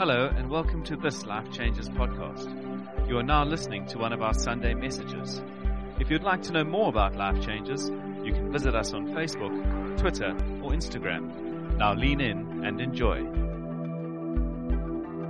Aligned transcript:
Hello, 0.00 0.32
and 0.34 0.48
welcome 0.48 0.82
to 0.84 0.96
this 0.96 1.26
Life 1.26 1.52
Changes 1.52 1.90
podcast. 1.90 3.06
You 3.06 3.18
are 3.18 3.22
now 3.22 3.44
listening 3.44 3.84
to 3.88 3.98
one 3.98 4.14
of 4.14 4.22
our 4.22 4.32
Sunday 4.32 4.72
messages. 4.72 5.42
If 5.98 6.10
you'd 6.10 6.22
like 6.22 6.40
to 6.44 6.52
know 6.52 6.64
more 6.64 6.88
about 6.88 7.16
Life 7.16 7.42
Changes, 7.44 7.90
you 8.24 8.32
can 8.32 8.50
visit 8.50 8.74
us 8.74 8.94
on 8.94 9.08
Facebook, 9.08 9.98
Twitter, 9.98 10.30
or 10.62 10.70
Instagram. 10.70 11.76
Now 11.76 11.92
lean 11.92 12.22
in 12.22 12.64
and 12.64 12.80
enjoy. 12.80 13.18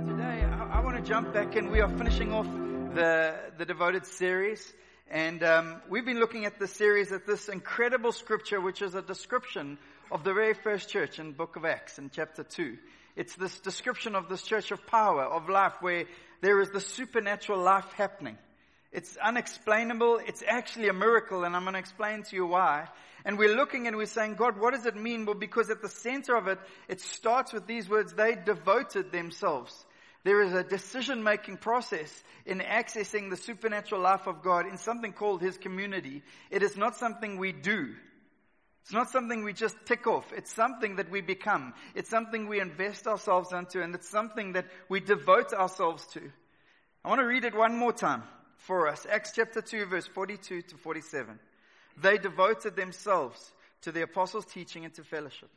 Today, 0.07 0.45
I, 0.45 0.77
I 0.77 0.79
want 0.79 0.95
to 0.95 1.03
jump 1.03 1.33
back 1.33 1.57
and 1.57 1.69
we 1.69 1.81
are 1.81 1.89
finishing 1.97 2.31
off 2.31 2.47
the, 2.95 3.35
the 3.57 3.65
devoted 3.65 4.05
series. 4.05 4.71
And 5.09 5.43
um, 5.43 5.81
we've 5.89 6.05
been 6.05 6.21
looking 6.21 6.45
at 6.45 6.59
this 6.59 6.71
series 6.71 7.11
at 7.11 7.27
this 7.27 7.49
incredible 7.49 8.13
scripture, 8.13 8.61
which 8.61 8.81
is 8.81 8.95
a 8.95 9.01
description 9.01 9.77
of 10.09 10.23
the 10.23 10.33
very 10.33 10.53
first 10.53 10.87
church 10.87 11.19
in 11.19 11.33
book 11.33 11.57
of 11.57 11.65
Acts 11.65 11.99
in 11.99 12.09
chapter 12.09 12.45
2. 12.45 12.77
It's 13.15 13.35
this 13.35 13.59
description 13.59 14.15
of 14.15 14.29
this 14.29 14.43
church 14.43 14.71
of 14.71 14.85
power, 14.87 15.23
of 15.23 15.49
life, 15.49 15.73
where 15.81 16.05
there 16.41 16.59
is 16.61 16.69
the 16.71 16.79
supernatural 16.79 17.59
life 17.59 17.91
happening. 17.93 18.37
It's 18.91 19.15
unexplainable. 19.17 20.19
It's 20.25 20.43
actually 20.45 20.89
a 20.89 20.93
miracle, 20.93 21.43
and 21.43 21.55
I'm 21.55 21.63
going 21.63 21.73
to 21.73 21.79
explain 21.79 22.23
to 22.23 22.35
you 22.35 22.45
why. 22.45 22.87
And 23.23 23.37
we're 23.37 23.55
looking 23.55 23.87
and 23.87 23.95
we're 23.95 24.05
saying, 24.05 24.35
God, 24.35 24.59
what 24.59 24.73
does 24.73 24.85
it 24.85 24.95
mean? 24.95 25.25
Well, 25.25 25.35
because 25.35 25.69
at 25.69 25.81
the 25.81 25.89
center 25.89 26.35
of 26.35 26.47
it, 26.47 26.59
it 26.89 26.99
starts 26.99 27.53
with 27.53 27.67
these 27.67 27.87
words, 27.87 28.13
they 28.13 28.35
devoted 28.35 29.11
themselves. 29.11 29.85
There 30.23 30.41
is 30.41 30.53
a 30.53 30.63
decision 30.63 31.23
making 31.23 31.57
process 31.57 32.23
in 32.45 32.59
accessing 32.59 33.29
the 33.29 33.37
supernatural 33.37 34.01
life 34.01 34.27
of 34.27 34.43
God 34.43 34.67
in 34.67 34.77
something 34.77 35.13
called 35.13 35.41
His 35.41 35.57
community. 35.57 36.21
It 36.49 36.63
is 36.63 36.77
not 36.77 36.95
something 36.95 37.37
we 37.37 37.51
do. 37.51 37.95
It's 38.81 38.93
not 38.93 39.09
something 39.09 39.43
we 39.43 39.53
just 39.53 39.75
tick 39.85 40.07
off. 40.07 40.31
It's 40.35 40.51
something 40.51 40.95
that 40.95 41.11
we 41.11 41.21
become. 41.21 41.73
It's 41.93 42.09
something 42.09 42.47
we 42.47 42.59
invest 42.59 43.07
ourselves 43.07 43.53
into 43.53 43.81
and 43.81 43.93
it's 43.93 44.09
something 44.09 44.53
that 44.53 44.65
we 44.89 44.99
devote 44.99 45.53
ourselves 45.53 46.05
to. 46.13 46.21
I 47.03 47.09
want 47.09 47.19
to 47.19 47.27
read 47.27 47.45
it 47.45 47.55
one 47.55 47.77
more 47.77 47.93
time 47.93 48.23
for 48.57 48.87
us. 48.87 49.05
Acts 49.09 49.33
chapter 49.35 49.61
2 49.61 49.85
verse 49.85 50.07
42 50.07 50.63
to 50.63 50.77
47. 50.77 51.39
They 51.97 52.17
devoted 52.17 52.75
themselves 52.75 53.51
to 53.81 53.91
the 53.91 54.03
apostles' 54.03 54.45
teaching 54.45 54.85
and 54.85 54.93
to 54.95 55.03
fellowship, 55.03 55.49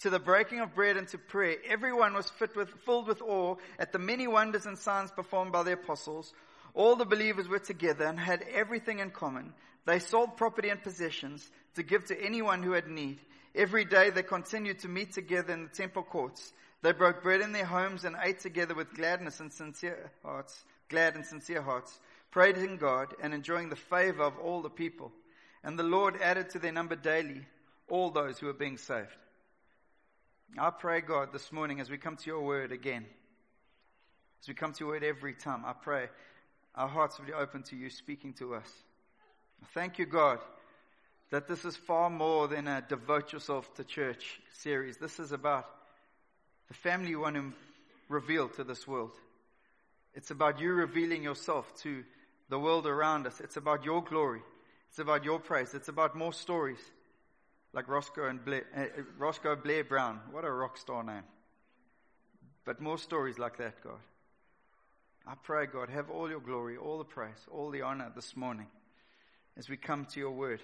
to 0.00 0.10
the 0.10 0.18
breaking 0.18 0.60
of 0.60 0.74
bread 0.74 0.96
and 0.96 1.08
to 1.08 1.18
prayer. 1.18 1.56
Everyone 1.68 2.14
was 2.14 2.30
with, 2.56 2.68
filled 2.84 3.08
with 3.08 3.22
awe 3.22 3.56
at 3.78 3.92
the 3.92 3.98
many 3.98 4.26
wonders 4.26 4.66
and 4.66 4.78
signs 4.78 5.10
performed 5.10 5.52
by 5.52 5.62
the 5.62 5.72
apostles. 5.72 6.32
All 6.74 6.96
the 6.96 7.04
believers 7.04 7.48
were 7.48 7.58
together 7.58 8.04
and 8.04 8.18
had 8.18 8.44
everything 8.52 9.00
in 9.00 9.10
common. 9.10 9.52
They 9.86 9.98
sold 9.98 10.36
property 10.36 10.68
and 10.68 10.82
possessions 10.82 11.48
to 11.74 11.82
give 11.82 12.04
to 12.06 12.20
anyone 12.20 12.62
who 12.62 12.72
had 12.72 12.88
need. 12.88 13.18
Every 13.54 13.84
day 13.84 14.10
they 14.10 14.22
continued 14.22 14.80
to 14.80 14.88
meet 14.88 15.12
together 15.12 15.52
in 15.52 15.64
the 15.64 15.68
temple 15.68 16.02
courts. 16.02 16.52
They 16.82 16.92
broke 16.92 17.22
bread 17.22 17.40
in 17.40 17.52
their 17.52 17.64
homes 17.64 18.04
and 18.04 18.16
ate 18.22 18.40
together 18.40 18.74
with 18.74 18.94
gladness 18.94 19.40
and 19.40 19.52
sincere 19.52 20.10
hearts, 20.22 20.64
glad 20.88 21.14
and 21.14 21.26
sincere 21.26 21.62
hearts, 21.62 21.98
praising 22.30 22.76
God 22.76 23.14
and 23.22 23.34
enjoying 23.34 23.68
the 23.68 23.76
favor 23.76 24.22
of 24.22 24.38
all 24.38 24.62
the 24.62 24.70
people. 24.70 25.12
And 25.62 25.78
the 25.78 25.82
Lord 25.82 26.20
added 26.22 26.50
to 26.50 26.58
their 26.58 26.72
number 26.72 26.96
daily 26.96 27.42
all 27.88 28.10
those 28.10 28.38
who 28.38 28.46
were 28.46 28.52
being 28.52 28.78
saved. 28.78 29.08
I 30.58 30.70
pray, 30.70 31.00
God, 31.00 31.32
this 31.32 31.52
morning 31.52 31.80
as 31.80 31.90
we 31.90 31.98
come 31.98 32.16
to 32.16 32.26
your 32.26 32.42
word 32.42 32.72
again, 32.72 33.06
as 34.42 34.48
we 34.48 34.54
come 34.54 34.72
to 34.72 34.80
your 34.80 34.88
word 34.88 35.04
every 35.04 35.34
time, 35.34 35.64
I 35.64 35.74
pray 35.74 36.08
our 36.74 36.88
hearts 36.88 37.18
will 37.18 37.26
be 37.26 37.32
open 37.32 37.62
to 37.64 37.76
you 37.76 37.90
speaking 37.90 38.32
to 38.34 38.54
us. 38.54 38.70
Thank 39.68 39.98
you, 39.98 40.06
God, 40.06 40.38
that 41.30 41.46
this 41.46 41.64
is 41.64 41.76
far 41.76 42.10
more 42.10 42.48
than 42.48 42.66
a 42.66 42.82
devote 42.86 43.32
yourself 43.32 43.72
to 43.74 43.84
church 43.84 44.40
series. 44.58 44.96
This 44.96 45.20
is 45.20 45.32
about 45.32 45.66
the 46.68 46.74
family 46.74 47.10
you 47.10 47.20
want 47.20 47.36
to 47.36 47.52
reveal 48.08 48.48
to 48.50 48.64
this 48.64 48.86
world. 48.86 49.12
It's 50.14 50.30
about 50.30 50.60
you 50.60 50.72
revealing 50.72 51.22
yourself 51.22 51.72
to 51.82 52.02
the 52.48 52.58
world 52.58 52.86
around 52.86 53.26
us. 53.26 53.40
It's 53.40 53.56
about 53.56 53.84
your 53.84 54.02
glory. 54.02 54.42
It's 54.88 54.98
about 54.98 55.24
your 55.24 55.38
praise. 55.38 55.72
It's 55.74 55.88
about 55.88 56.16
more 56.16 56.32
stories 56.32 56.80
like 57.72 57.86
Roscoe 57.86 58.26
and 58.26 58.44
Blair, 58.44 58.64
uh, 58.76 59.02
Roscoe 59.18 59.54
Blair 59.54 59.84
Brown. 59.84 60.18
What 60.32 60.44
a 60.44 60.50
rock 60.50 60.76
star 60.78 61.04
name. 61.04 61.22
But 62.64 62.80
more 62.80 62.98
stories 62.98 63.38
like 63.38 63.58
that, 63.58 63.82
God. 63.84 64.00
I 65.26 65.34
pray, 65.40 65.66
God, 65.66 65.90
have 65.90 66.10
all 66.10 66.28
your 66.28 66.40
glory, 66.40 66.76
all 66.76 66.98
the 66.98 67.04
praise, 67.04 67.46
all 67.52 67.70
the 67.70 67.82
honor 67.82 68.10
this 68.16 68.36
morning 68.36 68.66
as 69.60 69.68
we 69.68 69.76
come 69.76 70.06
to 70.06 70.18
your 70.18 70.30
word. 70.30 70.58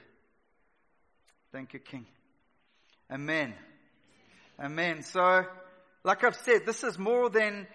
Thank 1.53 1.75
you, 1.75 1.79
King. 1.79 2.07
Amen. 3.11 3.53
Amen. 4.59 5.03
So, 5.03 5.45
like 6.03 6.25
I've 6.25 6.35
said, 6.35 6.65
this 6.65 6.83
is 6.83 6.99
more 6.99 7.29
than 7.29 7.67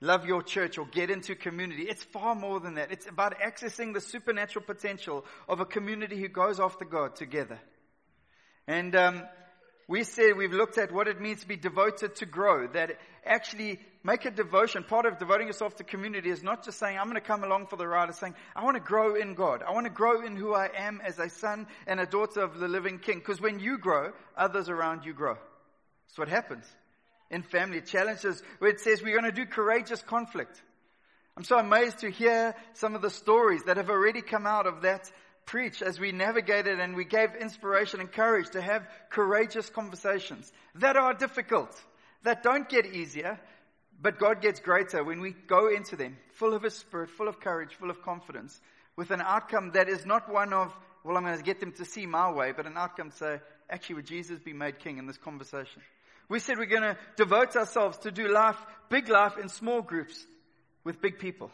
love 0.00 0.26
your 0.26 0.42
church 0.42 0.78
or 0.78 0.86
get 0.86 1.10
into 1.10 1.36
community. 1.36 1.84
It's 1.84 2.02
far 2.02 2.34
more 2.34 2.58
than 2.58 2.74
that. 2.74 2.90
It's 2.90 3.06
about 3.06 3.38
accessing 3.38 3.94
the 3.94 4.00
supernatural 4.00 4.64
potential 4.64 5.24
of 5.48 5.60
a 5.60 5.64
community 5.64 6.20
who 6.20 6.26
goes 6.26 6.58
after 6.58 6.84
God 6.84 7.14
together. 7.14 7.60
And 8.66 8.96
um, 8.96 9.22
we 9.88 10.02
said 10.02 10.36
we've 10.36 10.52
looked 10.52 10.78
at 10.78 10.90
what 10.90 11.06
it 11.06 11.20
means 11.20 11.40
to 11.42 11.48
be 11.48 11.56
devoted 11.56 12.16
to 12.16 12.26
grow. 12.26 12.66
That 12.66 12.98
actually 13.24 13.78
make 14.02 14.24
a 14.24 14.30
devotion. 14.32 14.82
Part 14.82 15.06
of 15.06 15.18
devoting 15.18 15.46
yourself 15.46 15.76
to 15.76 15.84
community 15.84 16.28
is 16.28 16.42
not 16.42 16.64
just 16.64 16.78
saying, 16.78 16.98
I'm 16.98 17.04
going 17.04 17.14
to 17.14 17.20
come 17.20 17.44
along 17.44 17.68
for 17.68 17.76
the 17.76 17.86
ride. 17.86 18.08
It's 18.08 18.18
saying, 18.18 18.34
I 18.56 18.64
want 18.64 18.76
to 18.76 18.82
grow 18.82 19.14
in 19.14 19.34
God. 19.34 19.62
I 19.62 19.72
want 19.72 19.86
to 19.86 19.92
grow 19.92 20.26
in 20.26 20.34
who 20.34 20.54
I 20.54 20.70
am 20.76 21.00
as 21.04 21.18
a 21.20 21.28
son 21.28 21.68
and 21.86 22.00
a 22.00 22.06
daughter 22.06 22.40
of 22.40 22.58
the 22.58 22.66
living 22.66 22.98
King. 22.98 23.18
Because 23.18 23.40
when 23.40 23.60
you 23.60 23.78
grow, 23.78 24.12
others 24.36 24.68
around 24.68 25.04
you 25.04 25.12
grow. 25.12 25.34
That's 26.08 26.18
what 26.18 26.28
happens 26.28 26.64
in 27.30 27.42
family. 27.42 27.80
Challenges 27.80 28.42
where 28.58 28.70
it 28.70 28.80
says 28.80 29.02
we're 29.02 29.18
going 29.18 29.32
to 29.32 29.44
do 29.44 29.46
courageous 29.46 30.02
conflict. 30.02 30.60
I'm 31.36 31.44
so 31.44 31.58
amazed 31.58 31.98
to 31.98 32.10
hear 32.10 32.54
some 32.72 32.94
of 32.94 33.02
the 33.02 33.10
stories 33.10 33.62
that 33.66 33.76
have 33.76 33.90
already 33.90 34.22
come 34.22 34.46
out 34.46 34.66
of 34.66 34.82
that 34.82 35.10
preach 35.46 35.80
as 35.80 35.98
we 35.98 36.12
navigated 36.12 36.80
and 36.80 36.96
we 36.96 37.04
gave 37.04 37.34
inspiration 37.34 38.00
and 38.00 38.10
courage 38.10 38.50
to 38.50 38.60
have 38.60 38.86
courageous 39.08 39.70
conversations 39.70 40.52
that 40.74 40.96
are 40.96 41.14
difficult, 41.14 41.70
that 42.24 42.42
don't 42.42 42.68
get 42.68 42.86
easier, 42.86 43.38
but 44.02 44.18
God 44.18 44.42
gets 44.42 44.60
greater 44.60 45.02
when 45.02 45.20
we 45.20 45.30
go 45.30 45.68
into 45.68 45.96
them 45.96 46.16
full 46.34 46.52
of 46.52 46.64
His 46.64 46.74
Spirit, 46.74 47.10
full 47.10 47.28
of 47.28 47.40
courage, 47.40 47.74
full 47.74 47.90
of 47.90 48.02
confidence, 48.02 48.60
with 48.96 49.10
an 49.10 49.20
outcome 49.20 49.70
that 49.72 49.88
is 49.88 50.04
not 50.04 50.30
one 50.30 50.52
of, 50.52 50.74
well, 51.04 51.16
I'm 51.16 51.24
going 51.24 51.38
to 51.38 51.44
get 51.44 51.60
them 51.60 51.72
to 51.72 51.84
see 51.84 52.06
my 52.06 52.30
way, 52.30 52.52
but 52.52 52.66
an 52.66 52.76
outcome 52.76 53.10
say, 53.10 53.40
actually, 53.70 53.96
would 53.96 54.06
Jesus 54.06 54.40
be 54.40 54.52
made 54.52 54.80
king 54.80 54.98
in 54.98 55.06
this 55.06 55.16
conversation? 55.16 55.80
We 56.28 56.40
said 56.40 56.58
we're 56.58 56.66
going 56.66 56.82
to 56.82 56.98
devote 57.16 57.54
ourselves 57.56 57.98
to 57.98 58.10
do 58.10 58.28
life, 58.28 58.56
big 58.90 59.08
life 59.08 59.38
in 59.38 59.48
small 59.48 59.80
groups 59.80 60.26
with 60.82 61.00
big 61.00 61.18
people. 61.18 61.50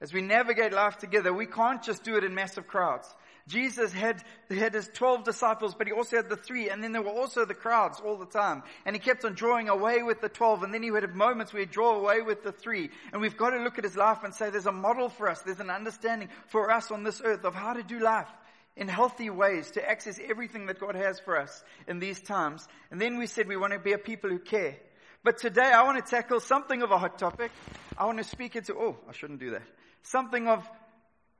As 0.00 0.12
we 0.12 0.20
navigate 0.20 0.72
life 0.74 0.98
together, 0.98 1.32
we 1.32 1.46
can't 1.46 1.82
just 1.82 2.04
do 2.04 2.16
it 2.16 2.24
in 2.24 2.34
massive 2.34 2.66
crowds. 2.66 3.08
Jesus 3.48 3.92
had, 3.92 4.22
had 4.50 4.74
his 4.74 4.90
12 4.92 5.24
disciples, 5.24 5.74
but 5.74 5.86
he 5.86 5.92
also 5.92 6.16
had 6.16 6.28
the 6.28 6.36
three, 6.36 6.68
and 6.68 6.82
then 6.82 6.92
there 6.92 7.00
were 7.00 7.08
also 7.10 7.44
the 7.44 7.54
crowds 7.54 8.00
all 8.04 8.16
the 8.16 8.26
time. 8.26 8.62
And 8.84 8.94
he 8.94 9.00
kept 9.00 9.24
on 9.24 9.34
drawing 9.34 9.68
away 9.68 10.02
with 10.02 10.20
the 10.20 10.28
12, 10.28 10.64
and 10.64 10.74
then 10.74 10.82
he 10.82 10.90
had 10.90 11.14
moments 11.14 11.52
where 11.52 11.60
he'd 11.60 11.70
draw 11.70 11.94
away 11.94 12.20
with 12.20 12.42
the 12.42 12.52
three. 12.52 12.90
And 13.12 13.22
we've 13.22 13.36
got 13.36 13.50
to 13.50 13.62
look 13.62 13.78
at 13.78 13.84
his 13.84 13.96
life 13.96 14.24
and 14.24 14.34
say 14.34 14.50
there's 14.50 14.66
a 14.66 14.72
model 14.72 15.08
for 15.08 15.30
us, 15.30 15.40
there's 15.42 15.60
an 15.60 15.70
understanding 15.70 16.28
for 16.48 16.70
us 16.70 16.90
on 16.90 17.04
this 17.04 17.22
earth 17.24 17.44
of 17.44 17.54
how 17.54 17.72
to 17.72 17.82
do 17.82 18.00
life 18.00 18.28
in 18.76 18.88
healthy 18.88 19.30
ways 19.30 19.70
to 19.70 19.88
access 19.88 20.20
everything 20.28 20.66
that 20.66 20.78
God 20.78 20.94
has 20.94 21.20
for 21.20 21.40
us 21.40 21.64
in 21.86 22.00
these 22.00 22.20
times. 22.20 22.66
And 22.90 23.00
then 23.00 23.16
we 23.16 23.26
said 23.26 23.48
we 23.48 23.56
want 23.56 23.72
to 23.72 23.78
be 23.78 23.92
a 23.92 23.98
people 23.98 24.28
who 24.28 24.40
care. 24.40 24.76
But 25.24 25.38
today 25.38 25.72
I 25.72 25.84
want 25.84 26.04
to 26.04 26.10
tackle 26.10 26.40
something 26.40 26.82
of 26.82 26.90
a 26.90 26.98
hot 26.98 27.18
topic. 27.18 27.52
I 27.96 28.04
want 28.04 28.18
to 28.18 28.24
speak 28.24 28.56
into, 28.56 28.74
oh, 28.74 28.96
I 29.08 29.12
shouldn't 29.12 29.40
do 29.40 29.52
that 29.52 29.62
something 30.06 30.48
of, 30.48 30.68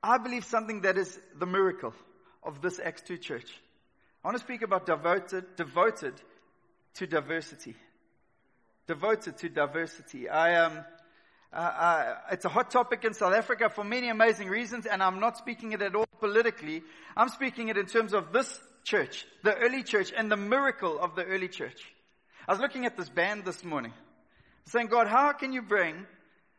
I 0.03 0.17
believe 0.17 0.45
something 0.45 0.81
that 0.81 0.97
is 0.97 1.19
the 1.37 1.45
miracle 1.45 1.93
of 2.43 2.61
this 2.61 2.79
Acts 2.79 3.01
2 3.03 3.17
church. 3.17 3.49
I 4.23 4.27
want 4.27 4.37
to 4.37 4.43
speak 4.43 4.61
about 4.61 4.85
devoted, 4.85 5.55
devoted 5.55 6.13
to 6.95 7.07
diversity. 7.07 7.75
Devoted 8.87 9.37
to 9.37 9.49
diversity. 9.49 10.29
I, 10.29 10.65
um, 10.65 10.79
uh, 11.51 11.55
uh, 11.55 12.15
it's 12.31 12.45
a 12.45 12.49
hot 12.49 12.71
topic 12.71 13.05
in 13.05 13.13
South 13.13 13.33
Africa 13.33 13.69
for 13.69 13.83
many 13.83 14.09
amazing 14.09 14.49
reasons, 14.49 14.85
and 14.85 15.01
I'm 15.01 15.19
not 15.19 15.37
speaking 15.37 15.71
it 15.71 15.81
at 15.81 15.95
all 15.95 16.07
politically. 16.19 16.83
I'm 17.15 17.29
speaking 17.29 17.69
it 17.69 17.77
in 17.77 17.85
terms 17.85 18.13
of 18.13 18.33
this 18.33 18.59
church, 18.83 19.25
the 19.43 19.55
early 19.55 19.83
church, 19.83 20.11
and 20.15 20.31
the 20.31 20.37
miracle 20.37 20.99
of 20.99 21.15
the 21.15 21.23
early 21.23 21.47
church. 21.47 21.81
I 22.47 22.53
was 22.53 22.61
looking 22.61 22.85
at 22.85 22.95
this 22.95 23.09
band 23.09 23.45
this 23.45 23.63
morning, 23.63 23.93
saying, 24.65 24.87
God, 24.87 25.07
how 25.07 25.33
can 25.33 25.53
you 25.53 25.61
bring 25.61 26.05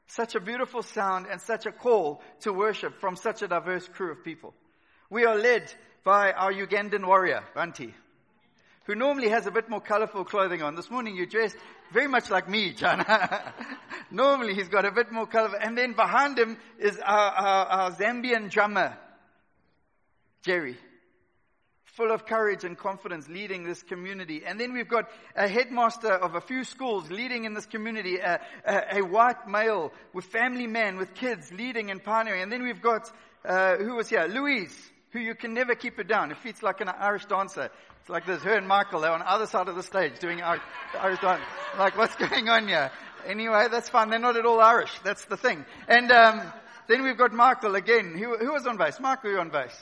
such 0.08 0.34
a 0.34 0.40
beautiful 0.40 0.82
sound 0.82 1.26
and 1.31 1.40
such 1.40 1.66
a 1.66 1.72
call 1.72 2.22
to 2.40 2.52
worship 2.52 3.00
from 3.00 3.14
such 3.14 3.43
a 3.43 3.49
diverse 3.49 3.87
crew 3.87 4.10
of 4.10 4.25
people. 4.25 4.55
We 5.10 5.25
are 5.25 5.37
led 5.37 5.72
by 6.02 6.32
our 6.32 6.52
Ugandan 6.52 7.06
warrior, 7.06 7.44
Banti, 7.55 7.93
who 8.84 8.94
normally 8.94 9.28
has 9.28 9.46
a 9.46 9.50
bit 9.50 9.69
more 9.69 9.81
colorful 9.81 10.25
clothing 10.25 10.62
on. 10.62 10.75
This 10.75 10.90
morning 10.90 11.14
you 11.14 11.26
dressed 11.26 11.56
very 11.93 12.08
much 12.08 12.31
like 12.31 12.49
me, 12.49 12.72
John. 12.72 13.05
normally 14.10 14.55
he's 14.55 14.69
got 14.69 14.87
a 14.87 14.90
bit 14.90 15.12
more 15.12 15.26
colorful. 15.26 15.58
And 15.60 15.76
then 15.76 15.93
behind 15.93 16.38
him 16.38 16.56
is 16.78 16.99
our, 16.99 17.31
our, 17.31 17.66
our 17.66 17.90
Zambian 17.93 18.50
drummer, 18.50 18.96
Jerry. 20.43 20.78
Full 21.98 22.12
of 22.12 22.24
courage 22.26 22.62
and 22.62 22.78
confidence 22.78 23.28
leading 23.28 23.64
this 23.64 23.82
community. 23.82 24.42
And 24.46 24.58
then 24.60 24.72
we've 24.72 24.88
got 24.88 25.10
a 25.34 25.48
headmaster 25.48 26.12
of 26.12 26.36
a 26.36 26.40
few 26.40 26.62
schools 26.62 27.10
leading 27.10 27.44
in 27.44 27.54
this 27.54 27.66
community, 27.66 28.18
a, 28.18 28.40
a, 28.64 28.98
a 28.98 29.02
white 29.02 29.48
male 29.48 29.92
with 30.14 30.24
family 30.26 30.68
man 30.68 30.96
with 30.96 31.12
kids 31.12 31.52
leading 31.52 31.90
and 31.90 32.02
pioneering. 32.02 32.42
And 32.42 32.52
then 32.52 32.62
we've 32.62 32.80
got, 32.80 33.10
uh, 33.44 33.78
who 33.78 33.96
was 33.96 34.08
here? 34.08 34.28
Louise, 34.28 34.76
who 35.10 35.18
you 35.18 35.34
can 35.34 35.54
never 35.54 35.74
keep 35.74 35.96
her 35.96 36.04
down. 36.04 36.30
Her 36.30 36.36
feet's 36.36 36.62
like 36.62 36.80
an 36.80 36.88
Irish 36.88 37.24
dancer. 37.24 37.68
It's 38.00 38.08
like 38.08 38.26
this. 38.26 38.44
Her 38.44 38.56
and 38.56 38.68
Michael, 38.68 39.00
they're 39.00 39.10
on 39.10 39.18
the 39.18 39.30
other 39.30 39.46
side 39.46 39.66
of 39.66 39.74
the 39.74 39.82
stage 39.82 40.20
doing 40.20 40.40
Irish, 40.40 40.62
Irish 41.00 41.18
dance. 41.18 41.42
Like, 41.76 41.98
what's 41.98 42.14
going 42.14 42.48
on 42.48 42.68
here? 42.68 42.92
Anyway, 43.26 43.66
that's 43.72 43.88
fine. 43.88 44.08
They're 44.08 44.20
not 44.20 44.36
at 44.36 44.46
all 44.46 44.60
Irish. 44.60 44.92
That's 45.02 45.24
the 45.24 45.36
thing. 45.36 45.64
And, 45.88 46.12
um, 46.12 46.42
then 46.86 47.02
we've 47.02 47.18
got 47.18 47.32
Michael 47.32 47.74
again. 47.74 48.16
Who, 48.16 48.38
who 48.38 48.52
was 48.52 48.66
on 48.66 48.78
bass? 48.78 48.98
Michael, 48.98 49.32
you 49.32 49.40
on 49.40 49.50
bass. 49.50 49.76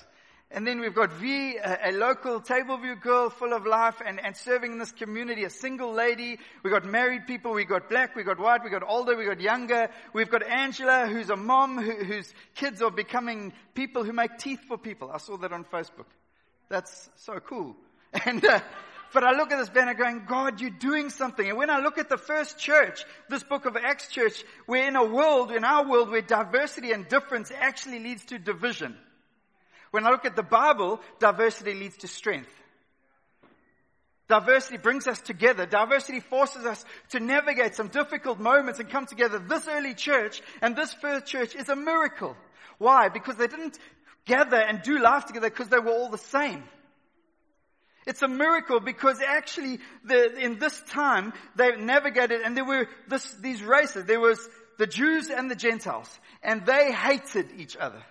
And 0.51 0.65
then 0.65 0.79
we've 0.79 0.95
got 0.95 1.13
V, 1.13 1.57
a, 1.57 1.91
a 1.91 1.93
local 1.93 2.41
Table 2.41 2.77
View 2.77 2.95
girl 2.95 3.31
full 3.31 3.53
of 3.53 3.67
life 3.67 4.01
and, 4.05 4.25
and 4.25 4.37
serving 4.37 4.73
in 4.73 4.79
this 4.79 4.93
community, 4.93 5.43
a 5.43 5.51
single 5.51 5.93
lady. 5.93 6.39
We've 6.63 6.73
got 6.73 6.85
married 6.85 7.27
people, 7.27 7.53
we've 7.53 7.69
got 7.69 7.89
black, 7.89 8.15
we've 8.15 8.27
got 8.27 8.39
white, 8.39 8.63
we've 8.63 8.73
got 8.73 8.89
older, 8.89 9.17
we've 9.17 9.27
got 9.27 9.41
younger. 9.41 9.91
We've 10.13 10.31
got 10.31 10.45
Angela, 10.45 11.09
who's 11.09 11.31
a 11.31 11.37
mom 11.37 11.83
who, 11.83 12.05
whose 12.05 12.33
kids 12.55 12.81
are 12.81 12.93
becoming 12.93 13.53
people 13.75 14.05
who 14.05 14.13
make 14.13 14.39
teeth 14.39 14.61
for 14.69 14.79
people. 14.79 15.11
I 15.13 15.19
saw 15.19 15.37
that 15.39 15.53
on 15.53 15.65
Facebook. 15.65 16.07
That's 16.69 17.11
so 17.17 17.41
cool. 17.41 17.77
And, 18.25 18.43
uh, 18.47 18.61
but 19.13 19.25
I 19.25 19.33
look 19.37 19.53
at 19.53 19.59
this 19.59 19.69
banner 19.69 19.95
going, 19.95 20.25
God, 20.27 20.61
you're 20.61 20.71
doing 20.71 21.11
something. 21.11 21.47
And 21.47 21.59
when 21.59 21.71
I 21.71 21.81
look 21.81 21.99
at 21.99 22.09
the 22.09 22.17
first 22.17 22.59
church, 22.59 23.05
this 23.29 23.43
book 23.43 23.67
of 23.67 23.77
Acts 23.77 24.09
church, 24.09 24.43
we're 24.67 24.87
in 24.87 24.97
a 24.97 25.05
world, 25.05 25.53
in 25.53 25.65
our 25.65 25.87
world, 25.87 26.11
where 26.11 26.23
diversity 26.23 26.93
and 26.93 27.07
difference 27.09 27.53
actually 27.55 27.99
leads 27.99 28.25
to 28.27 28.39
division. 28.39 28.97
When 29.91 30.07
I 30.07 30.11
look 30.11 30.25
at 30.25 30.37
the 30.37 30.43
Bible, 30.43 31.01
diversity 31.19 31.75
leads 31.75 31.99
to 31.99 32.09
strength. 32.09 32.51
Diversity 34.29 34.79
brings 34.79 35.07
us 35.07 35.21
together. 35.21 35.67
Diversity 35.67 36.21
forces 36.21 36.65
us 36.65 36.85
to 37.11 37.21
navigate 37.21 37.77
some 37.77 37.89
difficult 37.89 38.41
moments 38.41 38.81
and 38.81 38.91
come 38.91 39.07
together. 39.07 39.39
This 39.39 39.69
early 39.69 39.95
church 39.95 40.43
and 40.61 40.75
this 40.75 40.93
first 40.95 41.27
church 41.27 41.55
is 41.55 41.69
a 41.69 41.77
miracle. 41.77 42.37
Why? 42.79 43.09
Because 43.09 43.37
they 43.37 43.47
didn't 43.47 43.79
gather 44.25 44.57
and 44.57 44.83
do 44.83 44.99
life 44.99 45.27
together 45.27 45.49
because 45.49 45.69
they 45.69 45.79
were 45.79 45.93
all 45.93 46.11
the 46.11 46.19
same. 46.19 46.65
It's 48.05 48.23
a 48.23 48.29
miracle 48.29 48.81
because 48.81 49.21
actually 49.21 49.79
the, 50.05 50.37
in 50.39 50.59
this 50.59 50.81
time 50.89 51.33
they 51.55 51.77
navigated 51.77 52.41
and 52.43 52.57
there 52.57 52.65
were 52.65 52.89
this, 53.09 53.33
these 53.35 53.63
races. 53.63 54.07
There 54.07 54.21
was 54.21 54.49
the 54.79 54.87
Jews 54.87 55.31
and 55.31 55.49
the 55.49 55.57
Gentiles 55.57 56.09
and 56.43 56.67
they 56.67 56.93
hated 56.93 57.53
each 57.59 57.77
other 57.77 58.03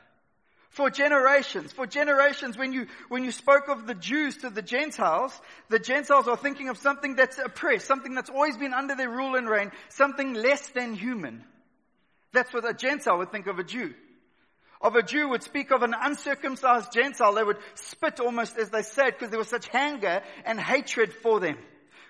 for 0.76 0.90
generations. 0.90 1.72
For 1.72 1.88
generations, 1.88 2.58
when 2.58 2.74
you, 2.74 2.88
when 3.08 3.24
you 3.24 3.32
spoke 3.32 3.70
of 3.70 3.88
the 3.88 3.96
Jews 3.96 4.38
to 4.38 4.50
the 4.50 4.62
Gentiles, 4.62 5.32
the 5.70 5.80
Gentiles 5.80 6.28
are 6.28 6.36
thinking 6.36 6.68
of 6.68 6.78
something 6.78 7.16
that's 7.16 7.40
oppressed, 7.40 7.88
something 7.88 8.14
that's 8.14 8.30
always 8.30 8.58
been 8.58 8.74
under 8.74 8.94
their 8.94 9.10
rule 9.10 9.36
and 9.36 9.50
reign, 9.50 9.72
something 9.88 10.34
less 10.34 10.68
than 10.70 10.94
human. 10.94 11.46
That's 12.34 12.54
what 12.54 12.70
a 12.70 12.74
Gentile 12.74 13.20
would 13.20 13.32
think 13.32 13.48
of 13.48 13.58
a 13.58 13.64
Jew. 13.64 13.94
Of 14.82 14.96
a 14.96 15.02
Jew 15.02 15.30
would 15.30 15.44
speak 15.44 15.72
of 15.72 15.82
an 15.82 15.96
uncircumcised 15.98 16.92
Gentile. 16.92 17.34
They 17.34 17.44
would 17.44 17.60
spit 17.76 18.20
almost 18.20 18.58
as 18.58 18.70
they 18.70 18.82
said 18.82 19.12
because 19.12 19.30
there 19.30 19.40
was 19.40 19.48
such 19.48 19.74
anger 19.74 20.22
and 20.44 20.60
hatred 20.60 21.14
for 21.14 21.40
them. 21.40 21.58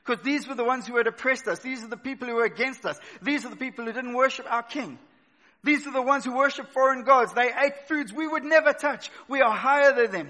Because 0.03 0.25
these 0.25 0.47
were 0.47 0.55
the 0.55 0.63
ones 0.63 0.87
who 0.87 0.97
had 0.97 1.05
oppressed 1.05 1.47
us. 1.47 1.59
These 1.59 1.83
are 1.83 1.87
the 1.87 1.97
people 1.97 2.27
who 2.27 2.35
were 2.35 2.45
against 2.45 2.83
us. 2.83 2.97
These 3.21 3.45
are 3.45 3.49
the 3.49 3.55
people 3.55 3.85
who 3.85 3.93
didn't 3.93 4.15
worship 4.15 4.47
our 4.49 4.63
king. 4.63 4.97
These 5.65 5.87
are 5.87 5.91
the 5.91 6.01
ones 6.01 6.23
who 6.23 6.37
worship 6.37 6.69
foreign 6.69 7.03
gods. 7.03 7.33
They 7.33 7.51
ate 7.51 7.87
foods 7.87 8.13
we 8.13 8.27
would 8.27 8.43
never 8.43 8.71
touch. 8.71 9.09
We 9.27 9.41
are 9.41 9.51
higher 9.51 9.95
than 9.95 10.11
them. 10.11 10.29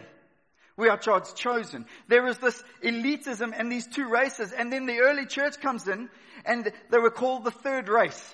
We 0.77 0.87
are 0.87 0.97
God's 0.97 1.33
chosen. 1.33 1.85
There 2.07 2.25
is 2.27 2.37
this 2.37 2.63
elitism 2.81 3.53
and 3.53 3.69
these 3.69 3.85
two 3.85 4.07
races. 4.09 4.53
And 4.53 4.71
then 4.71 4.85
the 4.85 4.99
early 4.99 5.25
church 5.25 5.59
comes 5.59 5.89
in 5.89 6.09
and 6.45 6.71
they 6.89 6.97
were 6.97 7.11
called 7.11 7.43
the 7.43 7.51
third 7.51 7.89
race. 7.89 8.33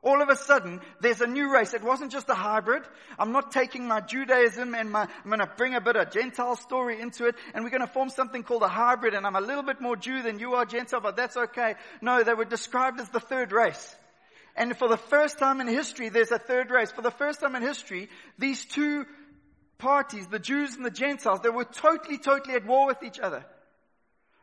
All 0.00 0.22
of 0.22 0.30
a 0.30 0.36
sudden, 0.36 0.80
there's 1.02 1.20
a 1.20 1.26
new 1.26 1.52
race. 1.52 1.74
It 1.74 1.82
wasn't 1.82 2.12
just 2.12 2.30
a 2.30 2.34
hybrid. 2.34 2.84
I'm 3.18 3.32
not 3.32 3.52
taking 3.52 3.86
my 3.86 4.00
Judaism 4.00 4.74
and 4.74 4.90
my, 4.90 5.02
I'm 5.02 5.26
going 5.26 5.40
to 5.40 5.50
bring 5.58 5.74
a 5.74 5.82
bit 5.82 5.96
of 5.96 6.10
Gentile 6.10 6.56
story 6.56 6.98
into 7.00 7.26
it, 7.26 7.34
and 7.52 7.64
we're 7.64 7.70
going 7.70 7.82
to 7.82 7.92
form 7.92 8.08
something 8.08 8.44
called 8.44 8.62
a 8.62 8.68
hybrid, 8.68 9.14
and 9.14 9.26
I'm 9.26 9.34
a 9.34 9.40
little 9.40 9.64
bit 9.64 9.80
more 9.80 9.96
Jew 9.96 10.22
than 10.22 10.38
you 10.38 10.54
are 10.54 10.64
Gentile, 10.64 11.00
but 11.00 11.16
that's 11.16 11.36
okay. 11.36 11.74
No, 12.00 12.22
they 12.22 12.32
were 12.32 12.44
described 12.44 13.00
as 13.00 13.08
the 13.08 13.18
third 13.18 13.50
race. 13.50 13.96
And 14.58 14.76
for 14.76 14.88
the 14.88 14.96
first 14.96 15.38
time 15.38 15.60
in 15.60 15.68
history, 15.68 16.08
there's 16.08 16.32
a 16.32 16.38
third 16.38 16.70
race. 16.72 16.90
For 16.90 17.00
the 17.00 17.12
first 17.12 17.40
time 17.40 17.54
in 17.54 17.62
history, 17.62 18.08
these 18.38 18.64
two 18.64 19.06
parties, 19.78 20.26
the 20.26 20.40
Jews 20.40 20.74
and 20.74 20.84
the 20.84 20.90
Gentiles, 20.90 21.40
they 21.42 21.48
were 21.48 21.64
totally, 21.64 22.18
totally 22.18 22.56
at 22.56 22.66
war 22.66 22.88
with 22.88 23.04
each 23.04 23.20
other. 23.20 23.46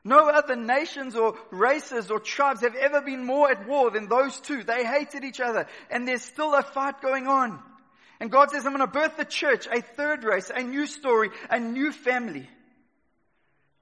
No 0.06 0.30
other 0.30 0.56
nations 0.56 1.18
or 1.18 1.36
races 1.52 2.12
or 2.12 2.22
tribes 2.22 2.62
have 2.62 2.76
ever 2.76 3.02
been 3.02 3.26
more 3.26 3.52
at 3.52 3.68
war 3.68 3.92
than 3.92 4.08
those 4.08 4.40
two. 4.40 4.64
They 4.64 4.86
hated 4.86 5.26
each 5.26 5.42
other 5.42 5.68
and 5.92 6.08
there's 6.08 6.22
still 6.22 6.54
a 6.54 6.64
fight 6.64 7.02
going 7.02 7.28
on. 7.28 7.60
And 8.22 8.32
God 8.32 8.52
says, 8.52 8.66
I'm 8.66 8.74
going 8.74 8.88
to 8.88 8.92
birth 8.92 9.18
the 9.18 9.26
church, 9.26 9.68
a 9.70 9.82
third 9.82 10.24
race, 10.24 10.50
a 10.54 10.64
new 10.64 10.86
story, 10.86 11.32
a 11.50 11.60
new 11.60 11.92
family. 11.92 12.48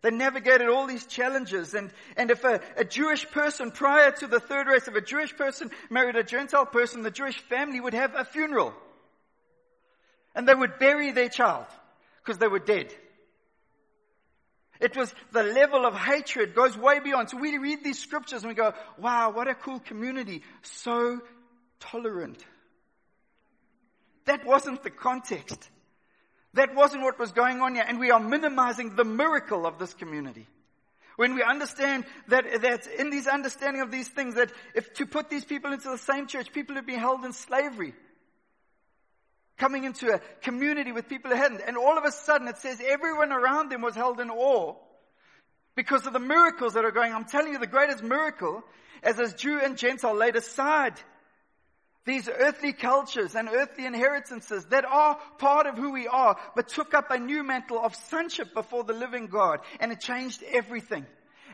They 0.04 0.12
navigated 0.12 0.68
all 0.68 0.86
these 0.86 1.06
challenges. 1.06 1.74
And, 1.74 1.90
and 2.18 2.30
if 2.30 2.44
a, 2.44 2.60
a 2.76 2.84
Jewish 2.84 3.26
person 3.32 3.72
prior 3.72 4.12
to 4.12 4.28
the 4.28 4.42
third 4.42 4.68
race, 4.68 4.88
if 4.88 4.96
a 4.96 5.02
Jewish 5.02 5.36
person 5.36 5.72
married 5.90 6.18
a 6.18 6.24
Gentile 6.24 6.66
person, 6.66 7.04
the 7.04 7.10
Jewish 7.10 7.40
family 7.44 7.80
would 7.80 7.94
have 7.94 8.14
a 8.14 8.26
funeral. 8.26 8.74
And 10.36 10.46
they 10.46 10.54
would 10.54 10.78
bury 10.78 11.12
their 11.12 11.30
child 11.30 11.66
because 12.22 12.38
they 12.38 12.50
were 12.50 12.60
dead. 12.60 12.94
It 14.82 14.98
was 14.98 15.14
the 15.32 15.44
level 15.44 15.86
of 15.86 15.96
hatred 15.96 16.54
goes 16.54 16.78
way 16.78 17.00
beyond. 17.00 17.30
So 17.30 17.38
we 17.38 17.58
read 17.58 17.86
these 17.86 18.00
scriptures 18.00 18.44
and 18.44 18.50
we 18.50 18.56
go, 18.56 18.74
wow, 18.98 19.32
what 19.32 19.48
a 19.48 19.56
cool 19.56 19.80
community. 19.80 20.42
So 20.64 21.22
tolerant. 21.80 22.44
That 24.26 24.46
wasn't 24.46 24.84
the 24.84 24.90
context. 24.90 25.70
That 26.54 26.76
wasn't 26.76 27.04
what 27.04 27.20
was 27.20 27.32
going 27.32 27.62
on 27.62 27.76
here. 27.76 27.86
And 27.88 28.00
we 28.00 28.12
are 28.12 28.20
minimizing 28.20 28.96
the 28.96 29.04
miracle 29.04 29.66
of 29.66 29.80
this 29.80 29.94
community. 29.94 30.48
When 31.16 31.36
we 31.36 31.44
understand 31.44 32.06
that, 32.28 32.46
that 32.62 32.88
in 32.88 33.10
these 33.10 33.28
understanding 33.28 33.82
of 33.82 33.92
these 33.92 34.08
things, 34.08 34.36
that 34.36 34.52
if 34.74 34.94
to 34.96 35.06
put 35.06 35.30
these 35.30 35.46
people 35.46 35.72
into 35.72 35.90
the 35.90 35.98
same 35.98 36.28
church, 36.28 36.52
people 36.52 36.76
would 36.76 36.86
be 36.86 36.96
held 36.96 37.24
in 37.24 37.34
slavery. 37.34 37.94
Coming 39.58 39.84
into 39.84 40.12
a 40.14 40.20
community 40.42 40.92
with 40.92 41.08
people 41.08 41.30
who 41.32 41.38
hadn't. 41.38 41.62
And 41.66 41.78
all 41.78 41.98
of 41.98 42.06
a 42.06 42.12
sudden 42.12 42.48
it 42.48 42.58
says 42.58 42.82
everyone 42.84 43.32
around 43.32 43.70
them 43.70 43.82
was 43.82 43.96
held 43.96 44.20
in 44.20 44.30
awe 44.32 44.76
because 45.76 46.06
of 46.08 46.14
the 46.14 46.20
miracles 46.20 46.74
that 46.74 46.86
are 46.86 46.92
going. 46.92 47.14
I'm 47.14 47.26
telling 47.26 47.54
you 47.54 47.60
the 47.60 47.68
greatest 47.68 48.04
miracle 48.04 48.64
as 49.04 49.20
as 49.20 49.34
Jew 49.34 49.60
and 49.60 49.78
Gentile 49.78 50.16
laid 50.16 50.36
aside 50.36 50.96
these 52.06 52.28
earthly 52.28 52.74
cultures 52.74 53.36
and 53.36 53.48
earthly 53.48 53.86
inheritances 53.86 54.66
that 54.66 54.86
are 54.86 55.18
part 55.38 55.68
of 55.68 55.78
who 55.78 55.92
we 55.92 56.08
are, 56.08 56.38
but 56.56 56.68
took 56.68 56.94
up 56.94 57.12
a 57.12 57.18
new 57.18 57.44
mantle 57.44 57.80
of 57.80 57.96
sonship 57.96 58.54
before 58.54 58.84
the 58.84 58.94
living 58.94 59.28
God, 59.28 59.60
and 59.80 59.92
it 59.92 60.02
changed 60.02 60.44
everything. 60.44 61.06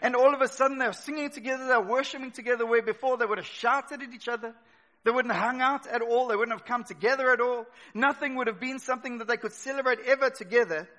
And 0.01 0.15
all 0.15 0.33
of 0.33 0.41
a 0.41 0.47
sudden 0.47 0.77
they're 0.77 0.93
singing 0.93 1.29
together, 1.29 1.67
they're 1.67 1.81
worshiping 1.81 2.31
together 2.31 2.65
where 2.65 2.81
before 2.81 3.17
they 3.17 3.25
would 3.25 3.37
have 3.37 3.47
shouted 3.47 4.01
at 4.01 4.13
each 4.13 4.27
other. 4.27 4.55
They 5.03 5.11
wouldn't 5.11 5.33
have 5.33 5.43
hung 5.43 5.61
out 5.61 5.87
at 5.87 6.01
all. 6.01 6.27
They 6.27 6.35
wouldn't 6.35 6.57
have 6.57 6.67
come 6.67 6.83
together 6.83 7.31
at 7.31 7.39
all. 7.39 7.65
Nothing 7.93 8.35
would 8.35 8.47
have 8.47 8.59
been 8.59 8.79
something 8.79 9.19
that 9.19 9.27
they 9.27 9.37
could 9.37 9.53
celebrate 9.53 9.99
ever 10.05 10.29
together. 10.29 10.89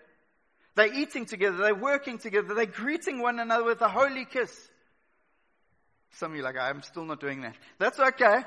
They're 0.74 0.94
eating 0.94 1.26
together. 1.26 1.58
They're 1.58 1.74
working 1.74 2.18
together. 2.18 2.54
They're 2.54 2.66
greeting 2.66 3.20
one 3.20 3.38
another 3.38 3.64
with 3.64 3.82
a 3.82 3.88
holy 3.88 4.24
kiss. 4.24 4.70
Some 6.12 6.32
of 6.32 6.36
you 6.36 6.42
like, 6.42 6.56
I'm 6.58 6.82
still 6.82 7.04
not 7.04 7.20
doing 7.20 7.42
that. 7.42 7.56
That's 7.78 7.98
okay. 7.98 8.42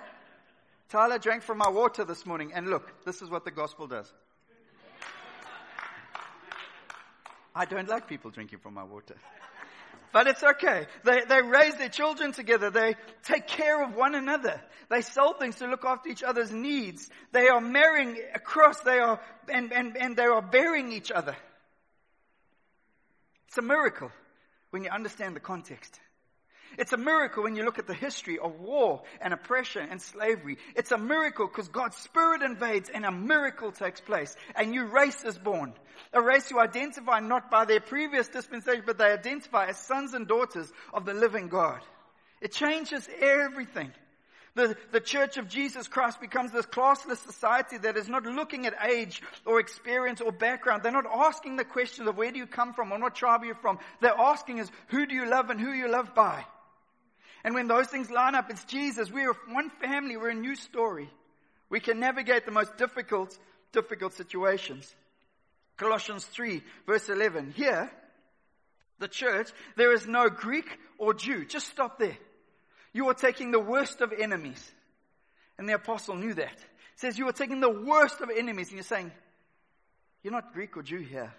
Tyler 0.89 1.17
drank 1.17 1.43
from 1.43 1.57
my 1.57 1.69
water 1.69 2.03
this 2.03 2.25
morning, 2.25 2.51
and 2.53 2.69
look, 2.69 2.91
this 3.05 3.21
is 3.21 3.29
what 3.29 3.45
the 3.45 3.51
gospel 3.51 3.87
does. 3.87 4.11
I 7.55 7.65
don't 7.65 7.87
like 7.87 8.07
people 8.07 8.31
drinking 8.31 8.59
from 8.59 8.73
my 8.73 8.83
water. 8.83 9.15
But 10.11 10.27
it's 10.27 10.43
okay. 10.43 10.85
They, 11.03 11.21
they 11.27 11.41
raise 11.41 11.75
their 11.75 11.89
children 11.89 12.31
together. 12.31 12.69
They 12.69 12.95
take 13.23 13.47
care 13.47 13.83
of 13.83 13.95
one 13.95 14.13
another. 14.13 14.61
They 14.89 15.01
sell 15.01 15.33
things 15.33 15.55
to 15.55 15.67
look 15.67 15.83
after 15.85 16.09
each 16.09 16.21
other's 16.21 16.51
needs. 16.51 17.09
They 17.31 17.47
are 17.47 17.59
marrying 17.59 18.19
across. 18.35 18.79
They 18.81 18.99
are, 18.99 19.19
and, 19.49 19.73
and, 19.73 19.97
and 19.97 20.15
they 20.15 20.25
are 20.25 20.41
bearing 20.41 20.91
each 20.91 21.11
other. 21.11 21.35
It's 23.47 23.57
a 23.57 23.63
miracle 23.63 24.11
when 24.69 24.83
you 24.83 24.91
understand 24.91 25.35
the 25.35 25.39
context. 25.39 25.99
It's 26.77 26.93
a 26.93 26.97
miracle 26.97 27.43
when 27.43 27.55
you 27.55 27.63
look 27.63 27.79
at 27.79 27.87
the 27.87 27.93
history 27.93 28.39
of 28.39 28.59
war 28.59 29.03
and 29.21 29.33
oppression 29.33 29.87
and 29.89 30.01
slavery. 30.01 30.57
It's 30.75 30.91
a 30.91 30.97
miracle 30.97 31.47
because 31.47 31.67
God's 31.67 31.97
Spirit 31.97 32.41
invades 32.41 32.89
and 32.89 33.05
a 33.05 33.11
miracle 33.11 33.71
takes 33.71 34.01
place. 34.01 34.35
A 34.55 34.65
new 34.65 34.85
race 34.85 35.23
is 35.23 35.37
born. 35.37 35.73
A 36.13 36.21
race 36.21 36.49
who 36.49 36.59
identify 36.59 37.19
not 37.19 37.51
by 37.51 37.65
their 37.65 37.79
previous 37.79 38.27
dispensation, 38.27 38.83
but 38.85 38.97
they 38.97 39.11
identify 39.11 39.67
as 39.67 39.77
sons 39.77 40.13
and 40.13 40.27
daughters 40.27 40.71
of 40.93 41.05
the 41.05 41.13
living 41.13 41.47
God. 41.47 41.79
It 42.41 42.51
changes 42.51 43.07
everything. 43.21 43.91
The, 44.55 44.77
the 44.91 44.99
church 44.99 45.37
of 45.37 45.47
Jesus 45.47 45.87
Christ 45.87 46.21
becomes 46.21 46.51
this 46.51 46.67
classless 46.67 47.17
society 47.17 47.79
that 47.79 47.97
is 47.97 48.07
not 48.07 48.23
looking 48.23 48.67
at 48.67 48.75
age 48.87 49.21
or 49.45 49.59
experience 49.59 50.21
or 50.21 50.31
background. 50.31 50.83
They're 50.83 50.91
not 50.91 51.07
asking 51.11 51.55
the 51.55 51.65
questions 51.65 52.07
of 52.07 52.17
where 52.17 52.31
do 52.31 52.37
you 52.37 52.45
come 52.45 52.73
from 52.73 52.91
or 52.91 52.99
what 52.99 53.15
tribe 53.15 53.41
are 53.41 53.45
you 53.45 53.55
from. 53.55 53.79
They're 53.99 54.13
asking 54.17 54.59
is 54.59 54.69
who 54.89 55.07
do 55.07 55.15
you 55.15 55.27
love 55.27 55.49
and 55.49 55.59
who 55.59 55.71
you 55.71 55.87
love 55.87 56.13
by. 56.13 56.45
And 57.43 57.53
when 57.53 57.67
those 57.67 57.87
things 57.87 58.09
line 58.09 58.35
up, 58.35 58.49
it's 58.49 58.63
Jesus. 58.65 59.11
We're 59.11 59.33
one 59.49 59.69
family. 59.69 60.15
We're 60.15 60.29
a 60.29 60.35
new 60.35 60.55
story. 60.55 61.09
We 61.69 61.79
can 61.79 61.99
navigate 61.99 62.45
the 62.45 62.51
most 62.51 62.77
difficult, 62.77 63.37
difficult 63.71 64.13
situations. 64.13 64.93
Colossians 65.77 66.23
3 66.25 66.61
verse 66.85 67.09
11. 67.09 67.53
Here, 67.55 67.91
the 68.99 69.07
church, 69.07 69.49
there 69.75 69.91
is 69.91 70.07
no 70.07 70.29
Greek 70.29 70.67
or 70.97 71.13
Jew. 71.13 71.45
Just 71.45 71.67
stop 71.67 71.99
there. 71.99 72.17
You 72.93 73.09
are 73.09 73.15
taking 73.15 73.51
the 73.51 73.59
worst 73.59 74.01
of 74.01 74.13
enemies. 74.13 74.71
And 75.57 75.67
the 75.67 75.73
apostle 75.73 76.15
knew 76.15 76.33
that. 76.35 76.57
He 76.57 76.97
says 76.99 77.17
you 77.17 77.27
are 77.27 77.33
taking 77.33 77.59
the 77.59 77.69
worst 77.69 78.21
of 78.21 78.29
enemies 78.29 78.67
and 78.67 78.77
you're 78.77 78.83
saying, 78.83 79.11
you're 80.23 80.33
not 80.33 80.53
Greek 80.53 80.77
or 80.77 80.83
Jew 80.83 80.99
here. 80.99 81.33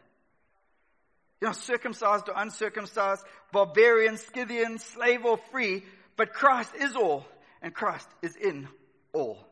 You're 1.44 1.52
circumcised 1.52 2.30
or 2.30 2.34
uncircumcised, 2.38 3.22
barbarian, 3.52 4.16
Scythian, 4.16 4.78
slave 4.78 5.26
or 5.26 5.36
free, 5.52 5.84
but 6.16 6.32
Christ 6.32 6.74
is 6.74 6.96
all 6.96 7.26
and 7.60 7.74
Christ 7.74 8.08
is 8.22 8.34
in 8.34 8.66
all. 9.12 9.46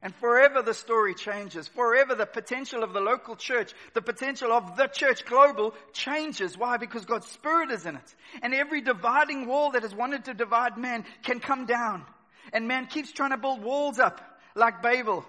And 0.00 0.14
forever 0.14 0.62
the 0.62 0.72
story 0.72 1.14
changes. 1.14 1.68
Forever 1.68 2.14
the 2.14 2.24
potential 2.24 2.82
of 2.82 2.94
the 2.94 3.02
local 3.02 3.36
church, 3.36 3.74
the 3.92 4.00
potential 4.00 4.50
of 4.50 4.78
the 4.78 4.86
church 4.86 5.26
global 5.26 5.74
changes. 5.92 6.56
Why? 6.56 6.78
Because 6.78 7.04
God's 7.04 7.26
Spirit 7.26 7.70
is 7.70 7.84
in 7.84 7.96
it. 7.96 8.14
And 8.40 8.54
every 8.54 8.80
dividing 8.80 9.46
wall 9.46 9.72
that 9.72 9.82
has 9.82 9.94
wanted 9.94 10.24
to 10.24 10.32
divide 10.32 10.78
man 10.78 11.04
can 11.22 11.38
come 11.38 11.66
down. 11.66 12.06
And 12.50 12.66
man 12.66 12.86
keeps 12.86 13.12
trying 13.12 13.32
to 13.32 13.36
build 13.36 13.62
walls 13.62 13.98
up 13.98 14.22
like 14.54 14.80
Babel. 14.82 15.26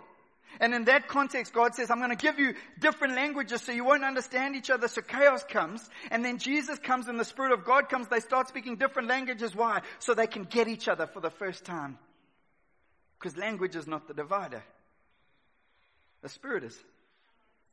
And 0.60 0.74
in 0.74 0.86
that 0.86 1.08
context, 1.08 1.54
God 1.54 1.76
says, 1.76 1.92
I'm 1.92 2.00
going 2.00 2.10
to 2.10 2.16
give 2.16 2.40
you 2.40 2.54
different 2.80 3.16
languages 3.16 3.62
so 3.62 3.72
you 3.72 3.84
won't 3.84 4.04
understand 4.04 4.56
each 4.56 4.70
other. 4.70 4.88
So 4.88 5.02
chaos 5.02 5.44
comes. 5.44 5.88
And 6.12 6.24
then 6.24 6.38
Jesus 6.38 6.80
comes 6.80 7.08
and 7.08 7.20
the 7.20 7.26
Spirit 7.26 7.52
of 7.52 7.66
God 7.66 7.90
comes. 7.90 8.08
They 8.08 8.20
start 8.20 8.48
speaking 8.48 8.78
different 8.78 9.08
languages. 9.08 9.56
Why? 9.56 9.82
So 10.00 10.14
they 10.14 10.28
can 10.28 10.44
get 10.44 10.68
each 10.68 10.88
other 10.88 11.08
for 11.08 11.20
the 11.20 11.30
first 11.30 11.66
time. 11.66 11.98
Because 13.20 13.38
language 13.38 13.76
is 13.76 13.88
not 13.88 14.08
the 14.08 14.14
divider. 14.14 14.64
The 16.22 16.30
Spirit 16.30 16.64
is. 16.64 16.78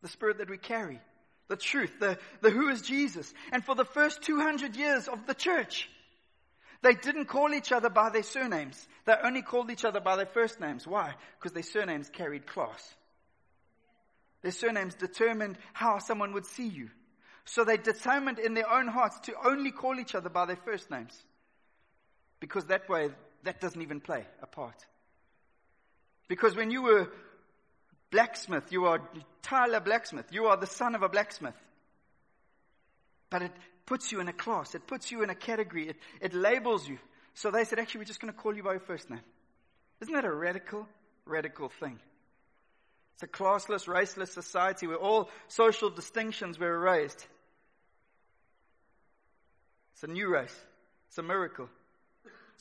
The 0.03 0.09
Spirit 0.09 0.39
that 0.39 0.51
we 0.51 0.59
carry. 0.59 1.01
The 1.49 1.57
truth. 1.57 1.93
The, 2.01 2.19
the 2.41 2.51
who 2.51 2.69
is 2.69 2.83
Jesus. 2.83 3.33
And 3.53 3.65
for 3.65 3.75
the 3.75 3.85
first 3.85 4.23
200 4.23 4.77
years 4.77 5.09
of 5.09 5.27
the 5.27 5.35
church, 5.35 5.89
they 6.83 6.95
didn't 6.95 7.27
call 7.27 7.55
each 7.55 7.71
other 7.73 7.89
by 7.89 8.11
their 8.11 8.25
surnames. 8.25 8.87
They 9.05 9.15
only 9.23 9.43
called 9.43 9.71
each 9.71 9.85
other 9.85 10.01
by 10.01 10.17
their 10.17 10.27
first 10.27 10.61
names. 10.61 10.87
Why? 10.87 11.15
Because 11.39 11.53
their 11.53 11.63
surnames 11.63 12.11
carried 12.11 12.47
class. 12.47 12.95
Their 14.43 14.53
surnames 14.53 14.95
determined 14.95 15.57
how 15.73 16.01
someone 16.01 16.33
would 16.33 16.47
see 16.47 16.67
you. 16.67 16.91
So 17.45 17.65
they 17.65 17.77
determined 17.77 18.41
in 18.41 18.55
their 18.55 18.69
own 18.71 18.89
hearts 18.89 19.19
to 19.21 19.35
only 19.45 19.71
call 19.71 19.99
each 20.01 20.15
other 20.15 20.29
by 20.29 20.47
their 20.47 20.57
first 20.57 20.91
names. 20.91 21.17
Because 22.41 22.67
that 22.67 22.89
way, 22.89 23.11
that 23.45 23.61
doesn't 23.61 23.81
even 23.83 24.01
play 24.01 24.25
a 24.43 24.47
part. 24.47 24.85
Because 26.27 26.57
when 26.57 26.73
you 26.73 26.83
were 26.83 27.09
blacksmith, 28.11 28.73
you 28.73 28.87
are 28.87 29.01
Tyler 29.43 29.81
Blacksmith, 29.81 30.27
you 30.33 30.47
are 30.47 30.57
the 30.57 30.67
son 30.67 30.95
of 30.95 31.03
a 31.03 31.09
blacksmith. 31.09 31.55
But 33.31 33.43
it 33.43 33.53
puts 33.87 34.13
you 34.13 34.21
in 34.21 34.29
a 34.29 34.33
class, 34.33 34.75
it 34.75 34.87
puts 34.87 35.11
you 35.11 35.23
in 35.23 35.31
a 35.31 35.35
category, 35.35 35.89
it, 35.89 35.97
it 36.21 36.35
labels 36.35 36.89
you. 36.89 36.99
So 37.35 37.51
they 37.51 37.65
said, 37.65 37.79
actually, 37.79 38.01
we're 38.01 38.05
just 38.05 38.21
going 38.21 38.33
to 38.33 38.39
call 38.39 38.55
you 38.55 38.63
by 38.63 38.73
your 38.73 38.81
first 38.81 39.09
name. 39.11 39.21
Isn't 40.01 40.15
that 40.15 40.25
a 40.25 40.33
radical, 40.33 40.87
radical 41.25 41.69
thing? 41.69 41.99
It's 43.15 43.23
a 43.23 43.27
classless, 43.27 43.87
raceless 43.87 44.29
society 44.29 44.87
where 44.87 44.97
all 44.97 45.31
social 45.49 45.91
distinctions 45.91 46.59
were 46.59 46.75
erased. 46.75 47.27
It's 49.95 50.03
a 50.03 50.09
new 50.09 50.29
race. 50.29 50.57
It's 51.09 51.19
a 51.19 51.23
miracle. 51.23 51.69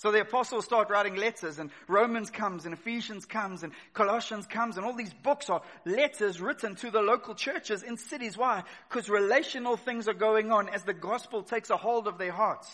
So 0.01 0.11
the 0.11 0.21
apostles 0.21 0.65
start 0.65 0.89
writing 0.89 1.15
letters 1.15 1.59
and 1.59 1.69
Romans 1.87 2.31
comes 2.31 2.65
and 2.65 2.73
Ephesians 2.73 3.23
comes 3.25 3.61
and 3.61 3.71
Colossians 3.93 4.47
comes 4.47 4.77
and 4.77 4.83
all 4.83 4.95
these 4.95 5.13
books 5.13 5.47
are 5.47 5.61
letters 5.85 6.41
written 6.41 6.73
to 6.77 6.89
the 6.89 7.03
local 7.03 7.35
churches 7.35 7.83
in 7.83 7.97
cities. 7.97 8.35
Why? 8.35 8.63
Because 8.89 9.11
relational 9.11 9.77
things 9.77 10.07
are 10.07 10.15
going 10.15 10.51
on 10.51 10.69
as 10.69 10.81
the 10.81 10.93
gospel 10.95 11.43
takes 11.43 11.69
a 11.69 11.77
hold 11.77 12.07
of 12.07 12.17
their 12.17 12.31
hearts. 12.31 12.67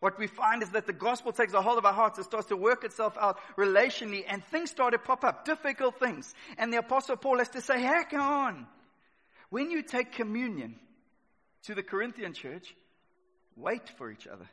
What 0.00 0.18
we 0.18 0.26
find 0.26 0.62
is 0.62 0.68
that 0.72 0.86
the 0.86 0.92
gospel 0.92 1.32
takes 1.32 1.54
a 1.54 1.62
hold 1.62 1.78
of 1.78 1.86
our 1.86 1.94
hearts. 1.94 2.18
It 2.18 2.24
starts 2.24 2.48
to 2.48 2.56
work 2.58 2.84
itself 2.84 3.16
out 3.18 3.38
relationally 3.56 4.22
and 4.28 4.44
things 4.44 4.70
start 4.70 4.92
to 4.92 4.98
pop 4.98 5.24
up, 5.24 5.46
difficult 5.46 5.98
things. 5.98 6.34
And 6.58 6.70
the 6.70 6.80
apostle 6.80 7.16
Paul 7.16 7.38
has 7.38 7.48
to 7.48 7.62
say, 7.62 7.80
heck 7.80 8.12
on. 8.12 8.66
When 9.48 9.70
you 9.70 9.80
take 9.80 10.12
communion 10.12 10.74
to 11.62 11.74
the 11.74 11.82
Corinthian 11.82 12.34
church, 12.34 12.76
wait 13.56 13.88
for 13.96 14.10
each 14.10 14.26
other. 14.26 14.50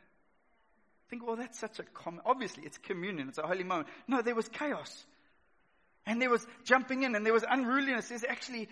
Think, 1.10 1.26
well, 1.26 1.36
that's 1.36 1.58
such 1.58 1.78
a 1.78 1.82
common, 1.82 2.20
obviously 2.24 2.64
it's 2.64 2.78
communion, 2.78 3.28
it's 3.28 3.38
a 3.38 3.46
holy 3.46 3.64
moment. 3.64 3.88
No, 4.08 4.22
there 4.22 4.34
was 4.34 4.48
chaos. 4.48 5.04
And 6.06 6.20
there 6.20 6.30
was 6.30 6.46
jumping 6.64 7.02
in 7.02 7.14
and 7.14 7.24
there 7.24 7.32
was 7.32 7.44
unruliness. 7.48 8.08
There's 8.08 8.24
actually, 8.24 8.68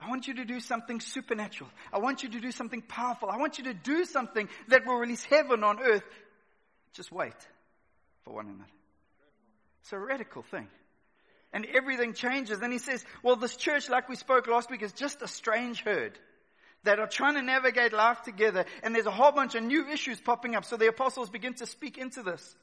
I 0.00 0.08
want 0.08 0.26
you 0.26 0.34
to 0.34 0.44
do 0.44 0.60
something 0.60 1.00
supernatural. 1.00 1.70
I 1.92 1.98
want 1.98 2.22
you 2.22 2.30
to 2.30 2.40
do 2.40 2.50
something 2.50 2.82
powerful. 2.82 3.30
I 3.30 3.36
want 3.36 3.58
you 3.58 3.64
to 3.64 3.74
do 3.74 4.04
something 4.04 4.48
that 4.68 4.86
will 4.86 4.96
release 4.96 5.24
heaven 5.24 5.64
on 5.64 5.80
earth. 5.80 6.04
Just 6.92 7.10
wait 7.10 7.34
for 8.24 8.34
one 8.34 8.46
another. 8.46 8.70
It's 9.82 9.92
a 9.92 9.98
radical 9.98 10.42
thing. 10.42 10.68
And 11.52 11.66
everything 11.66 12.14
changes. 12.14 12.60
And 12.60 12.72
he 12.72 12.78
says, 12.78 13.04
well, 13.22 13.36
this 13.36 13.56
church, 13.56 13.88
like 13.88 14.08
we 14.08 14.16
spoke 14.16 14.46
last 14.46 14.70
week, 14.70 14.82
is 14.82 14.92
just 14.92 15.22
a 15.22 15.28
strange 15.28 15.82
herd 15.82 16.18
that 16.84 16.98
are 16.98 17.06
trying 17.06 17.34
to 17.34 17.42
navigate 17.42 17.92
life 17.92 18.22
together. 18.22 18.64
And 18.82 18.94
there's 18.94 19.06
a 19.06 19.10
whole 19.10 19.32
bunch 19.32 19.54
of 19.54 19.62
new 19.62 19.88
issues 19.88 20.20
popping 20.20 20.54
up. 20.54 20.64
So 20.64 20.76
the 20.76 20.88
apostles 20.88 21.28
begin 21.28 21.54
to 21.54 21.66
speak 21.66 21.98
into 21.98 22.22
this. 22.22 22.56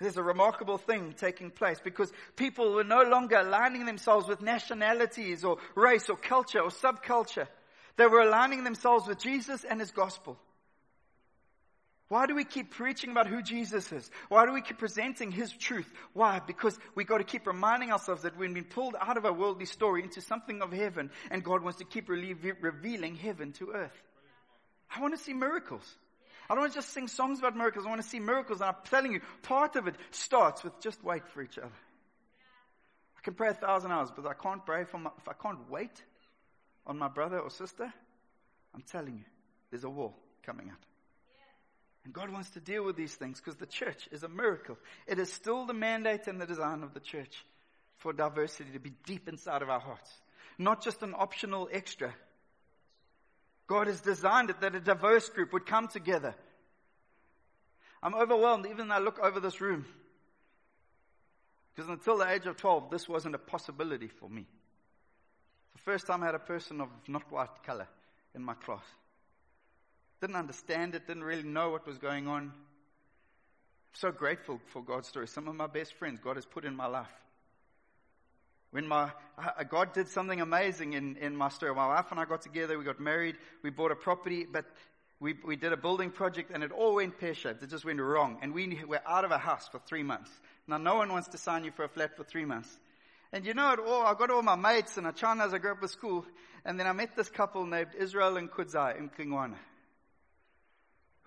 There's 0.00 0.16
a 0.16 0.22
remarkable 0.22 0.78
thing 0.78 1.14
taking 1.16 1.50
place 1.50 1.78
because 1.82 2.12
people 2.36 2.72
were 2.72 2.84
no 2.84 3.02
longer 3.02 3.36
aligning 3.36 3.86
themselves 3.86 4.26
with 4.26 4.42
nationalities 4.42 5.44
or 5.44 5.58
race 5.76 6.10
or 6.10 6.16
culture 6.16 6.60
or 6.60 6.70
subculture. 6.70 7.46
They 7.96 8.06
were 8.06 8.22
aligning 8.22 8.64
themselves 8.64 9.06
with 9.06 9.18
Jesus 9.18 9.64
and 9.64 9.78
His 9.78 9.92
gospel. 9.92 10.36
Why 12.08 12.26
do 12.26 12.34
we 12.34 12.44
keep 12.44 12.70
preaching 12.70 13.10
about 13.10 13.26
who 13.26 13.40
Jesus 13.42 13.90
is? 13.90 14.10
Why 14.28 14.44
do 14.44 14.52
we 14.52 14.60
keep 14.60 14.78
presenting 14.78 15.30
His 15.30 15.50
truth? 15.50 15.90
Why? 16.12 16.40
Because 16.46 16.78
we 16.94 17.04
got 17.04 17.18
to 17.18 17.24
keep 17.24 17.46
reminding 17.46 17.92
ourselves 17.92 18.22
that 18.22 18.36
we've 18.36 18.52
been 18.52 18.64
pulled 18.64 18.94
out 19.00 19.16
of 19.16 19.24
a 19.24 19.32
worldly 19.32 19.64
story 19.64 20.02
into 20.02 20.20
something 20.20 20.60
of 20.60 20.70
heaven 20.70 21.10
and 21.30 21.42
God 21.42 21.62
wants 21.62 21.78
to 21.78 21.84
keep 21.84 22.08
revealing 22.08 23.14
heaven 23.14 23.52
to 23.52 23.70
earth. 23.72 24.02
I 24.94 25.00
want 25.00 25.16
to 25.16 25.20
see 25.20 25.32
miracles. 25.32 25.94
I 26.48 26.54
don't 26.54 26.60
want 26.60 26.72
to 26.74 26.78
just 26.78 26.92
sing 26.92 27.08
songs 27.08 27.38
about 27.38 27.56
miracles. 27.56 27.86
I 27.86 27.88
want 27.88 28.02
to 28.02 28.08
see 28.08 28.20
miracles. 28.20 28.60
And 28.60 28.68
I'm 28.68 28.76
telling 28.84 29.12
you, 29.12 29.20
part 29.42 29.76
of 29.76 29.88
it 29.88 29.94
starts 30.10 30.62
with 30.62 30.78
just 30.80 31.02
wait 31.02 31.26
for 31.28 31.40
each 31.40 31.56
other. 31.56 31.72
I 33.16 33.22
can 33.22 33.32
pray 33.32 33.48
a 33.48 33.54
thousand 33.54 33.92
hours, 33.92 34.10
but 34.14 34.26
I 34.26 34.34
can't 34.34 34.64
pray 34.64 34.84
for 34.84 34.98
my, 34.98 35.10
if 35.16 35.26
I 35.26 35.32
can't 35.32 35.70
wait 35.70 36.02
on 36.86 36.98
my 36.98 37.08
brother 37.08 37.38
or 37.38 37.48
sister, 37.48 37.90
I'm 38.74 38.82
telling 38.82 39.14
you, 39.14 39.24
there's 39.70 39.84
a 39.84 39.90
wall 39.90 40.14
coming 40.42 40.68
up. 40.68 40.76
And 42.04 42.12
God 42.12 42.30
wants 42.30 42.50
to 42.50 42.60
deal 42.60 42.84
with 42.84 42.96
these 42.96 43.14
things 43.14 43.40
because 43.40 43.56
the 43.56 43.66
church 43.66 44.08
is 44.12 44.22
a 44.22 44.28
miracle. 44.28 44.76
It 45.06 45.18
is 45.18 45.32
still 45.32 45.64
the 45.64 45.72
mandate 45.72 46.26
and 46.26 46.40
the 46.40 46.46
design 46.46 46.82
of 46.82 46.92
the 46.92 47.00
church 47.00 47.44
for 47.96 48.12
diversity 48.12 48.70
to 48.72 48.78
be 48.78 48.92
deep 49.06 49.28
inside 49.28 49.62
of 49.62 49.70
our 49.70 49.80
hearts, 49.80 50.10
not 50.58 50.82
just 50.82 51.02
an 51.02 51.14
optional 51.16 51.68
extra. 51.72 52.14
God 53.66 53.86
has 53.86 54.00
designed 54.00 54.50
it 54.50 54.60
that 54.60 54.74
a 54.74 54.80
diverse 54.80 55.28
group 55.30 55.52
would 55.54 55.64
come 55.64 55.88
together. 55.88 56.34
I'm 58.02 58.14
overwhelmed 58.14 58.66
even 58.66 58.88
though 58.88 58.94
I 58.94 58.98
look 58.98 59.18
over 59.18 59.40
this 59.40 59.62
room. 59.62 59.86
Because 61.74 61.88
until 61.88 62.18
the 62.18 62.30
age 62.30 62.44
of 62.46 62.58
12, 62.58 62.90
this 62.90 63.08
wasn't 63.08 63.34
a 63.34 63.38
possibility 63.38 64.08
for 64.08 64.28
me. 64.28 64.46
The 65.72 65.80
first 65.80 66.06
time 66.06 66.22
I 66.22 66.26
had 66.26 66.34
a 66.34 66.40
person 66.40 66.82
of 66.82 66.88
not 67.08 67.32
white 67.32 67.62
color 67.64 67.88
in 68.34 68.42
my 68.42 68.54
class. 68.54 68.84
Didn't 70.24 70.36
understand 70.36 70.94
it, 70.94 71.06
didn't 71.06 71.24
really 71.24 71.42
know 71.42 71.68
what 71.68 71.86
was 71.86 71.98
going 71.98 72.28
on. 72.28 72.44
I'm 72.44 72.52
so 73.92 74.10
grateful 74.10 74.58
for 74.68 74.82
God's 74.82 75.06
story. 75.06 75.28
Some 75.28 75.48
of 75.48 75.54
my 75.54 75.66
best 75.66 75.92
friends 75.92 76.18
God 76.18 76.36
has 76.36 76.46
put 76.46 76.64
in 76.64 76.74
my 76.74 76.86
life. 76.86 77.12
When 78.70 78.88
my, 78.88 79.10
uh, 79.36 79.50
uh, 79.58 79.64
God 79.64 79.92
did 79.92 80.08
something 80.08 80.40
amazing 80.40 80.94
in, 80.94 81.18
in 81.18 81.36
my 81.36 81.50
story. 81.50 81.74
My 81.74 81.88
wife 81.88 82.06
and 82.10 82.18
I 82.18 82.24
got 82.24 82.40
together, 82.40 82.78
we 82.78 82.86
got 82.86 83.00
married, 83.00 83.36
we 83.62 83.68
bought 83.68 83.92
a 83.92 83.96
property, 83.96 84.46
but 84.50 84.64
we, 85.20 85.34
we 85.44 85.56
did 85.56 85.74
a 85.74 85.76
building 85.76 86.10
project 86.10 86.50
and 86.54 86.64
it 86.64 86.72
all 86.72 86.94
went 86.94 87.18
pear-shaped. 87.20 87.62
It 87.62 87.68
just 87.68 87.84
went 87.84 88.00
wrong. 88.00 88.38
And 88.40 88.54
we 88.54 88.80
were 88.88 89.02
out 89.06 89.26
of 89.26 89.30
a 89.30 89.36
house 89.36 89.68
for 89.68 89.78
three 89.78 90.02
months. 90.02 90.30
Now 90.66 90.78
no 90.78 90.94
one 90.94 91.12
wants 91.12 91.28
to 91.28 91.36
sign 91.36 91.64
you 91.64 91.70
for 91.70 91.84
a 91.84 91.88
flat 91.90 92.16
for 92.16 92.24
three 92.24 92.46
months. 92.46 92.74
And 93.30 93.44
you 93.44 93.52
know 93.52 93.72
it 93.72 93.78
all, 93.78 94.06
I 94.06 94.14
got 94.14 94.30
all 94.30 94.40
my 94.40 94.56
mates 94.56 94.96
and 94.96 95.14
China 95.16 95.44
as 95.44 95.52
I 95.52 95.58
grew 95.58 95.72
up 95.72 95.82
with 95.82 95.90
school. 95.90 96.24
And 96.64 96.80
then 96.80 96.86
I 96.86 96.92
met 96.92 97.14
this 97.14 97.28
couple 97.28 97.66
named 97.66 97.90
Israel 97.98 98.38
and 98.38 98.50
Kudzai 98.50 98.98
in 98.98 99.10
Kingwana. 99.10 99.56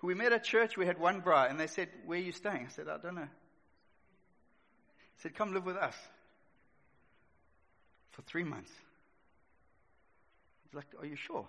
We 0.02 0.14
met 0.14 0.32
at 0.32 0.44
church, 0.44 0.76
we 0.76 0.86
had 0.86 0.98
one 0.98 1.20
braai 1.22 1.50
and 1.50 1.58
they 1.58 1.66
said, 1.66 1.88
where 2.06 2.18
are 2.18 2.22
you 2.22 2.32
staying? 2.32 2.66
I 2.66 2.70
said, 2.70 2.88
I 2.88 2.98
don't 2.98 3.16
know. 3.16 3.28
He 5.18 5.22
said, 5.22 5.34
Come 5.34 5.52
live 5.52 5.66
with 5.66 5.76
us 5.76 5.96
for 8.12 8.22
three 8.22 8.44
months. 8.44 8.70
He's 10.64 10.74
like, 10.74 10.86
Are 11.00 11.06
you 11.06 11.16
sure? 11.16 11.44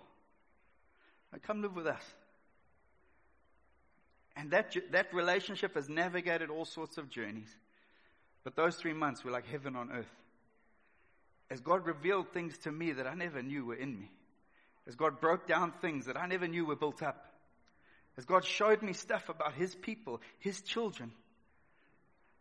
Like, 1.32 1.42
Come 1.42 1.62
live 1.62 1.76
with 1.76 1.86
us. 1.86 2.02
And 4.34 4.50
that, 4.50 4.74
that 4.90 5.14
relationship 5.14 5.74
has 5.74 5.88
navigated 5.88 6.50
all 6.50 6.64
sorts 6.64 6.98
of 6.98 7.08
journeys. 7.10 7.54
But 8.42 8.56
those 8.56 8.74
three 8.74 8.92
months 8.92 9.22
were 9.22 9.30
like 9.30 9.46
heaven 9.46 9.76
on 9.76 9.90
earth. 9.92 10.10
As 11.48 11.60
God 11.60 11.86
revealed 11.86 12.32
things 12.32 12.58
to 12.58 12.72
me 12.72 12.92
that 12.92 13.06
I 13.06 13.14
never 13.14 13.42
knew 13.42 13.66
were 13.66 13.74
in 13.74 14.00
me. 14.00 14.10
As 14.88 14.96
God 14.96 15.20
broke 15.20 15.46
down 15.46 15.72
things 15.80 16.06
that 16.06 16.16
I 16.16 16.26
never 16.26 16.48
knew 16.48 16.64
were 16.64 16.76
built 16.76 17.02
up. 17.02 17.29
As 18.20 18.26
God 18.26 18.44
showed 18.44 18.82
me 18.82 18.92
stuff 18.92 19.30
about 19.30 19.54
His 19.54 19.74
people, 19.74 20.20
His 20.40 20.60
children, 20.60 21.10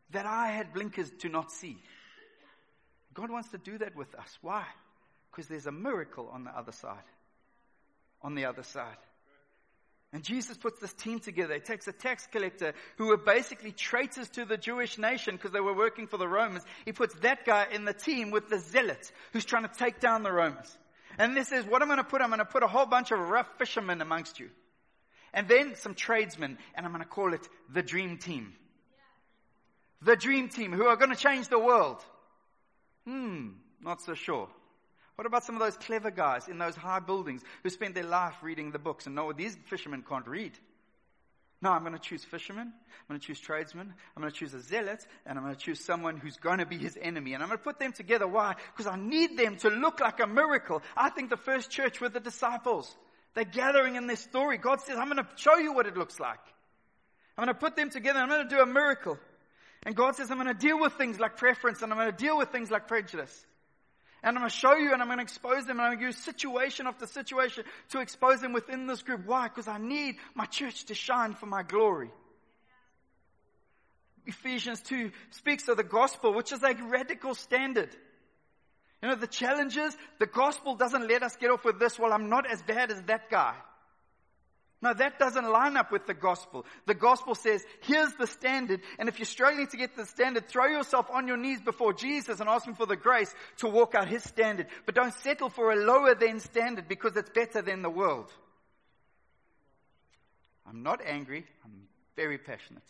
that 0.10 0.26
I 0.26 0.50
had 0.50 0.74
blinkers 0.74 1.10
to 1.20 1.30
not 1.30 1.54
see. 1.54 1.78
God 3.14 3.32
wants 3.32 3.52
to 3.52 3.58
do 3.58 3.78
that 3.78 3.96
with 3.96 4.14
us. 4.16 4.38
Why? 4.42 4.66
Because 5.32 5.48
there's 5.48 5.68
a 5.68 5.72
miracle 5.72 6.30
on 6.34 6.44
the 6.44 6.50
other 6.50 6.74
side. 6.74 6.98
On 8.22 8.36
the 8.36 8.44
other 8.44 8.64
side. 8.64 8.98
And 10.12 10.22
Jesus 10.22 10.58
puts 10.58 10.82
this 10.82 10.92
team 10.92 11.20
together. 11.20 11.54
He 11.54 11.62
takes 11.62 11.88
a 11.88 11.94
tax 11.94 12.28
collector 12.30 12.74
who 12.98 13.08
were 13.08 13.16
basically 13.16 13.72
traitors 13.72 14.28
to 14.32 14.44
the 14.44 14.58
Jewish 14.58 14.98
nation 14.98 15.38
because 15.38 15.52
they 15.52 15.62
were 15.62 15.74
working 15.74 16.08
for 16.08 16.18
the 16.18 16.28
Romans. 16.28 16.66
He 16.84 16.92
puts 16.92 17.16
that 17.22 17.46
guy 17.46 17.68
in 17.72 17.86
the 17.86 17.94
team 17.94 18.32
with 18.32 18.50
the 18.50 18.60
zealot 18.60 19.10
who's 19.32 19.46
trying 19.46 19.64
to 19.64 19.74
take 19.74 20.02
down 20.02 20.24
the 20.24 20.34
Romans. 20.34 20.78
And 21.18 21.38
this 21.38 21.54
is 21.54 21.64
what 21.64 21.82
I'm 21.82 21.88
going 21.88 22.00
to 22.00 22.04
put. 22.04 22.22
I'm 22.22 22.32
going 22.32 22.40
to 22.40 22.44
put 22.44 22.64
a 22.64 22.68
whole 22.68 22.86
bunch 22.86 23.12
of 23.12 23.20
rough 23.20 23.48
fishermen 23.58 24.02
amongst 24.02 24.42
you. 24.42 24.50
And 25.34 25.48
then 25.48 25.76
some 25.76 25.94
tradesmen, 25.94 26.58
and 26.76 26.86
I'm 26.86 26.92
going 26.92 27.04
to 27.04 27.10
call 27.10 27.34
it 27.34 27.48
the 27.72 27.84
dream 27.84 28.18
team. 28.18 28.54
The 30.02 30.16
dream 30.16 30.50
team 30.50 30.72
who 30.72 30.86
are 30.86 30.96
going 30.96 31.12
to 31.12 31.16
change 31.16 31.48
the 31.48 31.60
world. 31.60 32.02
Hmm, 33.06 33.50
not 33.82 34.02
so 34.02 34.14
sure. 34.14 34.48
What 35.16 35.26
about 35.26 35.44
some 35.44 35.56
of 35.56 35.62
those 35.62 35.76
clever 35.76 36.12
guys 36.12 36.48
in 36.48 36.58
those 36.58 36.76
high 36.76 37.02
buildings 37.02 37.44
who 37.62 37.70
spend 37.70 37.94
their 37.94 38.06
life 38.06 38.36
reading 38.42 38.72
the 38.72 38.80
books 38.80 39.06
and 39.06 39.16
know 39.16 39.34
these 39.34 39.58
fishermen 39.66 40.04
can't 40.08 40.28
read? 40.28 40.54
No, 41.62 41.72
I'm 41.72 41.82
going 41.82 41.92
to 41.92 42.00
choose 42.00 42.24
fishermen. 42.24 42.68
I'm 42.68 43.08
going 43.10 43.20
to 43.20 43.28
choose 43.28 43.40
tradesmen. 43.40 43.94
I'm 44.16 44.22
going 44.22 44.32
to 44.32 44.38
choose 44.38 44.54
a 44.54 44.62
zealot. 44.62 45.06
And 45.26 45.38
I'm 45.38 45.44
going 45.44 45.56
to 45.56 45.60
choose 45.60 45.84
someone 45.84 46.16
who's 46.16 46.38
going 46.38 46.60
to 46.60 46.66
be 46.66 46.78
his 46.78 46.98
enemy. 47.02 47.34
And 47.34 47.44
I'm 47.44 47.50
going 47.50 47.58
to 47.58 47.64
put 47.64 47.80
them 47.80 47.92
together. 47.92 48.28
Why? 48.28 48.56
Because 48.72 48.88
I 48.88 48.96
need 48.96 49.38
them 49.38 49.58
to 49.58 49.70
look 49.70 50.00
like 50.00 50.22
a 50.22 50.28
miracle. 50.28 50.82
I 50.96 51.10
think 51.10 51.30
the 51.30 51.38
first 51.38 51.70
church 51.70 52.00
were 52.00 52.08
the 52.08 52.22
disciples. 52.22 52.96
They're 53.40 53.46
gathering 53.46 53.96
in 53.96 54.06
this 54.06 54.20
story. 54.20 54.58
God 54.58 54.82
says, 54.82 54.98
I'm 54.98 55.10
going 55.10 55.24
to 55.24 55.28
show 55.38 55.56
you 55.56 55.72
what 55.72 55.86
it 55.86 55.96
looks 55.96 56.20
like. 56.20 56.42
I'm 57.38 57.46
going 57.46 57.56
to 57.56 57.58
put 57.58 57.78
them 57.78 57.90
together. 57.90 58.20
I'm 58.20 58.28
going 58.28 58.44
to 58.44 58.54
do 58.54 58.62
a 58.62 58.66
miracle. 58.66 59.18
And 59.84 59.96
God 59.96 60.18
says, 60.18 60.30
I'm 60.30 60.36
going 60.36 60.54
to 60.54 60.54
deal 60.54 60.78
with 60.78 60.96
things 60.96 61.22
like 61.22 61.38
preference 61.38 61.82
and 61.82 61.90
I'm 61.94 61.98
going 61.98 62.12
to 62.12 62.18
deal 62.18 62.38
with 62.38 62.50
things 62.50 62.70
like 62.70 62.90
prejudice. 62.90 63.46
And 64.22 64.36
I'm 64.36 64.42
going 64.42 64.50
to 64.50 64.58
show 64.58 64.76
you 64.76 64.92
and 64.92 65.02
I'm 65.02 65.08
going 65.08 65.20
to 65.20 65.24
expose 65.24 65.66
them 65.66 65.80
and 65.80 65.84
I'm 65.84 65.92
going 65.92 66.00
to 66.00 66.06
use 66.08 66.18
situation 66.18 66.86
after 66.86 67.08
situation 67.08 67.64
to 67.92 68.02
expose 68.02 68.42
them 68.42 68.52
within 68.52 68.88
this 68.88 69.04
group. 69.04 69.26
Why? 69.26 69.48
Because 69.48 69.70
I 69.70 69.78
need 69.78 70.18
my 70.36 70.44
church 70.44 70.84
to 70.88 70.94
shine 70.94 71.34
for 71.34 71.46
my 71.46 71.64
glory. 71.64 72.12
Ephesians 74.26 74.82
2 74.82 75.14
speaks 75.30 75.70
of 75.70 75.78
the 75.78 75.84
gospel, 75.84 76.34
which 76.34 76.52
is 76.52 76.62
a 76.62 76.74
radical 76.74 77.36
standard. 77.36 77.96
You 79.02 79.10
know, 79.10 79.16
the 79.16 79.28
challenges, 79.28 79.96
the 80.20 80.26
gospel 80.26 80.76
doesn't 80.76 81.08
let 81.08 81.24
us 81.24 81.36
get 81.38 81.52
off 81.52 81.64
with 81.64 81.80
this, 81.80 81.98
well, 81.98 82.12
I'm 82.12 82.30
not 82.30 82.50
as 82.50 82.62
bad 82.62 82.92
as 82.92 83.02
that 83.04 83.30
guy. 83.30 83.56
No, 84.82 84.94
that 84.94 85.20
doesn't 85.20 85.50
line 85.50 85.76
up 85.76 85.92
with 85.92 86.06
the 86.06 86.14
gospel. 86.14 86.66
The 86.86 86.94
gospel 86.94 87.36
says, 87.36 87.66
here's 87.82 88.14
the 88.14 88.28
standard, 88.28 88.82
and 88.98 89.10
if 89.10 89.20
you're 89.20 89.26
struggling 89.26 89.68
to 89.68 89.78
get 89.78 89.96
the 89.98 90.06
standard, 90.06 90.48
throw 90.48 90.68
yourself 90.68 91.08
on 91.12 91.28
your 91.28 91.36
knees 91.36 91.60
before 91.60 91.92
Jesus 91.92 92.40
and 92.40 92.50
ask 92.50 92.66
Him 92.66 92.76
for 92.76 92.86
the 92.86 92.96
grace 92.96 93.34
to 93.58 93.68
walk 93.68 93.94
out 93.94 94.08
His 94.08 94.24
standard. 94.24 94.68
But 94.86 94.96
don't 94.96 95.14
settle 95.16 95.50
for 95.50 95.74
a 95.74 95.76
lower 95.76 96.16
than 96.16 96.40
standard 96.40 96.88
because 96.88 97.18
it's 97.18 97.30
better 97.30 97.62
than 97.62 97.82
the 97.82 97.90
world. 97.90 98.32
I'm 100.66 100.84
not 100.84 101.02
angry, 101.06 101.46
I'm 101.66 101.88
very 102.16 102.38
passionate. 102.38 102.84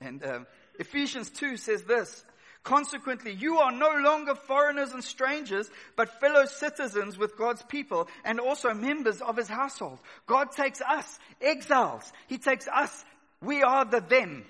And 0.00 0.24
um, 0.24 0.46
Ephesians 0.78 1.30
2 1.30 1.56
says 1.56 1.82
this, 1.84 2.24
Consequently, 2.66 3.32
you 3.32 3.58
are 3.58 3.70
no 3.70 3.90
longer 4.02 4.34
foreigners 4.34 4.90
and 4.90 5.04
strangers, 5.04 5.70
but 5.94 6.18
fellow 6.18 6.46
citizens 6.46 7.16
with 7.16 7.38
God's 7.38 7.62
people 7.62 8.08
and 8.24 8.40
also 8.40 8.74
members 8.74 9.20
of 9.20 9.36
his 9.36 9.46
household. 9.46 10.00
God 10.26 10.50
takes 10.50 10.80
us, 10.80 11.20
exiles. 11.40 12.12
He 12.26 12.38
takes 12.38 12.66
us. 12.66 13.04
We 13.40 13.62
are 13.62 13.84
the 13.84 14.00
them. 14.00 14.44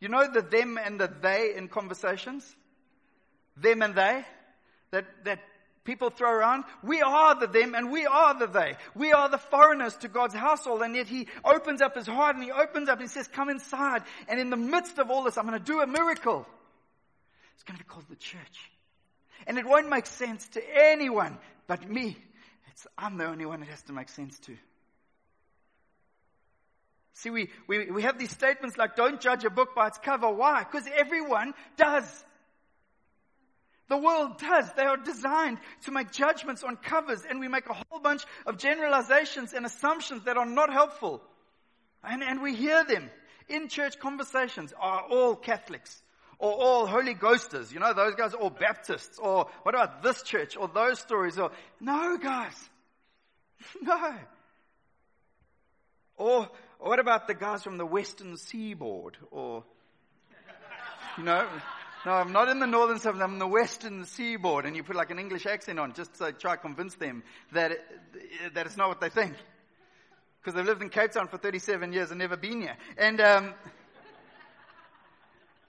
You 0.00 0.10
know 0.10 0.30
the 0.30 0.42
them 0.42 0.78
and 0.78 1.00
the 1.00 1.10
they 1.22 1.54
in 1.56 1.68
conversations? 1.68 2.44
Them 3.56 3.80
and 3.80 3.94
they? 3.94 4.26
That, 4.90 5.06
that 5.24 5.38
people 5.84 6.10
throw 6.10 6.30
around. 6.30 6.64
We 6.82 7.00
are 7.00 7.40
the 7.40 7.46
them 7.46 7.74
and 7.74 7.90
we 7.90 8.04
are 8.04 8.38
the 8.38 8.48
they. 8.48 8.76
We 8.94 9.12
are 9.12 9.30
the 9.30 9.38
foreigners 9.38 9.96
to 9.96 10.08
God's 10.08 10.34
household 10.34 10.82
and 10.82 10.94
yet 10.94 11.06
He 11.06 11.28
opens 11.42 11.80
up 11.80 11.96
His 11.96 12.06
heart 12.06 12.36
and 12.36 12.44
He 12.44 12.52
opens 12.52 12.90
up 12.90 13.00
and 13.00 13.08
He 13.08 13.14
says, 13.14 13.28
come 13.28 13.48
inside. 13.48 14.02
And 14.28 14.38
in 14.38 14.50
the 14.50 14.58
midst 14.58 14.98
of 14.98 15.10
all 15.10 15.22
this, 15.22 15.38
I'm 15.38 15.46
going 15.46 15.58
to 15.58 15.64
do 15.64 15.80
a 15.80 15.86
miracle. 15.86 16.46
It's 17.58 17.64
going 17.64 17.76
to 17.76 17.84
be 17.84 17.88
called 17.88 18.06
the 18.08 18.14
church. 18.14 18.70
And 19.48 19.58
it 19.58 19.66
won't 19.66 19.88
make 19.88 20.06
sense 20.06 20.46
to 20.50 20.62
anyone 20.76 21.36
but 21.66 21.90
me. 21.90 22.16
It's, 22.70 22.86
I'm 22.96 23.18
the 23.18 23.26
only 23.26 23.46
one 23.46 23.62
it 23.62 23.68
has 23.68 23.82
to 23.82 23.92
make 23.92 24.08
sense 24.08 24.38
to. 24.40 24.56
See, 27.14 27.30
we, 27.30 27.48
we, 27.66 27.90
we 27.90 28.02
have 28.02 28.16
these 28.16 28.30
statements 28.30 28.76
like, 28.76 28.94
don't 28.94 29.20
judge 29.20 29.44
a 29.44 29.50
book 29.50 29.74
by 29.74 29.88
its 29.88 29.98
cover. 29.98 30.30
Why? 30.30 30.62
Because 30.62 30.88
everyone 30.96 31.52
does. 31.76 32.24
The 33.88 33.96
world 33.96 34.38
does. 34.38 34.72
They 34.74 34.84
are 34.84 34.96
designed 34.96 35.58
to 35.86 35.90
make 35.90 36.12
judgments 36.12 36.62
on 36.62 36.76
covers, 36.76 37.24
and 37.28 37.40
we 37.40 37.48
make 37.48 37.68
a 37.68 37.74
whole 37.74 37.98
bunch 37.98 38.22
of 38.46 38.56
generalizations 38.56 39.52
and 39.52 39.66
assumptions 39.66 40.26
that 40.26 40.36
are 40.36 40.46
not 40.46 40.72
helpful. 40.72 41.20
And, 42.04 42.22
and 42.22 42.40
we 42.40 42.54
hear 42.54 42.84
them 42.84 43.10
in 43.48 43.66
church 43.66 43.98
conversations 43.98 44.72
are 44.78 45.02
all 45.10 45.34
Catholics 45.34 46.00
or 46.38 46.52
all 46.52 46.86
Holy 46.86 47.14
Ghosters, 47.14 47.72
you 47.72 47.80
know, 47.80 47.92
those 47.92 48.14
guys 48.14 48.32
all 48.34 48.50
Baptists, 48.50 49.18
or 49.18 49.48
what 49.62 49.74
about 49.74 50.02
this 50.02 50.22
church, 50.22 50.56
or 50.56 50.68
those 50.68 51.00
stories, 51.00 51.38
or, 51.38 51.50
no 51.80 52.16
guys, 52.16 52.54
no. 53.82 54.14
Or, 56.16 56.48
or 56.78 56.88
what 56.88 56.98
about 56.98 57.26
the 57.26 57.34
guys 57.34 57.62
from 57.62 57.76
the 57.76 57.86
Western 57.86 58.36
Seaboard, 58.36 59.16
or, 59.30 59.64
you 61.16 61.24
know, 61.24 61.46
no, 62.06 62.12
I'm 62.12 62.32
not 62.32 62.48
in 62.48 62.60
the 62.60 62.66
northern 62.66 63.00
suburbs, 63.00 63.22
I'm 63.22 63.32
in 63.34 63.38
the 63.40 63.46
western 63.46 64.04
seaboard, 64.04 64.64
and 64.66 64.76
you 64.76 64.84
put 64.84 64.94
like 64.94 65.10
an 65.10 65.18
English 65.18 65.46
accent 65.46 65.80
on 65.80 65.92
just 65.94 66.14
to 66.14 66.32
try 66.32 66.54
to 66.54 66.62
convince 66.62 66.94
them 66.94 67.24
that, 67.52 67.72
it, 67.72 67.80
that 68.54 68.66
it's 68.66 68.76
not 68.76 68.88
what 68.88 69.00
they 69.00 69.08
think. 69.08 69.34
Because 70.40 70.54
they've 70.54 70.64
lived 70.64 70.80
in 70.80 70.90
Cape 70.90 71.10
Town 71.10 71.26
for 71.26 71.38
37 71.38 71.92
years 71.92 72.10
and 72.10 72.20
never 72.20 72.36
been 72.36 72.62
here. 72.62 72.76
And, 72.96 73.20
um, 73.20 73.54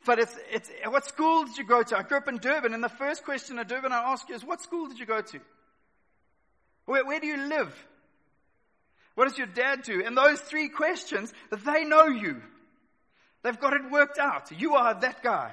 but 0.09 0.17
it's, 0.17 0.35
it's, 0.51 0.71
what 0.87 1.05
school 1.05 1.45
did 1.45 1.55
you 1.55 1.63
go 1.63 1.83
to? 1.83 1.95
I 1.95 2.01
grew 2.01 2.17
up 2.17 2.27
in 2.27 2.37
Durban, 2.37 2.73
and 2.73 2.83
the 2.83 2.89
first 2.89 3.23
question 3.23 3.59
in 3.59 3.67
Durban 3.67 3.91
I 3.91 4.11
ask 4.11 4.27
you 4.27 4.33
is, 4.33 4.43
what 4.43 4.59
school 4.59 4.87
did 4.87 4.97
you 4.97 5.05
go 5.05 5.21
to? 5.21 5.39
Where, 6.85 7.05
where 7.05 7.19
do 7.19 7.27
you 7.27 7.37
live? 7.37 7.71
What 9.13 9.27
does 9.27 9.37
your 9.37 9.45
dad 9.45 9.83
do? 9.83 10.03
And 10.03 10.17
those 10.17 10.39
three 10.39 10.67
questions, 10.69 11.31
they 11.51 11.85
know 11.85 12.07
you. 12.07 12.41
They've 13.43 13.59
got 13.59 13.73
it 13.73 13.91
worked 13.91 14.17
out. 14.17 14.51
You 14.51 14.73
are 14.73 14.99
that 14.99 15.21
guy. 15.21 15.51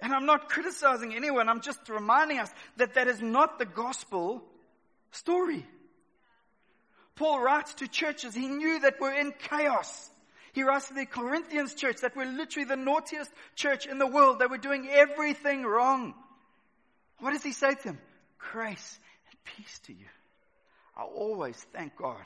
And 0.00 0.12
I'm 0.12 0.26
not 0.26 0.48
criticizing 0.48 1.14
anyone. 1.14 1.48
I'm 1.48 1.60
just 1.60 1.88
reminding 1.88 2.40
us 2.40 2.50
that 2.78 2.94
that 2.94 3.06
is 3.06 3.22
not 3.22 3.60
the 3.60 3.66
gospel 3.66 4.42
story. 5.12 5.64
Paul 7.14 7.40
writes 7.40 7.72
to 7.74 7.86
churches. 7.86 8.34
He 8.34 8.48
knew 8.48 8.80
that 8.80 8.96
we're 9.00 9.14
in 9.14 9.32
chaos. 9.48 10.10
He 10.52 10.62
writes 10.62 10.88
to 10.88 10.94
the 10.94 11.06
Corinthians 11.06 11.74
church 11.74 12.00
that 12.02 12.16
we're 12.16 12.26
literally 12.26 12.66
the 12.66 12.76
naughtiest 12.76 13.30
church 13.54 13.86
in 13.86 13.98
the 13.98 14.06
world. 14.06 14.38
They 14.38 14.46
were 14.46 14.58
doing 14.58 14.88
everything 14.90 15.62
wrong. 15.64 16.14
What 17.18 17.32
does 17.32 17.42
he 17.42 17.52
say 17.52 17.74
to 17.74 17.82
them? 17.82 17.98
Grace 18.52 18.98
and 19.30 19.38
peace 19.56 19.78
to 19.86 19.92
you. 19.92 20.06
I 20.96 21.02
always 21.02 21.56
thank 21.72 21.96
God 21.96 22.24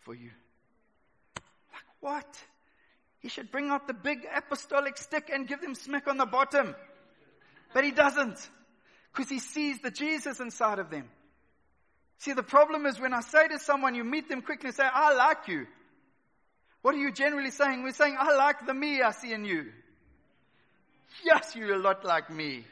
for 0.00 0.14
you. 0.14 0.30
Like 1.72 1.84
what? 2.00 2.38
He 3.20 3.28
should 3.28 3.50
bring 3.50 3.70
out 3.70 3.86
the 3.86 3.94
big 3.94 4.26
apostolic 4.34 4.98
stick 4.98 5.30
and 5.32 5.48
give 5.48 5.60
them 5.60 5.74
smack 5.74 6.06
on 6.06 6.18
the 6.18 6.26
bottom. 6.26 6.74
But 7.72 7.84
he 7.84 7.90
doesn't. 7.90 8.38
Because 9.12 9.30
he 9.30 9.38
sees 9.38 9.80
the 9.80 9.90
Jesus 9.90 10.40
inside 10.40 10.78
of 10.78 10.90
them. 10.90 11.08
See, 12.18 12.32
the 12.32 12.42
problem 12.42 12.86
is 12.86 13.00
when 13.00 13.12
I 13.12 13.20
say 13.20 13.48
to 13.48 13.58
someone, 13.58 13.94
you 13.94 14.04
meet 14.04 14.28
them 14.28 14.42
quickly 14.42 14.68
and 14.68 14.76
say, 14.76 14.86
I 14.90 15.14
like 15.14 15.48
you. 15.48 15.66
What 16.86 16.94
are 16.94 16.98
you 16.98 17.10
generally 17.10 17.50
saying? 17.50 17.82
We're 17.82 17.90
saying, 17.90 18.16
I 18.16 18.36
like 18.36 18.64
the 18.64 18.72
me 18.72 19.02
I 19.02 19.10
see 19.10 19.32
in 19.32 19.44
you. 19.44 19.72
Yes, 21.24 21.56
you're 21.56 21.74
a 21.74 21.78
lot 21.80 22.04
like 22.04 22.30
me. 22.30 22.64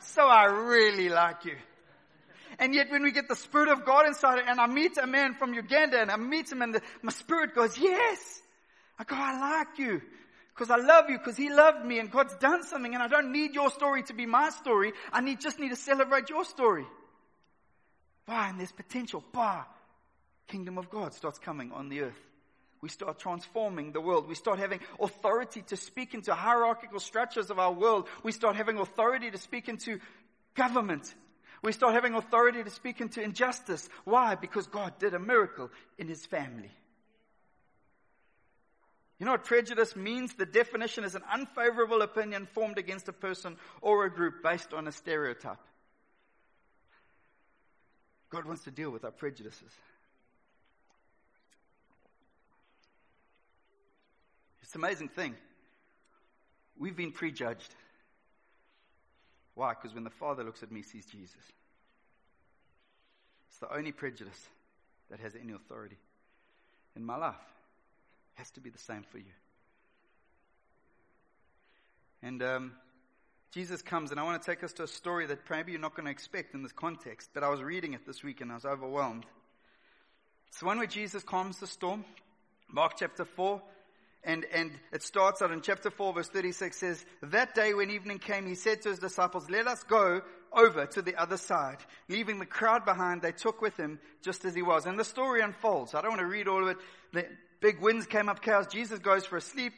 So 0.00 0.26
I 0.26 0.46
really 0.46 1.08
like 1.08 1.44
you. 1.44 1.54
And 2.58 2.74
yet 2.74 2.90
when 2.90 3.04
we 3.04 3.12
get 3.12 3.28
the 3.28 3.36
Spirit 3.36 3.68
of 3.68 3.84
God 3.84 4.04
inside 4.08 4.42
and 4.48 4.58
I 4.58 4.66
meet 4.66 4.98
a 4.98 5.06
man 5.06 5.34
from 5.34 5.54
Uganda, 5.54 6.00
and 6.00 6.10
I 6.10 6.16
meet 6.16 6.50
him, 6.50 6.60
and 6.60 6.74
the, 6.74 6.82
my 7.02 7.12
spirit 7.12 7.54
goes, 7.54 7.78
yes. 7.78 8.42
I 8.98 9.04
go, 9.04 9.14
I 9.16 9.38
like 9.38 9.78
you. 9.78 10.02
Because 10.52 10.68
I 10.68 10.84
love 10.84 11.08
you, 11.08 11.16
because 11.16 11.36
He 11.36 11.48
loved 11.48 11.86
me, 11.86 12.00
and 12.00 12.10
God's 12.10 12.34
done 12.38 12.64
something, 12.64 12.94
and 12.94 13.00
I 13.00 13.06
don't 13.06 13.30
need 13.30 13.54
your 13.54 13.70
story 13.70 14.02
to 14.08 14.12
be 14.12 14.26
my 14.26 14.50
story. 14.50 14.92
I 15.12 15.20
need, 15.20 15.40
just 15.40 15.60
need 15.60 15.68
to 15.68 15.76
celebrate 15.76 16.30
your 16.30 16.44
story. 16.44 16.84
Bah, 18.26 18.48
and 18.48 18.58
there's 18.58 18.72
potential. 18.72 19.22
Bah, 19.32 19.66
kingdom 20.48 20.78
of 20.78 20.90
God 20.90 21.14
starts 21.14 21.38
coming 21.38 21.70
on 21.70 21.88
the 21.88 22.00
earth. 22.00 22.26
We 22.82 22.88
start 22.88 23.18
transforming 23.18 23.92
the 23.92 24.00
world. 24.00 24.28
We 24.28 24.34
start 24.34 24.58
having 24.58 24.80
authority 25.00 25.62
to 25.68 25.76
speak 25.76 26.14
into 26.14 26.34
hierarchical 26.34 27.00
structures 27.00 27.50
of 27.50 27.58
our 27.58 27.72
world. 27.72 28.08
We 28.22 28.32
start 28.32 28.56
having 28.56 28.78
authority 28.78 29.30
to 29.30 29.38
speak 29.38 29.68
into 29.68 29.98
government. 30.54 31.14
We 31.62 31.72
start 31.72 31.94
having 31.94 32.14
authority 32.14 32.62
to 32.62 32.70
speak 32.70 33.00
into 33.00 33.22
injustice. 33.22 33.88
Why? 34.04 34.34
Because 34.34 34.66
God 34.66 34.98
did 34.98 35.14
a 35.14 35.18
miracle 35.18 35.70
in 35.98 36.06
his 36.06 36.24
family. 36.26 36.70
You 39.18 39.24
know 39.24 39.32
what 39.32 39.44
prejudice 39.44 39.96
means? 39.96 40.34
The 40.34 40.44
definition 40.44 41.04
is 41.04 41.14
an 41.14 41.22
unfavorable 41.32 42.02
opinion 42.02 42.46
formed 42.52 42.76
against 42.76 43.08
a 43.08 43.14
person 43.14 43.56
or 43.80 44.04
a 44.04 44.12
group 44.12 44.42
based 44.42 44.74
on 44.74 44.86
a 44.86 44.92
stereotype. 44.92 45.58
God 48.28 48.44
wants 48.44 48.64
to 48.64 48.70
deal 48.70 48.90
with 48.90 49.04
our 49.04 49.10
prejudices. 49.10 49.72
An 54.76 54.84
amazing 54.84 55.08
thing. 55.08 55.34
We've 56.78 56.96
been 56.96 57.12
prejudged. 57.12 57.74
Why? 59.54 59.70
Because 59.70 59.94
when 59.94 60.04
the 60.04 60.10
Father 60.10 60.44
looks 60.44 60.62
at 60.62 60.70
me, 60.70 60.82
sees 60.82 61.06
Jesus. 61.06 61.34
It's 63.48 63.58
the 63.58 63.74
only 63.74 63.92
prejudice 63.92 64.40
that 65.10 65.18
has 65.20 65.34
any 65.34 65.54
authority 65.54 65.96
in 66.94 67.04
my 67.04 67.16
life. 67.16 67.34
It 68.34 68.40
has 68.40 68.50
to 68.52 68.60
be 68.60 68.68
the 68.68 68.78
same 68.78 69.02
for 69.10 69.16
you. 69.16 69.32
And 72.22 72.42
um, 72.42 72.72
Jesus 73.52 73.80
comes, 73.80 74.10
and 74.10 74.20
I 74.20 74.24
want 74.24 74.42
to 74.42 74.46
take 74.50 74.62
us 74.62 74.74
to 74.74 74.82
a 74.82 74.88
story 74.88 75.26
that 75.26 75.38
maybe 75.48 75.72
you're 75.72 75.80
not 75.80 75.94
going 75.94 76.04
to 76.04 76.10
expect 76.10 76.54
in 76.54 76.62
this 76.62 76.72
context, 76.72 77.30
but 77.32 77.42
I 77.42 77.48
was 77.48 77.62
reading 77.62 77.94
it 77.94 78.06
this 78.06 78.22
week 78.22 78.42
and 78.42 78.50
I 78.50 78.56
was 78.56 78.66
overwhelmed. 78.66 79.24
It's 80.48 80.58
the 80.58 80.66
one 80.66 80.76
where 80.76 80.86
Jesus 80.86 81.22
calms 81.22 81.60
the 81.60 81.66
storm. 81.66 82.04
Mark 82.68 82.94
chapter 82.98 83.24
4, 83.24 83.62
and, 84.26 84.44
and 84.52 84.72
it 84.92 85.04
starts 85.04 85.40
out 85.40 85.52
in 85.52 85.62
chapter 85.62 85.88
4 85.88 86.12
verse 86.12 86.28
36 86.28 86.76
says, 86.76 87.06
That 87.22 87.54
day 87.54 87.72
when 87.74 87.90
evening 87.90 88.18
came, 88.18 88.44
he 88.44 88.56
said 88.56 88.82
to 88.82 88.88
his 88.88 88.98
disciples, 88.98 89.48
Let 89.48 89.68
us 89.68 89.84
go 89.84 90.20
over 90.52 90.84
to 90.84 91.00
the 91.00 91.14
other 91.14 91.36
side. 91.36 91.78
Leaving 92.08 92.40
the 92.40 92.46
crowd 92.46 92.84
behind, 92.84 93.22
they 93.22 93.30
took 93.30 93.62
with 93.62 93.76
him 93.76 94.00
just 94.22 94.44
as 94.44 94.52
he 94.52 94.62
was. 94.62 94.84
And 94.84 94.98
the 94.98 95.04
story 95.04 95.42
unfolds. 95.42 95.94
I 95.94 96.02
don't 96.02 96.10
want 96.10 96.20
to 96.20 96.26
read 96.26 96.48
all 96.48 96.62
of 96.62 96.68
it. 96.70 96.76
The 97.12 97.26
big 97.60 97.80
winds 97.80 98.06
came 98.06 98.28
up, 98.28 98.42
chaos. 98.42 98.66
Jesus 98.66 98.98
goes 98.98 99.24
for 99.24 99.36
a 99.36 99.40
sleep. 99.40 99.74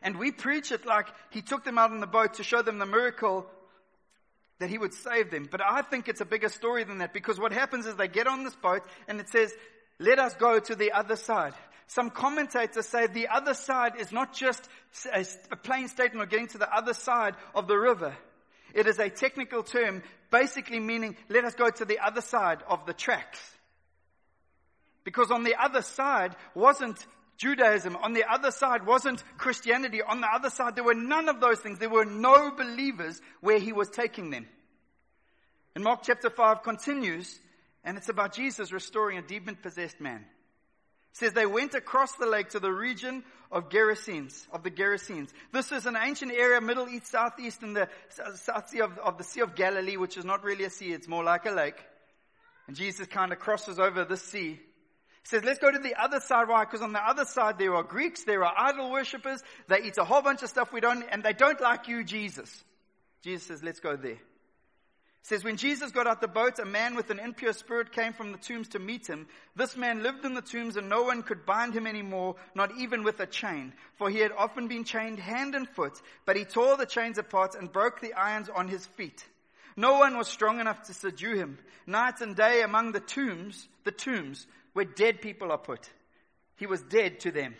And 0.00 0.16
we 0.16 0.30
preach 0.30 0.70
it 0.70 0.86
like 0.86 1.08
he 1.30 1.42
took 1.42 1.64
them 1.64 1.76
out 1.76 1.90
in 1.90 1.98
the 1.98 2.06
boat 2.06 2.34
to 2.34 2.44
show 2.44 2.62
them 2.62 2.78
the 2.78 2.86
miracle 2.86 3.46
that 4.60 4.70
he 4.70 4.78
would 4.78 4.94
save 4.94 5.32
them. 5.32 5.48
But 5.50 5.60
I 5.60 5.82
think 5.82 6.06
it's 6.06 6.20
a 6.20 6.24
bigger 6.24 6.50
story 6.50 6.84
than 6.84 6.98
that 6.98 7.12
because 7.12 7.40
what 7.40 7.52
happens 7.52 7.86
is 7.86 7.96
they 7.96 8.08
get 8.08 8.28
on 8.28 8.44
this 8.44 8.54
boat 8.54 8.82
and 9.08 9.18
it 9.18 9.28
says, 9.28 9.52
let 10.00 10.18
us 10.18 10.34
go 10.34 10.58
to 10.58 10.74
the 10.74 10.92
other 10.92 11.16
side. 11.16 11.52
Some 11.90 12.10
commentators 12.10 12.86
say 12.86 13.08
the 13.08 13.26
other 13.26 13.52
side 13.52 13.96
is 13.98 14.12
not 14.12 14.32
just 14.32 14.68
a, 15.12 15.56
plain 15.56 15.88
statement 15.88 16.22
of 16.22 16.30
getting 16.30 16.46
to 16.46 16.58
the 16.58 16.72
other 16.72 16.94
side 16.94 17.34
of 17.52 17.66
the 17.66 17.76
river. 17.76 18.16
It 18.72 18.86
is 18.86 19.00
a 19.00 19.10
technical 19.10 19.64
term 19.64 20.04
basically 20.30 20.78
meaning 20.78 21.16
let 21.28 21.44
us 21.44 21.56
go 21.56 21.68
to 21.68 21.84
the 21.84 21.98
other 21.98 22.20
side 22.20 22.60
of 22.68 22.86
the 22.86 22.92
tracks. 22.92 23.40
Because 25.02 25.32
on 25.32 25.42
the 25.42 25.56
other 25.60 25.82
side 25.82 26.36
wasn't 26.54 27.04
Judaism. 27.38 27.96
On 27.96 28.12
the 28.12 28.22
other 28.30 28.52
side 28.52 28.86
wasn't 28.86 29.24
Christianity. 29.36 30.00
On 30.00 30.20
the 30.20 30.28
other 30.32 30.50
side, 30.50 30.76
there 30.76 30.84
were 30.84 30.94
none 30.94 31.28
of 31.28 31.40
those 31.40 31.58
things. 31.58 31.80
There 31.80 31.90
were 31.90 32.04
no 32.04 32.52
believers 32.52 33.20
where 33.40 33.58
he 33.58 33.72
was 33.72 33.90
taking 33.90 34.30
them. 34.30 34.46
And 35.74 35.82
Mark 35.82 36.02
chapter 36.04 36.30
5 36.30 36.62
continues, 36.62 37.36
and 37.82 37.96
it's 37.96 38.08
about 38.08 38.32
Jesus 38.32 38.70
restoring 38.70 39.18
a 39.18 39.22
demon 39.22 39.56
possessed 39.56 40.00
man. 40.00 40.24
Says 41.12 41.32
they 41.32 41.46
went 41.46 41.74
across 41.74 42.14
the 42.14 42.26
lake 42.26 42.50
to 42.50 42.60
the 42.60 42.72
region 42.72 43.24
of 43.50 43.68
Gerasenes, 43.68 44.46
of 44.52 44.62
the 44.62 44.70
Gerasenes. 44.70 45.30
This 45.52 45.72
is 45.72 45.86
an 45.86 45.96
ancient 46.00 46.32
area, 46.32 46.60
Middle 46.60 46.88
East, 46.88 47.08
Southeast, 47.08 47.62
in 47.62 47.72
the 47.72 47.88
South 48.36 48.68
Sea 48.68 48.80
of, 48.82 48.96
of 48.98 49.18
the 49.18 49.24
Sea 49.24 49.40
of 49.40 49.56
Galilee, 49.56 49.96
which 49.96 50.16
is 50.16 50.24
not 50.24 50.44
really 50.44 50.64
a 50.64 50.70
sea, 50.70 50.92
it's 50.92 51.08
more 51.08 51.24
like 51.24 51.46
a 51.46 51.50
lake. 51.50 51.82
And 52.68 52.76
Jesus 52.76 53.08
kind 53.08 53.32
of 53.32 53.40
crosses 53.40 53.80
over 53.80 54.04
the 54.04 54.16
sea. 54.16 54.52
He 54.52 55.28
says, 55.28 55.42
let's 55.42 55.58
go 55.58 55.70
to 55.70 55.78
the 55.78 56.00
other 56.00 56.20
side. 56.20 56.48
Why? 56.48 56.64
Because 56.64 56.80
on 56.80 56.92
the 56.92 57.04
other 57.04 57.24
side 57.24 57.58
there 57.58 57.74
are 57.74 57.82
Greeks, 57.82 58.24
there 58.24 58.44
are 58.44 58.54
idol 58.56 58.90
worshippers, 58.92 59.42
they 59.68 59.82
eat 59.82 59.98
a 59.98 60.04
whole 60.04 60.22
bunch 60.22 60.42
of 60.42 60.48
stuff 60.48 60.72
we 60.72 60.80
don't, 60.80 61.02
and 61.10 61.22
they 61.22 61.32
don't 61.32 61.60
like 61.60 61.88
you, 61.88 62.04
Jesus. 62.04 62.64
Jesus 63.22 63.48
says, 63.48 63.62
let's 63.62 63.80
go 63.80 63.96
there 63.96 64.18
says, 65.22 65.44
when 65.44 65.56
Jesus 65.56 65.90
got 65.92 66.06
out 66.06 66.20
the 66.20 66.28
boat, 66.28 66.58
a 66.58 66.64
man 66.64 66.94
with 66.94 67.10
an 67.10 67.18
impure 67.18 67.52
spirit 67.52 67.92
came 67.92 68.12
from 68.12 68.32
the 68.32 68.38
tombs 68.38 68.68
to 68.68 68.78
meet 68.78 69.06
him. 69.06 69.26
This 69.54 69.76
man 69.76 70.02
lived 70.02 70.24
in 70.24 70.34
the 70.34 70.42
tombs 70.42 70.76
and 70.76 70.88
no 70.88 71.02
one 71.02 71.22
could 71.22 71.44
bind 71.44 71.74
him 71.74 71.86
anymore, 71.86 72.36
not 72.54 72.72
even 72.78 73.04
with 73.04 73.20
a 73.20 73.26
chain. 73.26 73.74
For 73.96 74.08
he 74.08 74.18
had 74.18 74.32
often 74.32 74.66
been 74.66 74.84
chained 74.84 75.18
hand 75.18 75.54
and 75.54 75.68
foot, 75.68 76.00
but 76.24 76.36
he 76.36 76.44
tore 76.44 76.76
the 76.76 76.86
chains 76.86 77.18
apart 77.18 77.54
and 77.54 77.70
broke 77.70 78.00
the 78.00 78.14
irons 78.14 78.48
on 78.48 78.68
his 78.68 78.86
feet. 78.86 79.24
No 79.76 79.98
one 79.98 80.16
was 80.16 80.26
strong 80.26 80.58
enough 80.58 80.82
to 80.84 80.94
subdue 80.94 81.34
him. 81.34 81.58
Night 81.86 82.20
and 82.20 82.34
day 82.34 82.62
among 82.62 82.92
the 82.92 83.00
tombs, 83.00 83.68
the 83.84 83.92
tombs 83.92 84.46
where 84.72 84.84
dead 84.84 85.20
people 85.20 85.52
are 85.52 85.58
put. 85.58 85.88
He 86.56 86.66
was 86.66 86.82
dead 86.82 87.20
to 87.20 87.30
them, 87.30 87.54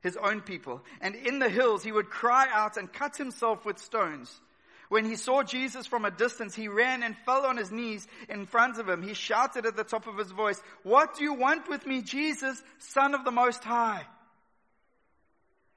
his 0.00 0.16
own 0.16 0.42
people. 0.42 0.82
And 1.00 1.14
in 1.14 1.38
the 1.38 1.48
hills 1.48 1.82
he 1.82 1.92
would 1.92 2.10
cry 2.10 2.46
out 2.52 2.76
and 2.76 2.92
cut 2.92 3.16
himself 3.16 3.64
with 3.64 3.78
stones. 3.78 4.40
When 4.88 5.04
he 5.04 5.16
saw 5.16 5.42
Jesus 5.42 5.86
from 5.86 6.04
a 6.04 6.10
distance, 6.10 6.54
he 6.54 6.68
ran 6.68 7.02
and 7.02 7.16
fell 7.24 7.46
on 7.46 7.56
his 7.56 7.72
knees 7.72 8.06
in 8.28 8.46
front 8.46 8.78
of 8.78 8.88
him. 8.88 9.02
He 9.02 9.14
shouted 9.14 9.66
at 9.66 9.76
the 9.76 9.84
top 9.84 10.06
of 10.06 10.16
his 10.16 10.30
voice, 10.30 10.60
What 10.84 11.16
do 11.16 11.24
you 11.24 11.34
want 11.34 11.68
with 11.68 11.86
me, 11.86 12.02
Jesus, 12.02 12.62
Son 12.78 13.14
of 13.14 13.24
the 13.24 13.32
Most 13.32 13.64
High? 13.64 14.06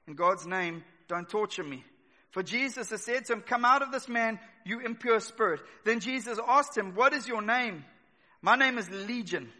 In 0.06 0.14
God's 0.14 0.46
name, 0.46 0.84
don't 1.08 1.28
torture 1.28 1.64
me. 1.64 1.84
For 2.30 2.42
Jesus 2.42 2.90
has 2.90 3.02
said 3.02 3.24
to 3.26 3.32
him, 3.32 3.40
Come 3.40 3.64
out 3.64 3.82
of 3.82 3.90
this 3.90 4.08
man, 4.08 4.38
you 4.64 4.80
impure 4.80 5.18
spirit. 5.18 5.60
Then 5.84 5.98
Jesus 5.98 6.38
asked 6.46 6.76
him, 6.76 6.94
What 6.94 7.12
is 7.12 7.26
your 7.26 7.42
name? 7.42 7.84
My 8.42 8.56
name 8.56 8.78
is 8.78 8.88
Legion. 8.88 9.50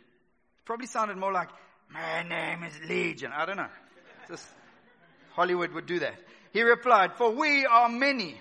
Probably 0.64 0.86
sounded 0.86 1.16
more 1.16 1.32
like, 1.32 1.48
My 1.92 2.22
name 2.22 2.62
is 2.62 2.88
Legion. 2.88 3.32
I 3.34 3.46
don't 3.46 3.56
know. 3.56 3.68
Just 4.28 4.46
Hollywood 5.32 5.72
would 5.72 5.86
do 5.86 5.98
that. 5.98 6.14
He 6.52 6.62
replied, 6.62 7.14
For 7.16 7.32
we 7.32 7.66
are 7.66 7.88
many. 7.88 8.40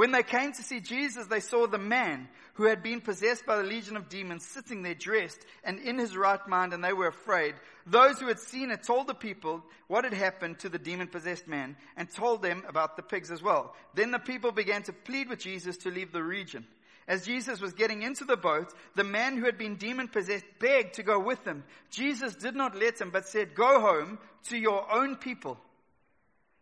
When 0.00 0.12
they 0.12 0.22
came 0.22 0.52
to 0.52 0.62
see 0.62 0.80
Jesus, 0.80 1.26
they 1.26 1.40
saw 1.40 1.66
the 1.66 1.76
man 1.76 2.26
who 2.54 2.64
had 2.64 2.82
been 2.82 3.02
possessed 3.02 3.44
by 3.44 3.58
the 3.58 3.62
legion 3.62 3.98
of 3.98 4.08
demons 4.08 4.46
sitting 4.46 4.82
there 4.82 4.94
dressed 4.94 5.44
and 5.62 5.78
in 5.78 5.98
his 5.98 6.16
right 6.16 6.40
mind, 6.48 6.72
and 6.72 6.82
they 6.82 6.94
were 6.94 7.08
afraid. 7.08 7.54
Those 7.84 8.18
who 8.18 8.28
had 8.28 8.38
seen 8.38 8.70
it 8.70 8.82
told 8.82 9.08
the 9.08 9.14
people 9.14 9.62
what 9.88 10.04
had 10.04 10.14
happened 10.14 10.60
to 10.60 10.70
the 10.70 10.78
demon 10.78 11.08
possessed 11.08 11.46
man 11.46 11.76
and 11.98 12.10
told 12.10 12.40
them 12.40 12.64
about 12.66 12.96
the 12.96 13.02
pigs 13.02 13.30
as 13.30 13.42
well. 13.42 13.74
Then 13.92 14.10
the 14.10 14.18
people 14.18 14.52
began 14.52 14.82
to 14.84 14.94
plead 14.94 15.28
with 15.28 15.40
Jesus 15.40 15.76
to 15.76 15.90
leave 15.90 16.12
the 16.12 16.22
region. 16.22 16.66
As 17.06 17.26
Jesus 17.26 17.60
was 17.60 17.74
getting 17.74 18.00
into 18.00 18.24
the 18.24 18.38
boat, 18.38 18.72
the 18.96 19.04
man 19.04 19.36
who 19.36 19.44
had 19.44 19.58
been 19.58 19.76
demon 19.76 20.08
possessed 20.08 20.46
begged 20.58 20.94
to 20.94 21.02
go 21.02 21.20
with 21.20 21.44
them. 21.44 21.62
Jesus 21.90 22.34
did 22.36 22.56
not 22.56 22.74
let 22.74 22.98
him, 22.98 23.10
but 23.10 23.28
said, 23.28 23.54
Go 23.54 23.82
home 23.82 24.18
to 24.44 24.56
your 24.56 24.90
own 24.90 25.16
people. 25.16 25.58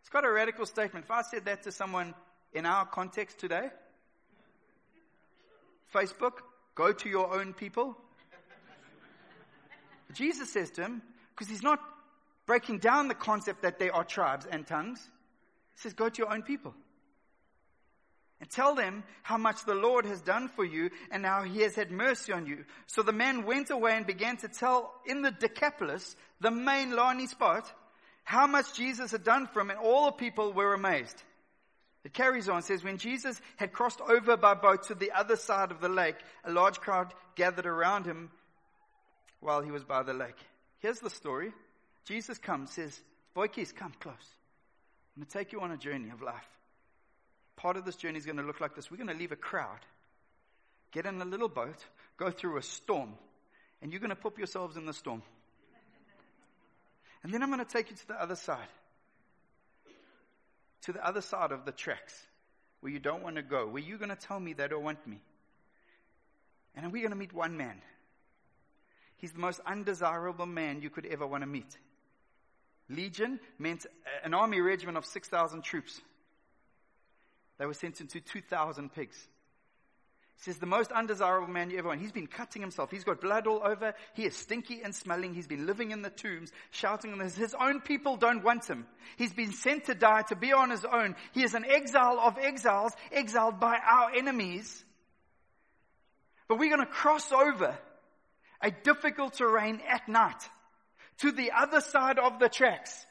It's 0.01 0.09
quite 0.09 0.25
a 0.25 0.29
radical 0.29 0.65
statement. 0.65 1.05
If 1.05 1.11
I 1.11 1.21
said 1.21 1.45
that 1.45 1.63
to 1.63 1.71
someone 1.71 2.13
in 2.53 2.65
our 2.65 2.85
context 2.85 3.39
today? 3.39 3.69
Facebook, 5.93 6.33
go 6.75 6.93
to 6.93 7.09
your 7.09 7.33
own 7.39 7.53
people. 7.53 7.97
Jesus 10.13 10.51
says 10.51 10.71
to 10.71 10.81
him, 10.81 11.01
because 11.35 11.47
he's 11.47 11.63
not 11.63 11.79
breaking 12.45 12.79
down 12.79 13.07
the 13.07 13.15
concept 13.15 13.61
that 13.61 13.79
there 13.79 13.95
are 13.95 14.03
tribes 14.03 14.47
and 14.49 14.65
tongues. 14.65 14.99
He 15.75 15.81
says, 15.81 15.93
go 15.93 16.09
to 16.09 16.17
your 16.17 16.33
own 16.33 16.41
people. 16.41 16.73
And 18.41 18.49
tell 18.49 18.73
them 18.73 19.03
how 19.21 19.37
much 19.37 19.65
the 19.65 19.75
Lord 19.75 20.05
has 20.05 20.21
done 20.21 20.47
for 20.47 20.63
you 20.63 20.89
and 21.11 21.25
how 21.25 21.43
he 21.43 21.61
has 21.61 21.75
had 21.75 21.91
mercy 21.91 22.31
on 22.31 22.45
you. 22.45 22.63
So 22.87 23.03
the 23.03 23.11
man 23.11 23.45
went 23.45 23.69
away 23.69 23.97
and 23.97 24.07
began 24.07 24.37
to 24.37 24.47
tell 24.47 24.93
in 25.05 25.21
the 25.21 25.31
Decapolis, 25.31 26.15
the 26.39 26.51
main 26.51 26.95
Lani 26.95 27.27
spot, 27.27 27.71
how 28.23 28.47
much 28.47 28.73
Jesus 28.73 29.11
had 29.11 29.23
done 29.23 29.47
for 29.47 29.61
him, 29.61 29.71
and 29.71 29.79
all 29.79 30.05
the 30.05 30.13
people 30.13 30.53
were 30.53 30.73
amazed. 30.73 31.21
It 32.03 32.13
carries 32.13 32.47
on, 32.47 32.61
says, 32.61 32.83
when 32.83 32.97
Jesus 32.97 33.39
had 33.57 33.73
crossed 33.73 33.99
over 34.01 34.37
by 34.37 34.53
boat 34.53 34.83
to 34.83 34.95
the 34.95 35.11
other 35.11 35.35
side 35.35 35.71
of 35.71 35.81
the 35.81 35.89
lake, 35.89 36.15
a 36.45 36.51
large 36.51 36.79
crowd 36.79 37.13
gathered 37.35 37.65
around 37.65 38.05
him 38.05 38.31
while 39.41 39.61
he 39.61 39.71
was 39.71 39.83
by 39.83 40.03
the 40.03 40.13
lake. 40.13 40.37
Here's 40.79 40.99
the 40.99 41.09
story. 41.09 41.51
Jesus 42.05 42.37
comes, 42.37 42.71
says, 42.71 42.97
Boykies, 43.35 43.75
come 43.75 43.93
close. 43.99 44.15
I'm 45.15 45.23
going 45.23 45.27
to 45.27 45.37
take 45.37 45.51
you 45.51 45.61
on 45.61 45.71
a 45.71 45.77
journey 45.77 46.09
of 46.09 46.21
life. 46.21 46.47
Part 47.57 47.75
of 47.75 47.83
this 47.83 47.97
journey 47.97 48.17
is 48.17 48.25
going 48.25 48.37
to 48.37 48.43
look 48.43 48.61
like 48.61 48.75
this. 48.75 48.89
We're 48.89 48.97
going 48.97 49.09
to 49.09 49.15
leave 49.15 49.33
a 49.33 49.37
crowd, 49.37 49.79
get 50.91 51.05
in 51.05 51.21
a 51.21 51.25
little 51.25 51.49
boat, 51.49 51.77
go 52.17 52.31
through 52.31 52.57
a 52.57 52.63
storm, 52.63 53.13
and 53.81 53.91
you're 53.91 53.99
going 53.99 54.11
to 54.11 54.15
put 54.15 54.37
yourselves 54.37 54.77
in 54.77 54.85
the 54.85 54.93
storm. 54.93 55.21
And 57.23 57.33
then 57.33 57.43
I'm 57.43 57.51
going 57.51 57.63
to 57.63 57.69
take 57.69 57.89
you 57.89 57.97
to 57.97 58.07
the 58.07 58.21
other 58.21 58.37
side. 58.37 58.67
To 60.83 60.93
the 60.93 61.05
other 61.05 61.21
side 61.21 61.51
of 61.51 61.65
the 61.65 61.71
tracks 61.71 62.13
where 62.79 62.91
you 62.91 62.99
don't 62.99 63.23
want 63.23 63.35
to 63.35 63.41
go, 63.41 63.67
where 63.67 63.81
you're 63.81 63.97
going 63.97 64.09
to 64.09 64.15
tell 64.15 64.39
me 64.39 64.53
they 64.53 64.67
don't 64.67 64.83
want 64.83 65.05
me. 65.05 65.21
And 66.75 66.91
we're 66.91 67.01
going 67.01 67.11
to 67.11 67.17
meet 67.17 67.33
one 67.33 67.57
man. 67.57 67.81
He's 69.17 69.33
the 69.33 69.39
most 69.39 69.59
undesirable 69.65 70.45
man 70.45 70.81
you 70.81 70.89
could 70.89 71.05
ever 71.05 71.27
want 71.27 71.43
to 71.43 71.47
meet. 71.47 71.77
Legion 72.89 73.39
meant 73.57 73.85
an 74.23 74.33
army 74.33 74.61
regiment 74.61 74.97
of 74.97 75.05
6,000 75.05 75.61
troops. 75.61 75.99
They 77.57 77.65
were 77.65 77.73
sent 77.73 77.99
into 77.99 78.21
2,000 78.21 78.93
pigs. 78.93 79.27
Says, 80.39 80.57
the 80.57 80.65
most 80.65 80.93
undesirable 80.93 81.51
man 81.51 81.69
you 81.69 81.79
ever 81.79 81.89
want. 81.89 81.99
He's 81.99 82.13
been 82.13 82.25
cutting 82.25 82.61
himself. 82.61 82.89
He's 82.91 83.03
got 83.03 83.19
blood 83.19 83.45
all 83.45 83.61
over. 83.61 83.93
He 84.13 84.23
is 84.23 84.37
stinky 84.37 84.81
and 84.81 84.95
smelling. 84.95 85.33
He's 85.33 85.47
been 85.47 85.65
living 85.65 85.91
in 85.91 86.01
the 86.01 86.09
tombs, 86.09 86.49
shouting 86.71 87.11
on 87.11 87.19
this. 87.19 87.35
His 87.35 87.53
own 87.59 87.81
people 87.81 88.15
don't 88.15 88.41
want 88.41 88.63
him. 88.65 88.87
He's 89.17 89.33
been 89.33 89.51
sent 89.51 89.85
to 89.85 89.95
die, 89.95 90.21
to 90.29 90.37
be 90.37 90.53
on 90.53 90.69
his 90.69 90.85
own. 90.85 91.17
He 91.33 91.43
is 91.43 91.55
an 91.55 91.65
exile 91.65 92.17
of 92.21 92.37
exiles, 92.37 92.93
exiled 93.11 93.59
by 93.59 93.79
our 93.85 94.11
enemies. 94.15 94.85
But 96.47 96.57
we're 96.57 96.73
going 96.73 96.87
to 96.87 96.91
cross 96.91 97.33
over 97.33 97.77
a 98.61 98.71
difficult 98.71 99.33
terrain 99.33 99.81
at 99.89 100.07
night 100.07 100.41
to 101.17 101.33
the 101.33 101.51
other 101.51 101.81
side 101.81 102.17
of 102.17 102.39
the 102.39 102.47
tracks. 102.47 103.05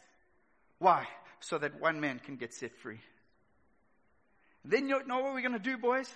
Why? 0.78 1.06
So 1.40 1.58
that 1.58 1.78
one 1.78 2.00
man 2.00 2.20
can 2.20 2.36
get 2.36 2.54
set 2.54 2.74
free. 2.78 3.00
Then 4.64 4.88
you 4.88 5.04
know 5.06 5.20
what 5.20 5.34
we're 5.34 5.42
going 5.42 5.52
to 5.52 5.58
do, 5.58 5.76
boys? 5.76 6.10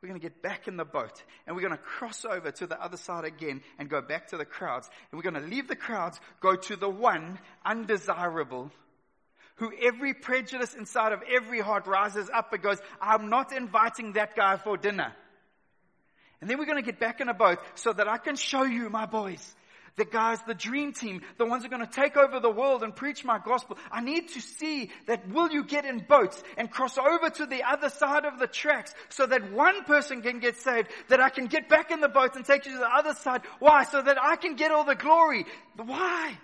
We're 0.00 0.08
going 0.08 0.20
to 0.20 0.24
get 0.24 0.42
back 0.42 0.68
in 0.68 0.76
the 0.76 0.84
boat 0.84 1.22
and 1.46 1.56
we're 1.56 1.62
going 1.62 1.76
to 1.76 1.78
cross 1.78 2.24
over 2.24 2.50
to 2.52 2.66
the 2.66 2.80
other 2.80 2.96
side 2.96 3.24
again 3.24 3.62
and 3.78 3.88
go 3.88 4.00
back 4.00 4.28
to 4.28 4.36
the 4.36 4.44
crowds. 4.44 4.88
And 5.10 5.18
we're 5.18 5.28
going 5.30 5.42
to 5.42 5.48
leave 5.48 5.66
the 5.66 5.76
crowds, 5.76 6.20
go 6.40 6.54
to 6.54 6.76
the 6.76 6.88
one 6.88 7.38
undesirable 7.64 8.70
who 9.56 9.72
every 9.82 10.14
prejudice 10.14 10.74
inside 10.74 11.12
of 11.12 11.20
every 11.28 11.60
heart 11.60 11.86
rises 11.88 12.30
up 12.32 12.52
and 12.52 12.62
goes, 12.62 12.78
I'm 13.00 13.28
not 13.28 13.52
inviting 13.52 14.12
that 14.12 14.36
guy 14.36 14.56
for 14.56 14.76
dinner. 14.76 15.12
And 16.40 16.48
then 16.48 16.58
we're 16.58 16.66
going 16.66 16.82
to 16.82 16.88
get 16.88 17.00
back 17.00 17.20
in 17.20 17.28
a 17.28 17.34
boat 17.34 17.58
so 17.74 17.92
that 17.92 18.06
I 18.06 18.18
can 18.18 18.36
show 18.36 18.62
you, 18.62 18.88
my 18.90 19.06
boys, 19.06 19.56
the 19.98 20.06
guys, 20.06 20.38
the 20.46 20.54
dream 20.54 20.94
team, 20.94 21.20
the 21.36 21.44
ones 21.44 21.62
who 21.62 21.66
are 21.66 21.76
going 21.76 21.86
to 21.86 21.92
take 21.92 22.16
over 22.16 22.40
the 22.40 22.50
world 22.50 22.82
and 22.82 22.96
preach 22.96 23.24
my 23.24 23.38
gospel. 23.38 23.76
I 23.92 24.00
need 24.00 24.28
to 24.28 24.40
see 24.40 24.90
that 25.06 25.28
will 25.28 25.50
you 25.50 25.64
get 25.64 25.84
in 25.84 25.98
boats 25.98 26.42
and 26.56 26.70
cross 26.70 26.96
over 26.96 27.28
to 27.28 27.44
the 27.44 27.64
other 27.64 27.90
side 27.90 28.24
of 28.24 28.38
the 28.38 28.46
tracks 28.46 28.94
so 29.10 29.26
that 29.26 29.52
one 29.52 29.84
person 29.84 30.22
can 30.22 30.38
get 30.38 30.56
saved, 30.56 30.88
that 31.08 31.20
I 31.20 31.28
can 31.28 31.46
get 31.46 31.68
back 31.68 31.90
in 31.90 32.00
the 32.00 32.08
boat 32.08 32.36
and 32.36 32.44
take 32.44 32.64
you 32.64 32.72
to 32.72 32.78
the 32.78 32.96
other 32.96 33.14
side. 33.14 33.42
Why? 33.58 33.84
So 33.84 34.00
that 34.00 34.16
I 34.22 34.36
can 34.36 34.54
get 34.54 34.72
all 34.72 34.84
the 34.84 34.94
glory. 34.94 35.44
Why? 35.76 36.38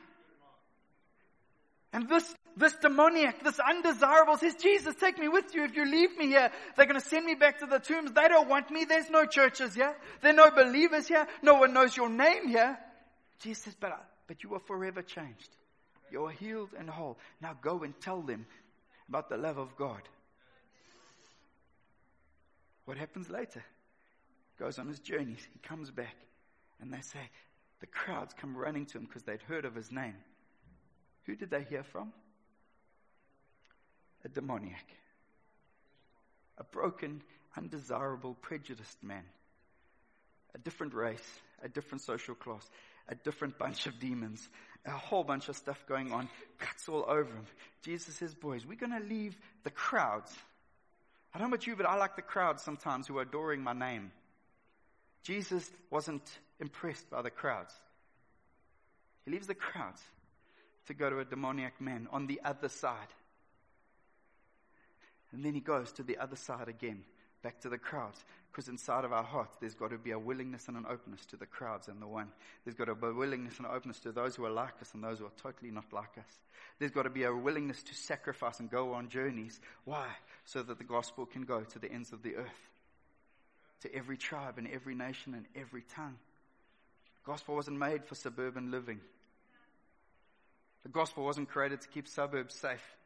And 1.95 2.09
this, 2.09 2.35
this 2.57 2.75
demoniac, 2.75 3.45
this 3.45 3.61
undesirable 3.61 4.37
says, 4.37 4.57
Jesus, 4.57 4.97
take 4.97 5.17
me 5.17 5.29
with 5.29 5.55
you. 5.55 5.63
If 5.63 5.77
you 5.77 5.85
leave 5.85 6.19
me 6.19 6.27
here, 6.27 6.51
they're 6.77 6.87
going 6.87 7.01
to 7.01 7.07
send 7.07 7.25
me 7.25 7.37
back 7.37 7.61
to 7.61 7.67
the 7.67 7.79
tombs. 7.79 8.11
They 8.11 8.27
don't 8.27 8.49
want 8.49 8.69
me. 8.69 8.85
There's 8.85 9.11
no 9.11 9.27
churches 9.27 9.77
here. 9.77 9.95
There 10.21 10.33
are 10.33 10.35
no 10.35 10.51
believers 10.51 11.07
here. 11.07 11.25
No 11.41 11.55
one 11.55 11.73
knows 11.73 11.97
your 11.97 12.09
name 12.09 12.49
here. 12.49 12.77
Jesus 13.45 13.65
says, 13.65 13.77
but, 13.79 14.03
but 14.27 14.43
you 14.43 14.55
are 14.55 14.61
forever 14.61 15.03
changed. 15.03 15.51
You 16.11 16.25
are 16.25 16.31
healed 16.31 16.71
and 16.79 16.89
whole. 16.89 17.19
Now 17.43 17.55
go 17.61 17.83
and 17.83 17.99
tell 18.01 18.23
them 18.23 18.47
about 19.07 19.29
the 19.29 19.37
love 19.37 19.59
of 19.59 19.77
God. 19.77 20.01
What 22.87 22.97
happens 22.97 23.29
later? 23.29 23.63
Goes 24.59 24.79
on 24.79 24.89
his 24.89 24.99
journeys. 24.99 25.47
He 25.53 25.59
comes 25.59 25.91
back 25.91 26.17
and 26.81 26.91
they 26.91 27.03
say, 27.03 27.19
the 27.81 27.87
crowds 27.87 28.35
come 28.41 28.57
running 28.57 28.87
to 28.87 28.99
him 28.99 29.05
because 29.05 29.25
they'd 29.25 29.43
heard 29.43 29.67
of 29.67 29.75
his 29.75 29.93
name. 29.93 30.15
Who 31.27 31.37
did 31.37 31.51
they 31.51 31.65
hear 31.65 31.83
from? 31.83 32.15
A 34.25 34.29
demoniac. 34.29 34.87
A 36.57 36.65
broken, 36.65 37.23
undesirable, 37.59 38.39
prejudiced 38.41 39.03
man. 39.03 39.25
A 40.55 40.59
different 40.59 40.95
race, 40.95 41.41
a 41.63 41.69
different 41.69 42.01
social 42.01 42.35
class 42.35 42.71
a 43.09 43.15
different 43.15 43.59
bunch 43.59 43.87
of 43.87 43.99
demons, 43.99 44.49
a 44.87 44.91
whole 44.91 45.25
bunch 45.25 45.49
of 45.49 45.57
stuff 45.57 45.83
going 45.87 46.13
on, 46.13 46.29
cuts 46.59 46.89
all 46.89 47.05
over 47.09 47.33
him. 47.33 47.47
Jesus 47.83 48.15
says, 48.15 48.35
boys, 48.35 48.67
we're 48.67 48.79
going 48.79 48.99
to 48.99 49.09
leave 49.09 49.37
the 49.63 49.71
crowds. 49.71 50.33
I 51.35 51.39
don't 51.39 51.49
know 51.49 51.55
about 51.55 51.67
you, 51.67 51.77
but 51.77 51.87
I 51.87 51.97
like 51.97 52.17
the 52.17 52.23
crowds 52.23 52.63
sometimes 52.63 53.07
who 53.07 53.19
are 53.19 53.23
adoring 53.23 53.63
my 53.63 53.73
name. 53.73 54.13
Jesus 55.23 55.69
wasn't 55.91 56.23
impressed 56.61 57.11
by 57.11 57.23
the 57.23 57.31
crowds. 57.31 57.75
He 59.25 59.31
leaves 59.31 59.47
the 59.47 59.55
crowds 59.55 60.01
to 60.87 60.95
go 60.95 61.09
to 61.09 61.19
a 61.19 61.25
demoniac 61.25 61.81
man 61.81 62.09
on 62.13 62.27
the 62.27 62.41
other 62.45 62.69
side. 62.69 63.09
And 65.33 65.45
then 65.45 65.55
he 65.55 65.61
goes 65.61 65.91
to 65.93 66.03
the 66.03 66.19
other 66.19 66.37
side 66.37 66.69
again, 66.69 67.03
back 67.45 67.61
to 67.61 67.69
the 67.69 67.79
crowds. 67.79 68.25
Because 68.51 68.69
inside 68.69 69.05
of 69.05 69.13
our 69.13 69.23
hearts, 69.23 69.57
there's 69.61 69.75
got 69.75 69.91
to 69.91 69.99
be 69.99 70.13
a 70.13 70.19
willingness 70.19 70.67
and 70.69 70.77
an 70.77 70.87
openness 70.89 71.27
to 71.27 71.37
the 71.37 71.47
crowds 71.47 71.89
and 71.89 72.01
the 72.01 72.07
one. 72.07 72.29
There's 72.65 72.75
got 72.75 72.87
to 72.87 72.95
be 72.95 73.07
a 73.07 73.13
willingness 73.13 73.59
and 73.59 73.67
an 73.67 73.73
openness 73.75 74.01
to 74.01 74.13
those 74.13 74.35
who 74.35 74.45
are 74.45 74.51
like 74.51 74.75
us 74.81 74.95
and 74.95 75.05
those 75.05 75.19
who 75.19 75.27
are 75.27 75.33
totally 75.43 75.71
not 75.71 75.93
like 75.93 76.17
us. 76.19 76.39
There's 76.79 76.91
got 76.91 77.03
to 77.03 77.11
be 77.11 77.25
a 77.25 77.35
willingness 77.35 77.83
to 77.83 77.95
sacrifice 77.95 78.61
and 78.61 78.71
go 78.71 78.95
on 78.95 79.09
journeys. 79.09 79.61
Why? 79.85 80.07
So 80.45 80.63
that 80.63 80.79
the 80.79 80.85
gospel 80.85 81.27
can 81.27 81.43
go 81.43 81.61
to 81.61 81.79
the 81.79 81.93
ends 81.93 82.13
of 82.13 82.23
the 82.23 82.37
earth, 82.37 82.71
to 83.83 83.95
every 83.95 84.17
tribe 84.17 84.57
and 84.57 84.69
every 84.69 84.95
nation 84.95 85.35
and 85.35 85.45
every 85.55 85.83
tongue. 85.95 86.17
The 87.25 87.31
gospel 87.33 87.57
wasn't 87.57 87.79
made 87.79 88.05
for 88.05 88.15
suburban 88.15 88.71
living. 88.71 89.01
The 90.85 90.91
gospel 90.91 91.25
wasn't 91.25 91.49
created 91.49 91.81
to 91.81 91.89
keep 91.89 92.07
suburbs 92.07 92.55
safe. 92.55 92.97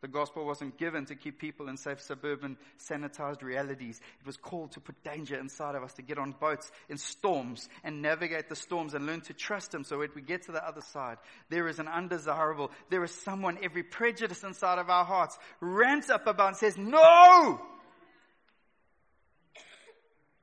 The 0.00 0.08
gospel 0.08 0.46
wasn't 0.46 0.78
given 0.78 1.06
to 1.06 1.16
keep 1.16 1.40
people 1.40 1.68
in 1.68 1.76
safe 1.76 2.00
suburban 2.00 2.56
sanitized 2.78 3.42
realities. 3.42 4.00
It 4.20 4.26
was 4.26 4.36
called 4.36 4.72
to 4.72 4.80
put 4.80 5.02
danger 5.02 5.36
inside 5.36 5.74
of 5.74 5.82
us, 5.82 5.92
to 5.94 6.02
get 6.02 6.18
on 6.18 6.36
boats 6.38 6.70
in 6.88 6.98
storms 6.98 7.68
and 7.82 8.00
navigate 8.00 8.48
the 8.48 8.54
storms 8.54 8.94
and 8.94 9.06
learn 9.06 9.22
to 9.22 9.32
trust 9.32 9.74
Him. 9.74 9.82
So 9.82 9.98
when 9.98 10.10
we 10.14 10.22
get 10.22 10.42
to 10.42 10.52
the 10.52 10.64
other 10.64 10.82
side, 10.82 11.18
there 11.48 11.66
is 11.66 11.80
an 11.80 11.88
undesirable, 11.88 12.70
there 12.90 13.02
is 13.02 13.10
someone, 13.10 13.58
every 13.60 13.82
prejudice 13.82 14.44
inside 14.44 14.78
of 14.78 14.88
our 14.88 15.04
hearts 15.04 15.36
rants 15.60 16.10
up 16.10 16.28
about 16.28 16.48
and 16.48 16.56
says, 16.56 16.76
no! 16.78 17.60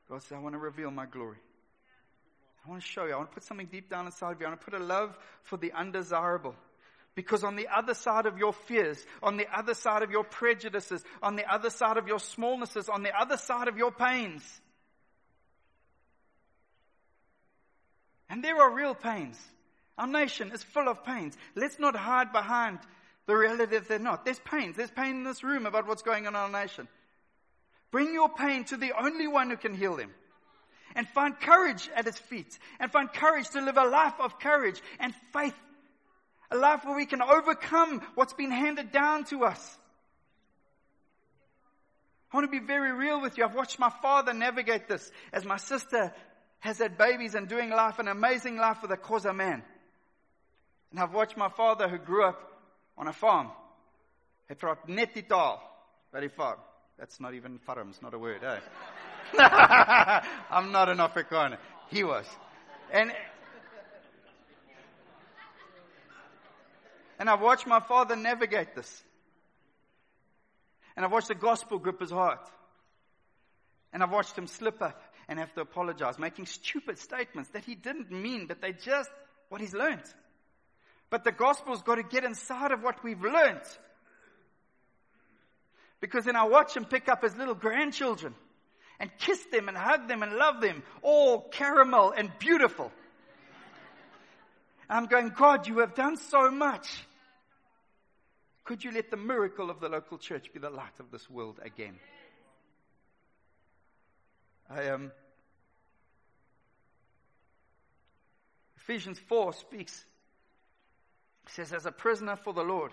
God 0.09 0.21
says, 0.21 0.33
I 0.33 0.39
want 0.39 0.53
to 0.53 0.59
reveal 0.59 0.91
my 0.91 1.05
glory. 1.05 1.37
I 2.65 2.69
want 2.69 2.81
to 2.81 2.87
show 2.87 3.05
you. 3.05 3.13
I 3.13 3.17
want 3.17 3.29
to 3.29 3.33
put 3.33 3.43
something 3.43 3.67
deep 3.67 3.89
down 3.89 4.05
inside 4.05 4.33
of 4.33 4.39
you. 4.39 4.47
I 4.47 4.49
want 4.49 4.59
to 4.59 4.65
put 4.65 4.79
a 4.79 4.83
love 4.83 5.17
for 5.43 5.57
the 5.57 5.71
undesirable. 5.71 6.55
Because 7.15 7.43
on 7.43 7.55
the 7.55 7.69
other 7.73 7.93
side 7.93 8.25
of 8.25 8.37
your 8.37 8.51
fears, 8.51 9.03
on 9.23 9.37
the 9.37 9.47
other 9.57 9.73
side 9.73 10.03
of 10.03 10.11
your 10.11 10.25
prejudices, 10.25 11.03
on 11.23 11.37
the 11.37 11.51
other 11.51 11.69
side 11.69 11.97
of 11.97 12.07
your 12.07 12.17
smallnesses, 12.17 12.89
on 12.89 13.03
the 13.03 13.17
other 13.17 13.37
side 13.37 13.69
of 13.69 13.77
your 13.77 13.91
pains, 13.91 14.43
and 18.29 18.43
there 18.43 18.59
are 18.61 18.73
real 18.73 18.95
pains. 18.95 19.39
Our 19.97 20.07
nation 20.07 20.51
is 20.51 20.63
full 20.63 20.89
of 20.89 21.05
pains. 21.05 21.37
Let's 21.55 21.79
not 21.79 21.95
hide 21.95 22.33
behind 22.33 22.79
the 23.27 23.35
reality 23.35 23.77
that 23.77 23.87
they're 23.87 23.99
not. 23.99 24.25
There's 24.25 24.39
pains. 24.39 24.75
There's 24.75 24.91
pain 24.91 25.17
in 25.17 25.23
this 25.23 25.43
room 25.43 25.65
about 25.65 25.87
what's 25.87 26.01
going 26.01 26.27
on 26.27 26.33
in 26.33 26.35
our 26.35 26.49
nation. 26.49 26.87
Bring 27.91 28.13
your 28.13 28.29
pain 28.29 28.65
to 28.65 28.77
the 28.77 28.91
only 28.99 29.27
one 29.27 29.49
who 29.49 29.57
can 29.57 29.73
heal 29.73 29.95
them. 29.95 30.11
And 30.95 31.07
find 31.07 31.39
courage 31.39 31.89
at 31.95 32.05
his 32.05 32.17
feet. 32.17 32.57
And 32.79 32.91
find 32.91 33.11
courage 33.11 33.49
to 33.49 33.61
live 33.61 33.77
a 33.77 33.85
life 33.85 34.19
of 34.19 34.39
courage 34.39 34.81
and 34.99 35.13
faith 35.33 35.55
a 36.51 36.57
life 36.57 36.85
where 36.85 36.95
we 36.95 37.05
can 37.05 37.21
overcome 37.21 38.01
what's 38.15 38.33
been 38.33 38.51
handed 38.51 38.91
down 38.91 39.25
to 39.25 39.45
us. 39.45 39.77
I 42.31 42.37
want 42.37 42.51
to 42.51 42.59
be 42.59 42.65
very 42.65 42.91
real 42.91 43.21
with 43.21 43.37
you. 43.37 43.45
I've 43.45 43.55
watched 43.55 43.79
my 43.79 43.91
father 44.01 44.33
navigate 44.33 44.87
this 44.87 45.09
as 45.31 45.45
my 45.45 45.57
sister 45.57 46.13
has 46.59 46.79
had 46.79 46.97
babies 46.97 47.35
and 47.35 47.47
doing 47.47 47.69
life, 47.69 47.99
an 47.99 48.07
amazing 48.07 48.57
life 48.57 48.81
with 48.81 48.91
a 48.91 48.97
Xhosa 48.97 49.35
man. 49.35 49.63
And 50.91 50.99
I've 50.99 51.13
watched 51.13 51.37
my 51.37 51.49
father 51.49 51.87
who 51.87 51.97
grew 51.97 52.25
up 52.25 52.41
on 52.97 53.07
a 53.07 53.13
farm. 53.13 53.51
Het 54.47 54.59
praat 54.59 54.87
net 54.87 55.13
die 55.27 55.57
by 56.11 56.27
farm. 56.27 56.59
That's 56.97 57.19
not 57.19 57.33
even 57.33 57.59
farm, 57.59 57.89
it's 57.89 58.01
not 58.01 58.13
a 58.13 58.19
word, 58.19 58.43
eh? 58.43 58.59
I'm 60.49 60.71
not 60.71 60.89
an 60.89 60.97
Afrikaner. 60.97 61.57
He 61.89 62.03
was. 62.03 62.25
And 62.91 63.11
And 67.19 67.29
I've 67.29 67.41
watched 67.41 67.67
my 67.67 67.79
father 67.79 68.15
navigate 68.15 68.75
this. 68.75 69.03
And 70.95 71.05
I've 71.05 71.11
watched 71.11 71.27
the 71.27 71.35
gospel 71.35 71.79
grip 71.79 71.99
his 71.99 72.11
heart. 72.11 72.47
And 73.93 74.03
I've 74.03 74.11
watched 74.11 74.37
him 74.37 74.47
slip 74.47 74.81
up 74.81 75.01
and 75.27 75.39
have 75.39 75.53
to 75.53 75.61
apologize, 75.61 76.19
making 76.19 76.45
stupid 76.45 76.99
statements 76.99 77.49
that 77.51 77.63
he 77.63 77.75
didn't 77.75 78.11
mean, 78.11 78.47
but 78.47 78.61
they 78.61 78.73
just 78.73 79.09
what 79.49 79.61
he's 79.61 79.73
learned. 79.73 80.03
But 81.09 81.23
the 81.23 81.31
gospel's 81.31 81.81
got 81.81 81.95
to 81.95 82.03
get 82.03 82.23
inside 82.23 82.71
of 82.71 82.83
what 82.83 83.03
we've 83.03 83.21
learned. 83.21 83.61
Because 86.01 86.25
then 86.25 86.35
I 86.35 86.43
watch 86.43 86.75
him 86.75 86.85
pick 86.85 87.07
up 87.07 87.23
his 87.23 87.35
little 87.35 87.55
grandchildren 87.55 88.35
and 88.99 89.09
kiss 89.17 89.43
them 89.51 89.67
and 89.67 89.77
hug 89.77 90.07
them 90.07 90.23
and 90.23 90.33
love 90.33 90.61
them, 90.61 90.83
all 91.01 91.41
caramel 91.49 92.13
and 92.15 92.31
beautiful. 92.39 92.91
I'm 94.89 95.05
going, 95.05 95.29
God, 95.29 95.67
you 95.67 95.79
have 95.79 95.95
done 95.95 96.17
so 96.17 96.51
much. 96.51 97.05
Could 98.63 98.83
you 98.83 98.91
let 98.91 99.11
the 99.11 99.17
miracle 99.17 99.69
of 99.69 99.79
the 99.79 99.89
local 99.89 100.17
church 100.17 100.51
be 100.53 100.59
the 100.59 100.69
light 100.69 100.99
of 100.99 101.11
this 101.11 101.29
world 101.29 101.59
again? 101.63 101.99
I 104.69 104.89
um, 104.89 105.11
Ephesians 108.77 109.19
4 109.27 109.53
speaks, 109.53 110.05
says, 111.47 111.73
as 111.73 111.85
a 111.85 111.91
prisoner 111.91 112.35
for 112.35 112.53
the 112.53 112.63
Lord. 112.63 112.91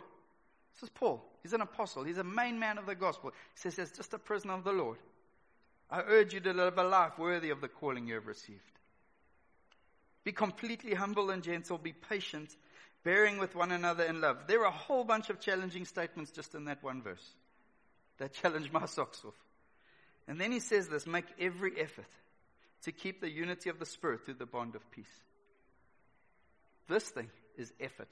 This 0.75 0.85
is 0.85 0.89
Paul. 0.91 1.23
He's 1.43 1.53
an 1.53 1.61
apostle. 1.61 2.05
He's 2.05 2.19
a 2.19 2.25
main 2.25 2.59
man 2.59 2.79
of 2.79 2.87
the 2.87 2.95
gospel. 2.95 3.31
He 3.55 3.61
says, 3.61 3.79
as 3.79 3.91
just 3.91 4.15
a 4.15 4.19
prisoner 4.19 4.55
of 4.55 4.65
the 4.65 4.73
Lord. 4.73 4.97
I 5.91 6.01
urge 6.01 6.33
you 6.33 6.41
to 6.41 6.53
live 6.55 6.79
a 6.79 6.83
life 6.83 7.19
worthy 7.19 7.51
of 7.51 7.61
the 7.61 7.69
calling 7.69 8.07
you 8.07 8.15
have 8.15 8.27
received. 8.27 8.61
Be 10.25 10.33
completely 10.33 10.95
humble 10.95 11.31
and 11.31 11.43
gentle. 11.43 11.79
Be 11.79 11.93
patient, 11.93 12.55
bearing 13.05 13.39
with 13.39 13.55
one 13.55 13.73
another 13.73 14.05
in 14.05 14.21
love. 14.21 14.47
There 14.47 14.61
are 14.61 14.67
a 14.67 14.71
whole 14.71 15.05
bunch 15.05 15.31
of 15.31 15.41
challenging 15.41 15.85
statements 15.85 16.31
just 16.31 16.55
in 16.55 16.67
that 16.67 16.83
one 16.83 17.03
verse 17.03 17.27
that 18.19 18.33
challenge 18.43 18.71
my 18.73 18.87
socks 18.87 19.23
off. 19.25 19.35
And 20.29 20.41
then 20.41 20.53
he 20.53 20.61
says 20.61 20.89
this 20.89 21.07
make 21.07 21.27
every 21.41 21.81
effort 21.81 22.07
to 22.83 22.93
keep 22.93 23.21
the 23.21 23.31
unity 23.31 23.71
of 23.71 23.79
the 23.79 23.87
Spirit 23.87 24.25
through 24.25 24.35
the 24.35 24.47
bond 24.47 24.75
of 24.75 24.91
peace. 24.91 25.21
This 26.89 27.09
thing 27.09 27.31
is 27.57 27.73
effort. 27.81 28.09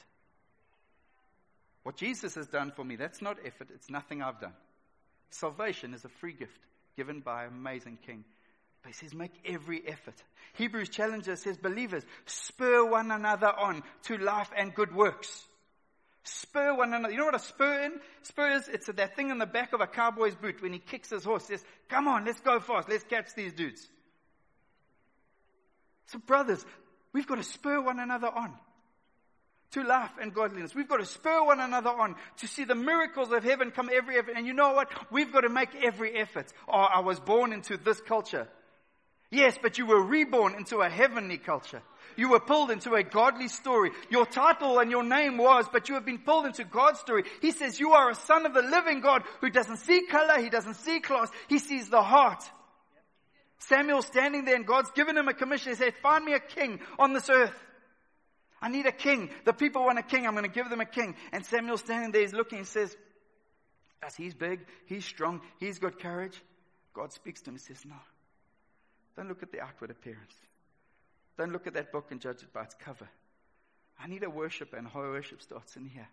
What 1.82 1.96
Jesus 1.96 2.34
has 2.34 2.46
done 2.46 2.72
for 2.72 2.84
me, 2.84 2.96
that's 2.96 3.22
not 3.22 3.38
effort, 3.44 3.68
it's 3.74 3.90
nothing 3.90 4.22
I've 4.22 4.40
done. 4.40 4.52
Salvation 5.30 5.94
is 5.94 6.04
a 6.04 6.08
free 6.08 6.32
gift 6.32 6.60
given 6.96 7.20
by 7.20 7.44
an 7.44 7.52
amazing 7.52 7.98
King. 8.06 8.24
But 8.82 8.88
he 8.88 8.94
says, 8.94 9.14
make 9.14 9.32
every 9.44 9.86
effort. 9.86 10.14
Hebrews 10.54 10.88
challenges 10.88 11.42
says, 11.42 11.56
believers, 11.56 12.04
spur 12.26 12.84
one 12.84 13.10
another 13.10 13.48
on 13.48 13.82
to 14.04 14.16
life 14.16 14.50
and 14.56 14.74
good 14.74 14.94
works. 14.94 15.44
Spur 16.22 16.74
one 16.74 16.92
another. 16.92 17.12
You 17.12 17.18
know 17.18 17.26
what 17.26 17.34
a 17.34 17.40
spur 17.40 17.82
in? 17.82 18.00
Spur 18.22 18.52
is, 18.52 18.68
it's 18.68 18.86
that 18.86 19.16
thing 19.16 19.30
in 19.30 19.38
the 19.38 19.46
back 19.46 19.72
of 19.72 19.80
a 19.80 19.86
cowboy's 19.86 20.34
boot 20.34 20.62
when 20.62 20.72
he 20.72 20.78
kicks 20.78 21.10
his 21.10 21.24
horse, 21.24 21.44
says, 21.44 21.64
come 21.88 22.08
on, 22.08 22.24
let's 22.24 22.40
go 22.40 22.60
fast, 22.60 22.88
let's 22.88 23.04
catch 23.04 23.34
these 23.34 23.52
dudes. 23.52 23.86
So 26.06 26.18
brothers, 26.18 26.64
we've 27.12 27.26
got 27.26 27.36
to 27.36 27.42
spur 27.42 27.80
one 27.80 28.00
another 28.00 28.28
on 28.28 28.52
to 29.72 29.84
life 29.84 30.10
and 30.20 30.34
godliness. 30.34 30.74
We've 30.74 30.88
got 30.88 30.98
to 30.98 31.06
spur 31.06 31.44
one 31.44 31.60
another 31.60 31.90
on 31.90 32.16
to 32.38 32.48
see 32.48 32.64
the 32.64 32.74
miracles 32.74 33.30
of 33.30 33.44
heaven 33.44 33.70
come 33.70 33.88
every 33.92 34.18
effort. 34.18 34.34
And 34.36 34.46
you 34.46 34.52
know 34.52 34.72
what? 34.72 34.90
We've 35.12 35.32
got 35.32 35.42
to 35.42 35.48
make 35.48 35.70
every 35.82 36.16
effort. 36.16 36.52
Oh, 36.68 36.72
I 36.72 37.00
was 37.00 37.20
born 37.20 37.52
into 37.52 37.76
this 37.76 38.00
culture. 38.00 38.48
Yes, 39.30 39.56
but 39.62 39.78
you 39.78 39.86
were 39.86 40.02
reborn 40.02 40.54
into 40.54 40.78
a 40.78 40.88
heavenly 40.88 41.38
culture. 41.38 41.82
You 42.16 42.30
were 42.30 42.40
pulled 42.40 42.72
into 42.72 42.94
a 42.94 43.04
godly 43.04 43.46
story. 43.46 43.92
Your 44.10 44.26
title 44.26 44.80
and 44.80 44.90
your 44.90 45.04
name 45.04 45.38
was, 45.38 45.66
but 45.72 45.88
you 45.88 45.94
have 45.94 46.04
been 46.04 46.18
pulled 46.18 46.46
into 46.46 46.64
God's 46.64 46.98
story. 46.98 47.22
He 47.40 47.52
says 47.52 47.78
you 47.78 47.92
are 47.92 48.10
a 48.10 48.14
son 48.14 48.44
of 48.44 48.54
the 48.54 48.62
living 48.62 49.00
God 49.00 49.22
who 49.40 49.48
doesn't 49.48 49.78
see 49.78 50.06
color, 50.06 50.40
he 50.40 50.50
doesn't 50.50 50.74
see 50.74 50.98
class, 50.98 51.30
he 51.48 51.58
sees 51.58 51.88
the 51.88 52.02
heart. 52.02 52.42
Samuel 53.58 54.02
standing 54.02 54.44
there 54.44 54.56
and 54.56 54.66
God's 54.66 54.90
given 54.92 55.16
him 55.16 55.28
a 55.28 55.34
commission. 55.34 55.70
He 55.70 55.76
said, 55.76 55.94
find 56.02 56.24
me 56.24 56.32
a 56.32 56.40
king 56.40 56.80
on 56.98 57.12
this 57.12 57.28
earth. 57.30 57.54
I 58.60 58.68
need 58.68 58.86
a 58.86 58.92
king. 58.92 59.30
The 59.44 59.52
people 59.52 59.84
want 59.84 59.98
a 59.98 60.02
king. 60.02 60.26
I'm 60.26 60.32
going 60.32 60.44
to 60.44 60.50
give 60.50 60.68
them 60.68 60.80
a 60.80 60.86
king. 60.86 61.14
And 61.32 61.44
Samuel 61.44 61.78
standing 61.78 62.10
there, 62.10 62.22
he's 62.22 62.32
looking 62.32 62.58
and 62.58 62.66
says, 62.66 62.94
as 64.02 64.16
he's 64.16 64.34
big, 64.34 64.60
he's 64.86 65.04
strong, 65.04 65.40
he's 65.58 65.78
got 65.78 66.00
courage. 66.00 66.40
God 66.94 67.12
speaks 67.12 67.42
to 67.42 67.50
him 67.50 67.54
and 67.54 67.62
says, 67.62 67.84
no. 67.86 67.94
Don't 69.20 69.28
look 69.28 69.42
at 69.42 69.52
the 69.52 69.60
outward 69.60 69.90
appearance. 69.90 70.32
Don't 71.36 71.52
look 71.52 71.66
at 71.66 71.74
that 71.74 71.92
book 71.92 72.06
and 72.10 72.22
judge 72.22 72.42
it 72.42 72.54
by 72.54 72.62
its 72.62 72.74
cover. 72.74 73.06
I 74.02 74.06
need 74.06 74.22
a 74.22 74.30
worship 74.30 74.72
and 74.72 74.88
worship 74.94 75.42
starts 75.42 75.76
in 75.76 75.84
here. 75.84 76.08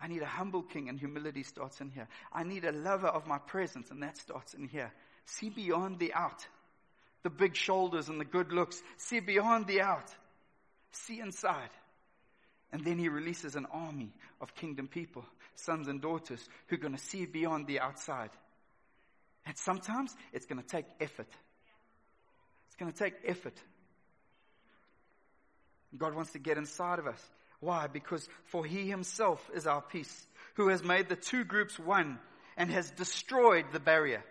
I 0.00 0.08
need 0.08 0.22
a 0.22 0.26
humble 0.26 0.62
king 0.62 0.88
and 0.88 0.98
humility 0.98 1.42
starts 1.42 1.82
in 1.82 1.90
here. 1.90 2.08
I 2.32 2.44
need 2.44 2.64
a 2.64 2.72
lover 2.72 3.08
of 3.08 3.26
my 3.26 3.36
presence 3.36 3.90
and 3.90 4.02
that 4.02 4.16
starts 4.16 4.54
in 4.54 4.68
here. 4.68 4.90
See 5.26 5.50
beyond 5.50 5.98
the 5.98 6.14
out. 6.14 6.46
The 7.24 7.28
big 7.28 7.56
shoulders 7.56 8.08
and 8.08 8.18
the 8.18 8.24
good 8.24 8.52
looks. 8.52 8.80
See 8.96 9.20
beyond 9.20 9.66
the 9.66 9.82
out 9.82 10.10
see 10.96 11.20
inside. 11.20 11.68
And 12.72 12.82
then 12.84 12.98
he 12.98 13.10
releases 13.10 13.54
an 13.54 13.66
army 13.66 14.12
of 14.40 14.54
kingdom 14.54 14.88
people, 14.88 15.26
sons 15.56 15.88
and 15.88 16.00
daughters, 16.00 16.40
who 16.68 16.76
are 16.76 16.80
going 16.80 16.96
to 16.96 17.02
see 17.02 17.26
beyond 17.26 17.66
the 17.66 17.80
outside. 17.80 18.30
And 19.46 19.56
sometimes 19.58 20.14
it's 20.32 20.46
going 20.46 20.62
to 20.62 20.66
take 20.66 20.86
effort. 21.00 21.28
It's 22.74 22.80
going 22.80 22.92
to 22.92 22.98
take 22.98 23.14
effort. 23.24 23.54
God 25.96 26.14
wants 26.14 26.32
to 26.32 26.40
get 26.40 26.58
inside 26.58 26.98
of 26.98 27.06
us. 27.06 27.22
Why? 27.60 27.86
Because 27.86 28.28
for 28.46 28.64
he 28.64 28.88
himself 28.88 29.48
is 29.54 29.68
our 29.68 29.80
peace, 29.80 30.26
who 30.54 30.68
has 30.70 30.82
made 30.82 31.08
the 31.08 31.14
two 31.14 31.44
groups 31.44 31.78
one 31.78 32.18
and 32.56 32.68
has 32.72 32.90
destroyed 32.90 33.66
the 33.72 33.78
barrier. 33.78 34.24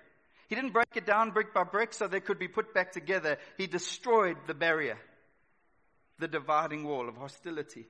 He 0.50 0.56
didn't 0.56 0.74
break 0.74 0.90
it 0.96 1.06
down 1.06 1.32
brick 1.32 1.54
by 1.54 1.64
brick 1.64 1.94
so 1.94 2.08
they 2.08 2.20
could 2.20 2.38
be 2.38 2.50
put 2.50 2.74
back 2.74 2.92
together. 2.92 3.38
He 3.58 3.66
destroyed 3.66 4.36
the 4.46 4.54
barrier 4.54 4.98
the 6.20 6.28
dividing 6.28 6.84
wall 6.84 7.08
of 7.08 7.16
hostility 7.16 7.86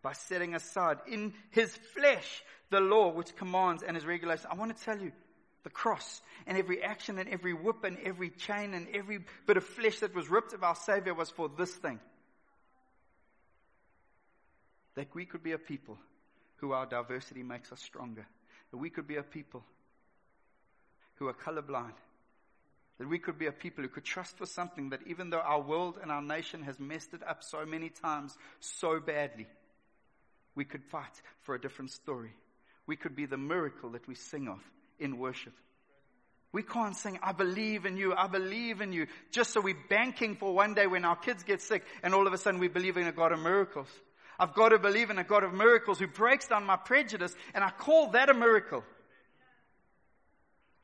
by 0.00 0.12
setting 0.12 0.54
aside 0.54 0.98
in 1.10 1.34
his 1.50 1.74
flesh 1.94 2.44
the 2.70 2.80
law 2.80 3.12
which 3.12 3.34
commands 3.36 3.82
and 3.82 3.96
his 3.96 4.06
regulations. 4.06 4.46
I 4.48 4.54
want 4.54 4.76
to 4.76 4.84
tell 4.84 4.98
you, 4.98 5.10
the 5.64 5.70
cross 5.70 6.22
and 6.46 6.56
every 6.56 6.82
action 6.82 7.18
and 7.18 7.28
every 7.28 7.52
whip 7.52 7.84
and 7.84 7.98
every 8.04 8.30
chain 8.30 8.74
and 8.74 8.86
every 8.94 9.20
bit 9.46 9.56
of 9.56 9.64
flesh 9.64 9.98
that 10.00 10.14
was 10.14 10.28
ripped 10.28 10.52
of 10.52 10.62
our 10.62 10.76
Savior 10.76 11.14
was 11.14 11.30
for 11.30 11.48
this 11.48 11.74
thing. 11.74 11.98
That 14.94 15.08
we 15.14 15.24
could 15.26 15.42
be 15.42 15.52
a 15.52 15.58
people 15.58 15.98
who 16.56 16.72
our 16.72 16.86
diversity 16.86 17.42
makes 17.42 17.72
us 17.72 17.80
stronger. 17.80 18.26
That 18.70 18.76
we 18.76 18.90
could 18.90 19.08
be 19.08 19.16
a 19.16 19.22
people 19.22 19.64
who 21.16 21.26
are 21.26 21.34
colorblind 21.34 21.94
that 22.98 23.08
we 23.08 23.18
could 23.18 23.38
be 23.38 23.46
a 23.46 23.52
people 23.52 23.82
who 23.82 23.88
could 23.88 24.04
trust 24.04 24.38
for 24.38 24.46
something 24.46 24.90
that 24.90 25.00
even 25.06 25.30
though 25.30 25.40
our 25.40 25.60
world 25.60 25.98
and 26.00 26.12
our 26.12 26.22
nation 26.22 26.62
has 26.62 26.78
messed 26.78 27.12
it 27.12 27.26
up 27.26 27.42
so 27.42 27.66
many 27.66 27.88
times, 27.88 28.36
so 28.60 29.00
badly, 29.00 29.46
we 30.54 30.64
could 30.64 30.84
fight 30.84 31.22
for 31.40 31.54
a 31.54 31.60
different 31.60 31.90
story. 31.90 32.32
We 32.86 32.96
could 32.96 33.16
be 33.16 33.26
the 33.26 33.36
miracle 33.36 33.90
that 33.90 34.06
we 34.06 34.14
sing 34.14 34.46
of 34.48 34.60
in 34.98 35.18
worship. 35.18 35.52
We 36.52 36.62
can't 36.62 36.94
sing, 36.96 37.18
I 37.20 37.32
believe 37.32 37.84
in 37.84 37.96
you, 37.96 38.14
I 38.14 38.28
believe 38.28 38.80
in 38.80 38.92
you, 38.92 39.08
just 39.32 39.52
so 39.52 39.60
we're 39.60 39.76
banking 39.88 40.36
for 40.36 40.54
one 40.54 40.74
day 40.74 40.86
when 40.86 41.04
our 41.04 41.16
kids 41.16 41.42
get 41.42 41.60
sick 41.60 41.84
and 42.02 42.14
all 42.14 42.28
of 42.28 42.32
a 42.32 42.38
sudden 42.38 42.60
we 42.60 42.68
believe 42.68 42.96
in 42.96 43.08
a 43.08 43.12
God 43.12 43.32
of 43.32 43.40
miracles. 43.40 43.88
I've 44.38 44.54
got 44.54 44.68
to 44.68 44.78
believe 44.78 45.10
in 45.10 45.18
a 45.18 45.24
God 45.24 45.42
of 45.42 45.52
miracles 45.52 45.98
who 45.98 46.06
breaks 46.06 46.46
down 46.46 46.64
my 46.64 46.76
prejudice 46.76 47.34
and 47.54 47.64
I 47.64 47.70
call 47.70 48.10
that 48.10 48.30
a 48.30 48.34
miracle. 48.34 48.84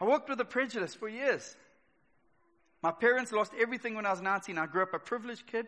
I 0.00 0.06
worked 0.06 0.28
with 0.28 0.40
a 0.40 0.44
prejudice 0.44 0.94
for 0.94 1.08
years. 1.08 1.56
My 2.82 2.90
parents 2.90 3.30
lost 3.30 3.52
everything 3.56 3.94
when 3.94 4.06
I 4.06 4.10
was 4.10 4.20
19. 4.20 4.58
I 4.58 4.66
grew 4.66 4.82
up 4.82 4.94
a 4.94 4.98
privileged 4.98 5.46
kid. 5.46 5.66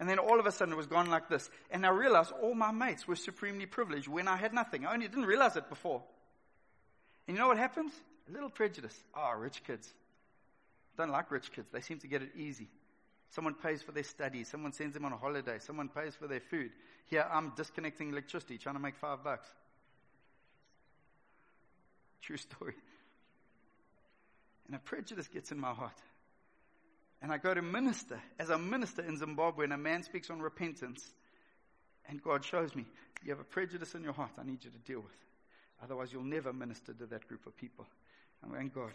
And 0.00 0.08
then 0.08 0.18
all 0.18 0.40
of 0.40 0.46
a 0.46 0.50
sudden 0.50 0.72
it 0.72 0.76
was 0.76 0.86
gone 0.86 1.10
like 1.10 1.28
this. 1.28 1.48
And 1.70 1.84
I 1.84 1.90
realized 1.90 2.32
all 2.42 2.54
my 2.54 2.72
mates 2.72 3.06
were 3.06 3.16
supremely 3.16 3.66
privileged 3.66 4.08
when 4.08 4.26
I 4.26 4.36
had 4.36 4.54
nothing. 4.54 4.86
I 4.86 4.94
only 4.94 5.06
didn't 5.06 5.26
realize 5.26 5.56
it 5.56 5.68
before. 5.68 6.02
And 7.30 7.36
you 7.36 7.42
know 7.44 7.46
what 7.46 7.58
happens? 7.58 7.92
A 8.28 8.32
little 8.32 8.50
prejudice. 8.50 9.04
Oh, 9.14 9.34
rich 9.38 9.62
kids. 9.64 9.88
Don't 10.98 11.12
like 11.12 11.30
rich 11.30 11.52
kids. 11.52 11.68
They 11.72 11.80
seem 11.80 12.00
to 12.00 12.08
get 12.08 12.22
it 12.22 12.30
easy. 12.34 12.66
Someone 13.28 13.54
pays 13.54 13.82
for 13.82 13.92
their 13.92 14.02
studies. 14.02 14.48
Someone 14.48 14.72
sends 14.72 14.94
them 14.94 15.04
on 15.04 15.12
a 15.12 15.16
holiday. 15.16 15.60
Someone 15.60 15.88
pays 15.88 16.16
for 16.16 16.26
their 16.26 16.40
food. 16.40 16.72
Here 17.06 17.24
I'm 17.30 17.52
disconnecting 17.56 18.10
electricity, 18.10 18.58
trying 18.58 18.74
to 18.74 18.80
make 18.80 18.96
five 18.96 19.22
bucks. 19.22 19.46
True 22.20 22.36
story. 22.36 22.74
And 24.66 24.74
a 24.74 24.80
prejudice 24.80 25.28
gets 25.28 25.52
in 25.52 25.60
my 25.60 25.70
heart 25.70 26.02
and 27.22 27.30
I 27.30 27.38
go 27.38 27.54
to 27.54 27.62
minister 27.62 28.20
as 28.40 28.50
a 28.50 28.58
minister 28.58 29.02
in 29.02 29.16
Zimbabwe 29.16 29.66
and 29.66 29.72
a 29.72 29.78
man 29.78 30.02
speaks 30.02 30.30
on 30.30 30.42
repentance 30.42 31.08
and 32.08 32.20
God 32.20 32.44
shows 32.44 32.74
me, 32.74 32.86
you 33.22 33.30
have 33.30 33.38
a 33.38 33.44
prejudice 33.44 33.94
in 33.94 34.02
your 34.02 34.14
heart 34.14 34.32
I 34.36 34.42
need 34.42 34.64
you 34.64 34.70
to 34.72 34.78
deal 34.78 34.98
with. 34.98 35.14
Otherwise 35.82 36.12
you'll 36.12 36.22
never 36.22 36.52
minister 36.52 36.92
to 36.92 37.06
that 37.06 37.26
group 37.28 37.46
of 37.46 37.56
people. 37.56 37.86
I'm 38.42 38.50
going, 38.50 38.70
God, 38.74 38.92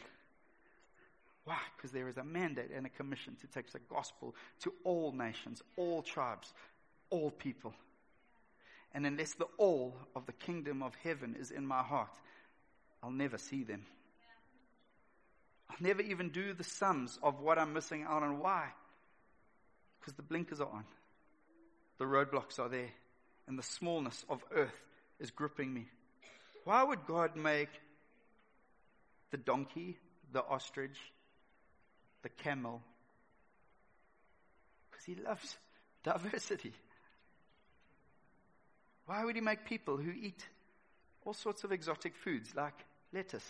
why? 1.45 1.59
Because 1.75 1.91
there 1.91 2.09
is 2.09 2.17
a 2.17 2.23
mandate 2.23 2.71
and 2.75 2.85
a 2.85 2.89
commission 2.89 3.37
to 3.41 3.47
take 3.47 3.71
the 3.71 3.79
gospel 3.89 4.35
to 4.61 4.73
all 4.83 5.11
nations, 5.11 5.61
all 5.77 6.01
tribes, 6.01 6.53
all 7.09 7.29
people. 7.29 7.73
And 8.93 9.05
unless 9.05 9.33
the 9.33 9.45
all 9.57 9.95
of 10.15 10.25
the 10.25 10.33
kingdom 10.33 10.81
of 10.81 10.95
heaven 11.03 11.35
is 11.39 11.51
in 11.51 11.65
my 11.65 11.83
heart, 11.83 12.15
I'll 13.03 13.11
never 13.11 13.37
see 13.37 13.63
them. 13.63 13.85
I'll 15.69 15.77
never 15.79 16.01
even 16.01 16.29
do 16.29 16.53
the 16.53 16.63
sums 16.63 17.19
of 17.21 17.41
what 17.41 17.59
I'm 17.59 17.73
missing 17.73 18.05
out 18.07 18.23
on. 18.23 18.39
Why? 18.39 18.67
Because 19.99 20.13
the 20.13 20.21
blinkers 20.23 20.59
are 20.59 20.69
on. 20.71 20.85
The 21.97 22.05
roadblocks 22.05 22.59
are 22.59 22.69
there. 22.69 22.91
And 23.47 23.59
the 23.59 23.63
smallness 23.63 24.25
of 24.29 24.43
earth 24.55 24.81
is 25.19 25.29
gripping 25.29 25.73
me. 25.73 25.87
Why 26.65 26.83
would 26.83 27.05
God 27.05 27.35
make 27.35 27.69
the 29.29 29.37
donkey, 29.37 29.97
the 30.33 30.43
ostrich, 30.43 30.97
the 32.23 32.29
camel? 32.29 32.81
Because 34.89 35.05
He 35.05 35.15
loves 35.15 35.57
diversity. 36.03 36.73
Why 39.05 39.23
would 39.23 39.35
He 39.35 39.41
make 39.41 39.65
people 39.65 39.97
who 39.97 40.11
eat 40.11 40.43
all 41.23 41.33
sorts 41.33 41.63
of 41.63 41.71
exotic 41.71 42.15
foods 42.15 42.55
like 42.55 42.73
lettuce? 43.13 43.45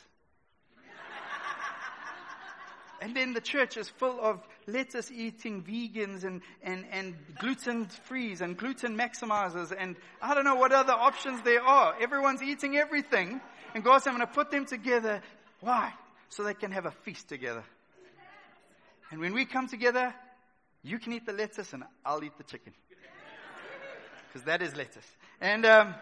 And 3.02 3.16
then 3.16 3.34
the 3.34 3.42
church 3.42 3.78
is 3.78 3.90
full 3.90 4.20
of 4.20 4.40
lettuce 4.68 5.12
eating 5.12 5.64
vegans 5.64 6.24
and, 6.24 6.42
and, 6.64 6.86
and 6.92 7.16
gluten 7.40 7.88
frees 8.06 8.42
and 8.42 8.58
gluten 8.58 8.98
maximizers 8.98 9.74
and 9.78 9.96
I 10.22 10.34
don't 10.34 10.46
know 10.46 10.56
what 10.56 10.72
other 10.72 10.94
options 10.94 11.42
there 11.44 11.62
are. 11.62 11.96
Everyone's 12.02 12.42
eating 12.42 12.78
everything 12.78 13.42
and 13.74 13.84
God's 13.84 14.06
saying, 14.06 14.16
I'm 14.16 14.20
going 14.20 14.30
to 14.30 14.34
put 14.34 14.52
them 14.52 14.66
together. 14.66 15.22
Why? 15.60 15.94
So 16.30 16.44
they 16.44 16.54
can 16.54 16.72
have 16.72 16.86
a 16.86 16.92
feast 16.92 17.28
together. 17.28 17.64
And 19.12 19.20
when 19.20 19.34
we 19.34 19.46
come 19.46 19.68
together, 19.68 20.14
you 20.84 21.00
can 21.00 21.14
eat 21.14 21.26
the 21.26 21.34
lettuce 21.34 21.74
and 21.74 21.84
I'll 22.06 22.24
eat 22.24 22.38
the 22.38 22.44
chicken. 22.44 22.74
Because 24.28 24.46
that 24.46 24.62
is 24.62 24.76
lettuce. 24.76 25.08
And, 25.42 25.66
um, 25.66 25.96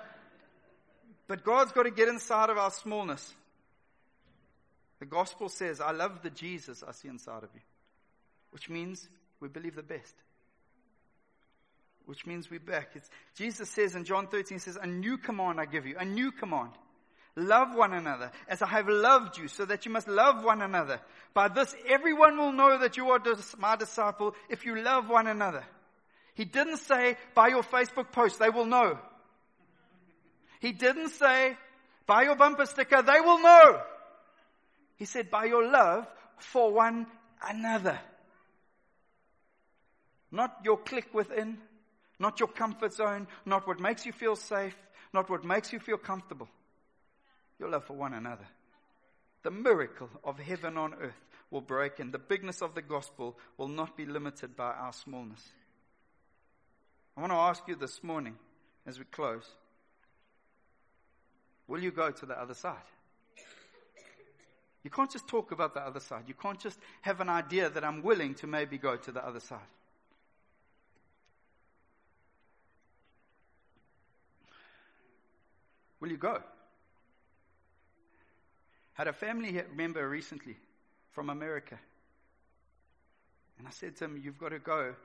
but 1.28 1.44
God's 1.44 1.72
got 1.72 1.84
to 1.84 1.92
get 1.92 2.08
inside 2.08 2.50
of 2.50 2.58
our 2.58 2.72
smallness. 2.72 3.34
The 5.00 5.06
gospel 5.06 5.50
says, 5.50 5.82
I 5.82 5.92
love 5.92 6.22
the 6.22 6.30
Jesus 6.30 6.84
I 6.88 6.92
see 6.92 7.08
inside 7.08 7.44
of 7.44 7.50
you. 7.54 7.62
Which 8.52 8.70
means 8.70 9.08
we 9.40 9.48
believe 9.48 9.76
the 9.76 9.84
best. 9.84 10.14
Which 12.06 12.26
means 12.26 12.50
we're 12.52 12.60
back. 12.60 12.90
It's, 12.96 13.10
Jesus 13.36 13.70
says 13.70 13.96
in 13.96 14.04
John 14.04 14.28
13, 14.28 14.60
says, 14.60 14.78
A 14.82 14.88
new 14.88 15.18
command 15.18 15.60
I 15.60 15.66
give 15.66 15.86
you, 15.86 15.96
a 15.98 16.06
new 16.06 16.32
command. 16.32 16.72
Love 17.36 17.76
one 17.76 17.94
another 17.94 18.32
as 18.48 18.62
I 18.62 18.68
have 18.68 18.88
loved 18.88 19.40
you, 19.40 19.48
so 19.48 19.66
that 19.66 19.86
you 19.86 19.92
must 19.92 20.08
love 20.08 20.44
one 20.44 20.62
another. 20.62 21.00
By 21.34 21.48
this, 21.48 21.76
everyone 21.88 22.38
will 22.38 22.52
know 22.52 22.78
that 22.78 22.96
you 22.96 23.10
are 23.10 23.20
my 23.58 23.76
disciple 23.76 24.36
if 24.50 24.66
you 24.66 24.80
love 24.80 25.10
one 25.10 25.26
another. 25.26 25.64
He 26.36 26.46
didn't 26.46 26.78
say, 26.78 27.18
by 27.34 27.48
your 27.48 27.64
Facebook 27.64 28.12
post, 28.12 28.38
they 28.40 28.50
will 28.50 28.66
know. 28.66 29.00
He 30.60 30.72
didn't 30.72 31.10
say, 31.10 31.58
by 32.06 32.24
your 32.24 32.36
bumper 32.36 32.66
sticker, 32.66 33.02
they 33.02 33.20
will 33.20 33.40
know. 33.40 33.82
He 34.96 35.06
said, 35.06 35.32
by 35.32 35.46
your 35.46 35.70
love 35.70 36.08
for 36.38 36.72
one 36.72 37.08
another. 37.48 38.00
Not 40.32 40.60
your 40.64 40.78
clique 40.78 41.14
within, 41.14 41.58
not 42.20 42.40
your 42.40 42.50
comfort 42.50 42.94
zone, 42.94 43.28
not 43.46 43.68
what 43.68 43.80
makes 43.80 44.06
you 44.06 44.12
feel 44.12 44.36
safe, 44.36 44.76
not 45.14 45.30
what 45.30 45.44
makes 45.44 45.72
you 45.72 45.80
feel 45.80 45.98
comfortable. 45.98 46.48
Your 47.60 47.70
love 47.70 47.86
for 47.86 47.94
one 47.94 48.14
another. 48.14 48.48
The 49.44 49.52
miracle 49.52 50.10
of 50.24 50.40
heaven 50.40 50.78
on 50.78 50.94
earth 50.96 51.22
will 51.52 51.62
break, 51.62 52.00
and 52.00 52.12
the 52.12 52.20
bigness 52.20 52.62
of 52.62 52.74
the 52.74 52.82
gospel 52.82 53.38
will 53.58 53.68
not 53.68 53.96
be 53.96 54.06
limited 54.06 54.56
by 54.56 54.72
our 54.72 54.94
smallness. 54.94 55.42
I 57.16 57.22
want 57.22 57.32
to 57.32 57.38
ask 57.38 57.68
you 57.68 57.76
this 57.76 58.04
morning 58.04 58.36
as 58.88 58.98
we 58.98 59.06
close 59.06 59.48
will 61.68 61.82
you 61.82 61.92
go 61.92 62.12
to 62.12 62.26
the 62.26 62.40
other 62.40 62.54
side? 62.54 62.76
You 64.84 64.90
can't 64.90 65.10
just 65.10 65.28
talk 65.28 65.52
about 65.52 65.74
the 65.74 65.80
other 65.80 66.02
side. 66.02 66.24
You 66.28 66.34
can't 66.34 66.60
just 66.60 66.78
have 67.02 67.22
an 67.22 67.30
idea 67.30 67.70
that 67.70 67.84
I'm 67.84 68.04
willing 68.04 68.36
to 68.36 68.48
maybe 68.48 68.78
go 68.78 68.98
to 68.98 69.12
the 69.12 69.26
other 69.26 69.40
side. 69.40 69.60
Will 76.02 76.10
you 76.10 76.18
go? 76.18 76.42
Had 78.94 79.08
a 79.08 79.14
family 79.14 79.62
member 79.74 80.08
recently 80.08 80.58
from 81.12 81.30
America. 81.30 81.80
And 83.58 83.66
I 83.66 83.72
said 83.72 83.96
to 83.98 84.06
him, 84.06 84.22
You've 84.22 84.38
got 84.38 84.50
to 84.50 84.60
go 84.60 84.96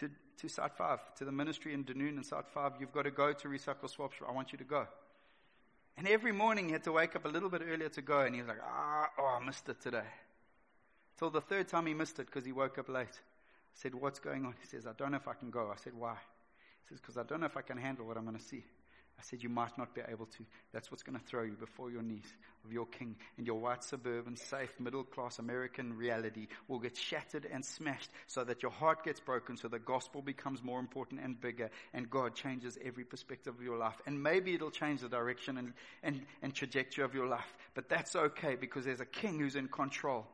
to, 0.00 0.10
to 0.40 0.48
Site 0.48 0.74
5, 0.74 1.14
to 1.18 1.24
the 1.24 1.30
ministry 1.30 1.74
in 1.74 1.84
Dunoon 1.84 2.16
and 2.16 2.26
Site 2.26 2.48
5. 2.48 2.72
You've 2.80 2.92
got 2.92 3.02
to 3.02 3.12
go 3.12 3.32
to 3.32 3.48
Recycle 3.48 3.88
Swap 3.88 4.12
I 4.28 4.32
want 4.32 4.50
you 4.50 4.58
to 4.58 4.64
go. 4.64 4.88
And 5.96 6.06
every 6.06 6.32
morning 6.32 6.66
he 6.66 6.72
had 6.72 6.84
to 6.84 6.92
wake 6.92 7.16
up 7.16 7.24
a 7.24 7.28
little 7.28 7.48
bit 7.48 7.62
earlier 7.66 7.88
to 7.88 8.02
go, 8.02 8.20
and 8.20 8.34
he 8.34 8.42
was 8.42 8.48
like, 8.48 8.60
ah, 8.62 9.08
oh, 9.18 9.38
I 9.40 9.44
missed 9.44 9.68
it 9.68 9.80
today. 9.80 10.08
Till 11.18 11.30
the 11.30 11.40
third 11.40 11.68
time 11.68 11.86
he 11.86 11.94
missed 11.94 12.18
it 12.18 12.26
because 12.26 12.44
he 12.44 12.52
woke 12.52 12.78
up 12.78 12.88
late. 12.88 13.06
I 13.08 13.74
said, 13.74 13.94
what's 13.94 14.18
going 14.18 14.44
on? 14.44 14.54
He 14.60 14.66
says, 14.66 14.86
I 14.86 14.92
don't 14.92 15.10
know 15.10 15.16
if 15.16 15.28
I 15.28 15.34
can 15.34 15.50
go. 15.50 15.70
I 15.72 15.76
said, 15.76 15.94
why? 15.94 16.16
He 16.82 16.88
says, 16.88 17.00
because 17.00 17.16
I 17.16 17.22
don't 17.22 17.40
know 17.40 17.46
if 17.46 17.56
I 17.56 17.62
can 17.62 17.78
handle 17.78 18.06
what 18.06 18.18
I'm 18.18 18.24
going 18.24 18.36
to 18.36 18.42
see. 18.42 18.64
I 19.18 19.22
said, 19.22 19.42
You 19.42 19.48
might 19.48 19.76
not 19.78 19.94
be 19.94 20.02
able 20.06 20.26
to. 20.26 20.44
That's 20.72 20.90
what's 20.90 21.02
going 21.02 21.18
to 21.18 21.24
throw 21.24 21.42
you 21.42 21.52
before 21.52 21.90
your 21.90 22.02
knees 22.02 22.26
of 22.64 22.72
your 22.72 22.86
king. 22.86 23.16
And 23.38 23.46
your 23.46 23.58
white, 23.58 23.82
suburban, 23.82 24.36
safe, 24.36 24.72
middle 24.78 25.04
class 25.04 25.38
American 25.38 25.96
reality 25.96 26.48
will 26.68 26.78
get 26.78 26.96
shattered 26.96 27.46
and 27.50 27.64
smashed 27.64 28.10
so 28.26 28.44
that 28.44 28.62
your 28.62 28.72
heart 28.72 29.04
gets 29.04 29.20
broken, 29.20 29.56
so 29.56 29.68
the 29.68 29.78
gospel 29.78 30.20
becomes 30.20 30.62
more 30.62 30.80
important 30.80 31.20
and 31.22 31.40
bigger, 31.40 31.70
and 31.94 32.10
God 32.10 32.34
changes 32.34 32.78
every 32.84 33.04
perspective 33.04 33.54
of 33.54 33.62
your 33.62 33.78
life. 33.78 34.00
And 34.06 34.22
maybe 34.22 34.54
it'll 34.54 34.70
change 34.70 35.00
the 35.00 35.08
direction 35.08 35.56
and, 35.56 35.72
and, 36.02 36.20
and 36.42 36.54
trajectory 36.54 37.04
of 37.04 37.14
your 37.14 37.26
life. 37.26 37.56
But 37.74 37.88
that's 37.88 38.14
okay 38.14 38.56
because 38.56 38.84
there's 38.84 39.00
a 39.00 39.06
king 39.06 39.38
who's 39.38 39.56
in 39.56 39.68
control. 39.68 40.26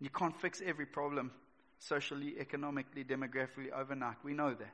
You 0.00 0.10
can't 0.10 0.38
fix 0.38 0.60
every 0.64 0.86
problem 0.86 1.30
socially, 1.78 2.34
economically, 2.38 3.04
demographically 3.04 3.72
overnight. 3.74 4.16
We 4.22 4.34
know 4.34 4.52
that. 4.52 4.72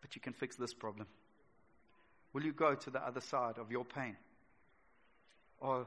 But 0.00 0.14
you 0.14 0.20
can 0.20 0.32
fix 0.32 0.56
this 0.56 0.72
problem. 0.72 1.06
Will 2.32 2.44
you 2.44 2.52
go 2.52 2.74
to 2.74 2.90
the 2.90 3.04
other 3.04 3.20
side 3.20 3.58
of 3.58 3.70
your 3.70 3.84
pain? 3.84 4.16
Or 5.58 5.86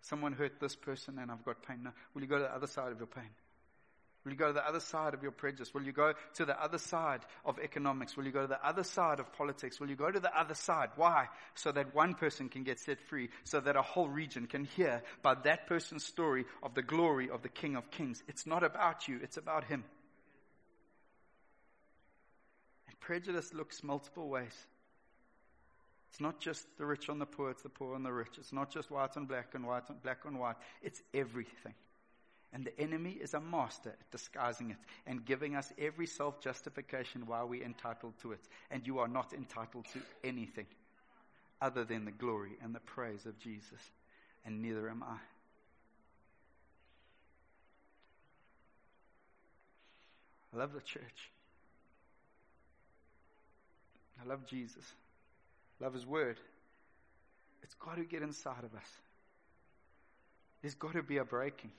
someone 0.00 0.32
hurt 0.32 0.58
this 0.60 0.74
person 0.74 1.18
and 1.18 1.30
I've 1.30 1.44
got 1.44 1.62
pain. 1.66 1.82
No. 1.84 1.90
Will 2.14 2.22
you 2.22 2.28
go 2.28 2.38
to 2.38 2.44
the 2.44 2.54
other 2.54 2.66
side 2.66 2.92
of 2.92 2.98
your 2.98 3.06
pain? 3.06 3.30
Will 4.24 4.32
you 4.32 4.38
go 4.38 4.48
to 4.48 4.52
the 4.52 4.66
other 4.66 4.78
side 4.78 5.14
of 5.14 5.22
your 5.22 5.32
prejudice? 5.32 5.74
Will 5.74 5.82
you 5.82 5.92
go 5.92 6.14
to 6.34 6.44
the 6.44 6.60
other 6.60 6.78
side 6.78 7.22
of 7.44 7.58
economics? 7.58 8.16
Will 8.16 8.24
you 8.24 8.30
go 8.30 8.42
to 8.42 8.46
the 8.46 8.64
other 8.64 8.84
side 8.84 9.18
of 9.18 9.32
politics? 9.32 9.80
Will 9.80 9.90
you 9.90 9.96
go 9.96 10.12
to 10.12 10.20
the 10.20 10.38
other 10.38 10.54
side? 10.54 10.90
Why? 10.94 11.26
So 11.56 11.72
that 11.72 11.92
one 11.92 12.14
person 12.14 12.48
can 12.48 12.62
get 12.62 12.78
set 12.78 13.00
free, 13.08 13.30
so 13.42 13.58
that 13.58 13.74
a 13.74 13.82
whole 13.82 14.08
region 14.08 14.46
can 14.46 14.64
hear 14.64 15.02
by 15.22 15.34
that 15.42 15.66
person's 15.66 16.04
story 16.04 16.44
of 16.62 16.74
the 16.74 16.82
glory 16.82 17.30
of 17.30 17.42
the 17.42 17.48
King 17.48 17.74
of 17.74 17.90
Kings. 17.90 18.22
It's 18.28 18.46
not 18.46 18.62
about 18.62 19.08
you, 19.08 19.18
it's 19.20 19.38
about 19.38 19.64
Him. 19.64 19.82
And 22.86 23.00
prejudice 23.00 23.52
looks 23.52 23.82
multiple 23.82 24.28
ways. 24.28 24.54
It's 26.12 26.20
not 26.20 26.38
just 26.40 26.66
the 26.76 26.84
rich 26.84 27.08
on 27.08 27.18
the 27.18 27.24
poor, 27.24 27.48
it's 27.48 27.62
the 27.62 27.70
poor 27.70 27.94
on 27.94 28.02
the 28.02 28.12
rich. 28.12 28.36
It's 28.36 28.52
not 28.52 28.70
just 28.70 28.90
white 28.90 29.16
on 29.16 29.24
black 29.24 29.54
and 29.54 29.66
white 29.66 29.84
on 29.88 29.96
black 30.02 30.26
on 30.26 30.36
white. 30.36 30.56
It's 30.82 31.00
everything. 31.14 31.72
And 32.52 32.66
the 32.66 32.78
enemy 32.78 33.12
is 33.12 33.32
a 33.32 33.40
master 33.40 33.88
at 33.98 34.10
disguising 34.10 34.72
it 34.72 34.76
and 35.06 35.24
giving 35.24 35.56
us 35.56 35.72
every 35.78 36.06
self 36.06 36.38
justification 36.38 37.24
why 37.24 37.42
we're 37.44 37.64
entitled 37.64 38.12
to 38.20 38.32
it. 38.32 38.46
And 38.70 38.86
you 38.86 38.98
are 38.98 39.08
not 39.08 39.32
entitled 39.32 39.86
to 39.94 40.00
anything 40.22 40.66
other 41.62 41.82
than 41.82 42.04
the 42.04 42.10
glory 42.10 42.58
and 42.62 42.74
the 42.74 42.80
praise 42.80 43.24
of 43.24 43.38
Jesus. 43.38 43.80
And 44.44 44.60
neither 44.60 44.90
am 44.90 45.02
I. 45.02 45.16
I 50.54 50.58
love 50.58 50.74
the 50.74 50.82
church. 50.82 51.30
I 54.22 54.28
love 54.28 54.46
Jesus 54.46 54.92
love 55.82 55.92
His 55.92 56.06
Word, 56.06 56.38
it's 57.62 57.74
got 57.74 57.96
to 57.96 58.04
get 58.04 58.22
inside 58.22 58.64
of 58.64 58.74
us. 58.74 58.88
There's 60.62 60.76
got 60.76 60.92
to 60.92 61.02
be 61.02 61.18
a 61.18 61.24
breaking. 61.24 61.72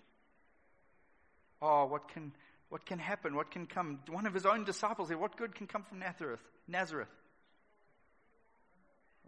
Oh, 1.61 1.85
what 1.85 2.09
can, 2.09 2.33
what 2.69 2.85
can 2.85 2.99
happen? 2.99 3.35
What 3.35 3.49
can 3.49 3.65
come? 3.65 3.99
One 4.09 4.25
of 4.25 4.33
his 4.33 4.45
own 4.45 4.65
disciples 4.65 5.07
said, 5.07 5.17
What 5.17 5.37
good 5.37 5.55
can 5.55 5.67
come 5.67 5.83
from 5.83 5.99
Nazareth? 5.99 6.41
Nazareth. 6.67 7.07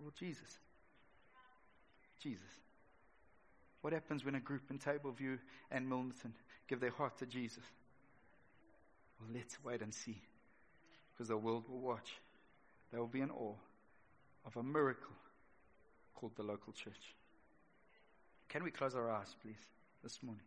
Well, 0.02 0.12
Jesus. 0.20 0.60
Jesus. 2.22 2.44
What 3.80 3.94
happens 3.94 4.26
when 4.26 4.36
a 4.36 4.40
group 4.42 4.64
in 4.70 4.80
Table 4.80 5.12
View 5.12 5.40
and 5.72 5.90
Milnerton 5.90 6.34
give 6.68 6.82
their 6.82 6.92
heart 6.92 7.18
to 7.20 7.26
Jesus? 7.26 7.64
Well, 9.20 9.30
let's 9.34 9.58
wait 9.64 9.82
and 9.82 9.94
see. 9.94 10.22
Because 11.14 11.30
the 11.30 11.38
world 11.38 11.64
will 11.70 11.80
watch. 11.80 12.12
They 12.92 13.00
will 13.00 13.08
be 13.08 13.22
in 13.22 13.32
awe 13.32 13.56
of 14.46 14.56
a 14.58 14.64
miracle 14.64 15.14
called 16.14 16.36
the 16.36 16.44
local 16.44 16.74
church. 16.74 17.16
Can 18.50 18.64
we 18.64 18.72
close 18.72 18.96
our 18.96 19.12
eyes, 19.12 19.36
please, 19.42 19.56
this 20.04 20.20
morning? 20.24 20.44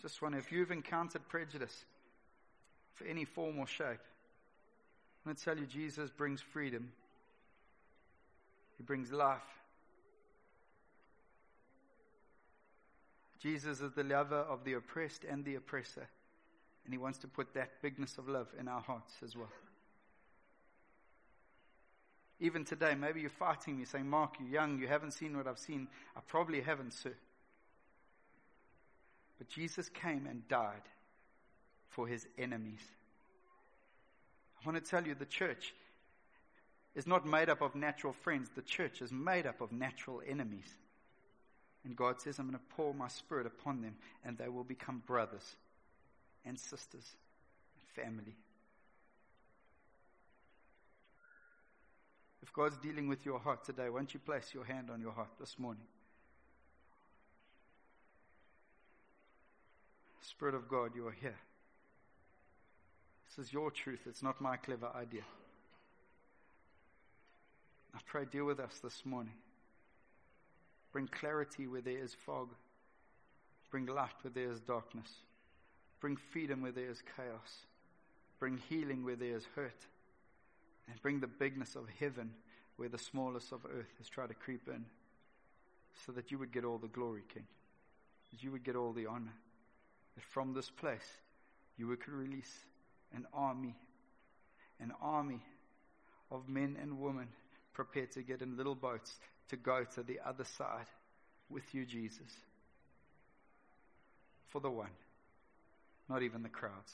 Just 0.00 0.20
one, 0.20 0.34
if 0.34 0.50
you've 0.50 0.72
encountered 0.72 1.28
prejudice, 1.28 1.84
for 2.94 3.04
any 3.06 3.24
form 3.24 3.58
or 3.58 3.66
shape. 3.66 3.86
I'm 3.88 5.32
going 5.32 5.36
to 5.36 5.44
tell 5.44 5.56
you, 5.56 5.66
Jesus 5.66 6.10
brings 6.10 6.40
freedom. 6.40 6.90
He 8.76 8.82
brings 8.82 9.12
life. 9.12 9.40
Jesus 13.42 13.80
is 13.80 13.92
the 13.92 14.04
lover 14.04 14.36
of 14.36 14.62
the 14.64 14.74
oppressed 14.74 15.24
and 15.28 15.44
the 15.44 15.56
oppressor. 15.56 16.06
And 16.84 16.94
he 16.94 16.98
wants 16.98 17.18
to 17.18 17.28
put 17.28 17.54
that 17.54 17.82
bigness 17.82 18.16
of 18.18 18.28
love 18.28 18.46
in 18.58 18.68
our 18.68 18.80
hearts 18.80 19.14
as 19.24 19.36
well. 19.36 19.50
Even 22.38 22.64
today, 22.64 22.94
maybe 22.94 23.20
you're 23.20 23.30
fighting 23.30 23.78
me 23.78 23.84
saying, 23.84 24.08
Mark, 24.08 24.34
you're 24.38 24.48
young, 24.48 24.78
you 24.78 24.86
haven't 24.86 25.12
seen 25.12 25.36
what 25.36 25.46
I've 25.46 25.58
seen. 25.58 25.88
I 26.16 26.20
probably 26.26 26.60
haven't, 26.60 26.92
sir. 26.92 27.14
But 29.38 29.48
Jesus 29.48 29.88
came 29.88 30.26
and 30.28 30.46
died 30.48 30.82
for 31.88 32.06
his 32.06 32.26
enemies. 32.38 32.82
I 34.60 34.68
want 34.68 34.82
to 34.82 34.88
tell 34.88 35.04
you 35.04 35.14
the 35.14 35.24
church 35.24 35.74
is 36.94 37.06
not 37.06 37.26
made 37.26 37.48
up 37.48 37.60
of 37.60 37.74
natural 37.74 38.12
friends. 38.12 38.50
The 38.54 38.62
church 38.62 39.02
is 39.02 39.10
made 39.10 39.46
up 39.46 39.60
of 39.60 39.72
natural 39.72 40.20
enemies. 40.28 40.68
And 41.84 41.96
God 41.96 42.20
says, 42.20 42.38
I'm 42.38 42.46
going 42.46 42.58
to 42.58 42.76
pour 42.76 42.94
my 42.94 43.08
spirit 43.08 43.46
upon 43.46 43.82
them, 43.82 43.96
and 44.24 44.38
they 44.38 44.48
will 44.48 44.64
become 44.64 45.02
brothers 45.06 45.56
and 46.44 46.58
sisters 46.58 47.16
and 47.76 48.04
family. 48.04 48.36
If 52.42 52.52
God's 52.52 52.76
dealing 52.78 53.08
with 53.08 53.24
your 53.24 53.38
heart 53.38 53.64
today, 53.64 53.88
won't 53.88 54.14
you 54.14 54.20
place 54.20 54.50
your 54.52 54.64
hand 54.64 54.90
on 54.90 55.00
your 55.00 55.12
heart 55.12 55.30
this 55.40 55.58
morning? 55.58 55.84
Spirit 60.20 60.54
of 60.54 60.68
God, 60.68 60.92
you 60.94 61.06
are 61.06 61.16
here. 61.20 61.36
This 63.28 63.46
is 63.46 63.52
your 63.52 63.70
truth. 63.70 64.00
It's 64.06 64.22
not 64.22 64.40
my 64.40 64.56
clever 64.56 64.90
idea. 64.94 65.22
I 67.94 67.98
pray, 68.06 68.24
deal 68.24 68.44
with 68.44 68.60
us 68.60 68.80
this 68.82 69.04
morning. 69.04 69.34
Bring 70.92 71.08
clarity 71.08 71.66
where 71.66 71.80
there 71.80 71.98
is 71.98 72.14
fog. 72.14 72.48
Bring 73.70 73.86
light 73.86 74.10
where 74.22 74.32
there 74.32 74.50
is 74.50 74.60
darkness. 74.60 75.10
Bring 76.00 76.16
freedom 76.16 76.60
where 76.60 76.72
there 76.72 76.90
is 76.90 77.02
chaos. 77.16 77.66
Bring 78.38 78.58
healing 78.68 79.04
where 79.04 79.16
there 79.16 79.36
is 79.36 79.46
hurt. 79.56 79.86
And 80.88 81.00
bring 81.00 81.20
the 81.20 81.26
bigness 81.26 81.74
of 81.74 81.86
heaven 81.98 82.32
where 82.76 82.88
the 82.88 82.98
smallest 82.98 83.52
of 83.52 83.64
earth 83.64 83.94
has 83.98 84.08
tried 84.08 84.28
to 84.28 84.34
creep 84.34 84.68
in. 84.68 84.84
So 86.06 86.12
that 86.12 86.30
you 86.30 86.38
would 86.38 86.52
get 86.52 86.64
all 86.64 86.78
the 86.78 86.88
glory, 86.88 87.22
King. 87.32 87.46
That 88.30 88.42
you 88.42 88.50
would 88.52 88.64
get 88.64 88.76
all 88.76 88.92
the 88.92 89.06
honor. 89.06 89.34
That 90.14 90.24
from 90.24 90.52
this 90.52 90.68
place 90.68 91.18
you 91.78 91.86
would 91.86 92.06
release 92.06 92.64
an 93.14 93.26
army, 93.32 93.76
an 94.80 94.92
army 95.00 95.40
of 96.30 96.48
men 96.48 96.76
and 96.80 96.98
women 96.98 97.28
prepared 97.72 98.12
to 98.12 98.22
get 98.22 98.42
in 98.42 98.56
little 98.56 98.74
boats 98.74 99.18
to 99.48 99.56
go 99.56 99.84
to 99.94 100.02
the 100.02 100.20
other 100.26 100.44
side 100.44 100.86
with 101.50 101.74
you, 101.74 101.84
Jesus. 101.84 102.30
For 104.48 104.60
the 104.60 104.70
one. 104.70 104.90
Not 106.08 106.22
even 106.22 106.42
the 106.42 106.48
crowds. 106.48 106.92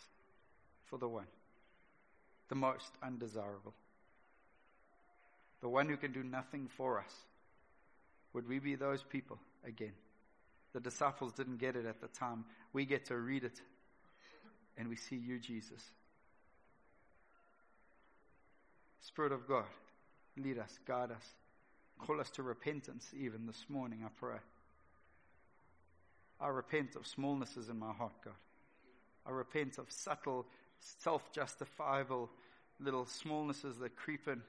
For 0.86 0.98
the 0.98 1.08
one. 1.08 1.26
The 2.48 2.54
most 2.54 2.90
undesirable. 3.02 3.74
The 5.60 5.68
one 5.68 5.88
who 5.88 5.96
can 5.96 6.12
do 6.12 6.22
nothing 6.22 6.68
for 6.76 6.98
us. 6.98 7.12
Would 8.32 8.48
we 8.48 8.58
be 8.58 8.76
those 8.76 9.02
people 9.02 9.38
again? 9.66 9.92
The 10.72 10.80
disciples 10.80 11.32
didn't 11.32 11.58
get 11.58 11.76
it 11.76 11.86
at 11.86 12.00
the 12.00 12.08
time. 12.08 12.44
We 12.72 12.84
get 12.84 13.06
to 13.06 13.16
read 13.16 13.44
it 13.44 13.60
and 14.76 14.88
we 14.88 14.96
see 14.96 15.16
you, 15.16 15.38
Jesus. 15.38 15.82
Spirit 19.00 19.32
of 19.32 19.48
God, 19.48 19.64
lead 20.38 20.58
us, 20.58 20.78
guide 20.86 21.10
us, 21.10 21.24
call 21.98 22.20
us 22.20 22.30
to 22.30 22.42
repentance 22.42 23.10
even 23.18 23.46
this 23.46 23.64
morning, 23.68 24.00
I 24.04 24.08
pray. 24.18 24.38
I 26.40 26.48
repent 26.48 26.94
of 26.96 27.02
smallnesses 27.02 27.68
in 27.70 27.78
my 27.78 27.92
heart, 27.92 28.12
God. 28.24 28.34
I 29.26 29.30
repent 29.30 29.78
of 29.78 29.90
subtle, 29.90 30.46
self 30.80 31.32
justifiable 31.32 32.30
little 32.80 33.04
smallnesses 33.04 33.80
that 33.80 33.96
creep 33.96 34.28
in 34.28 34.40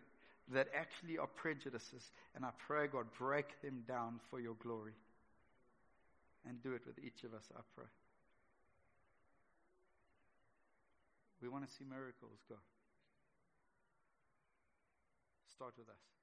that 0.54 0.68
actually 0.76 1.18
are 1.18 1.28
prejudices. 1.28 2.12
And 2.36 2.46
I 2.46 2.50
pray, 2.68 2.88
God, 2.88 3.06
break 3.18 3.62
them 3.62 3.84
down 3.88 4.20
for 4.30 4.40
your 4.40 4.56
glory. 4.56 4.94
And 6.48 6.62
do 6.64 6.74
it 6.74 6.82
with 6.88 6.98
each 7.00 7.24
of 7.24 7.34
us, 7.34 7.44
I 7.56 7.62
pray. 7.76 7.86
We 11.42 11.50
want 11.50 11.68
to 11.68 11.74
see 11.74 11.84
miracles, 11.88 12.40
God. 12.48 12.58
Start 15.60 15.76
with 15.78 15.90
us 15.90 16.19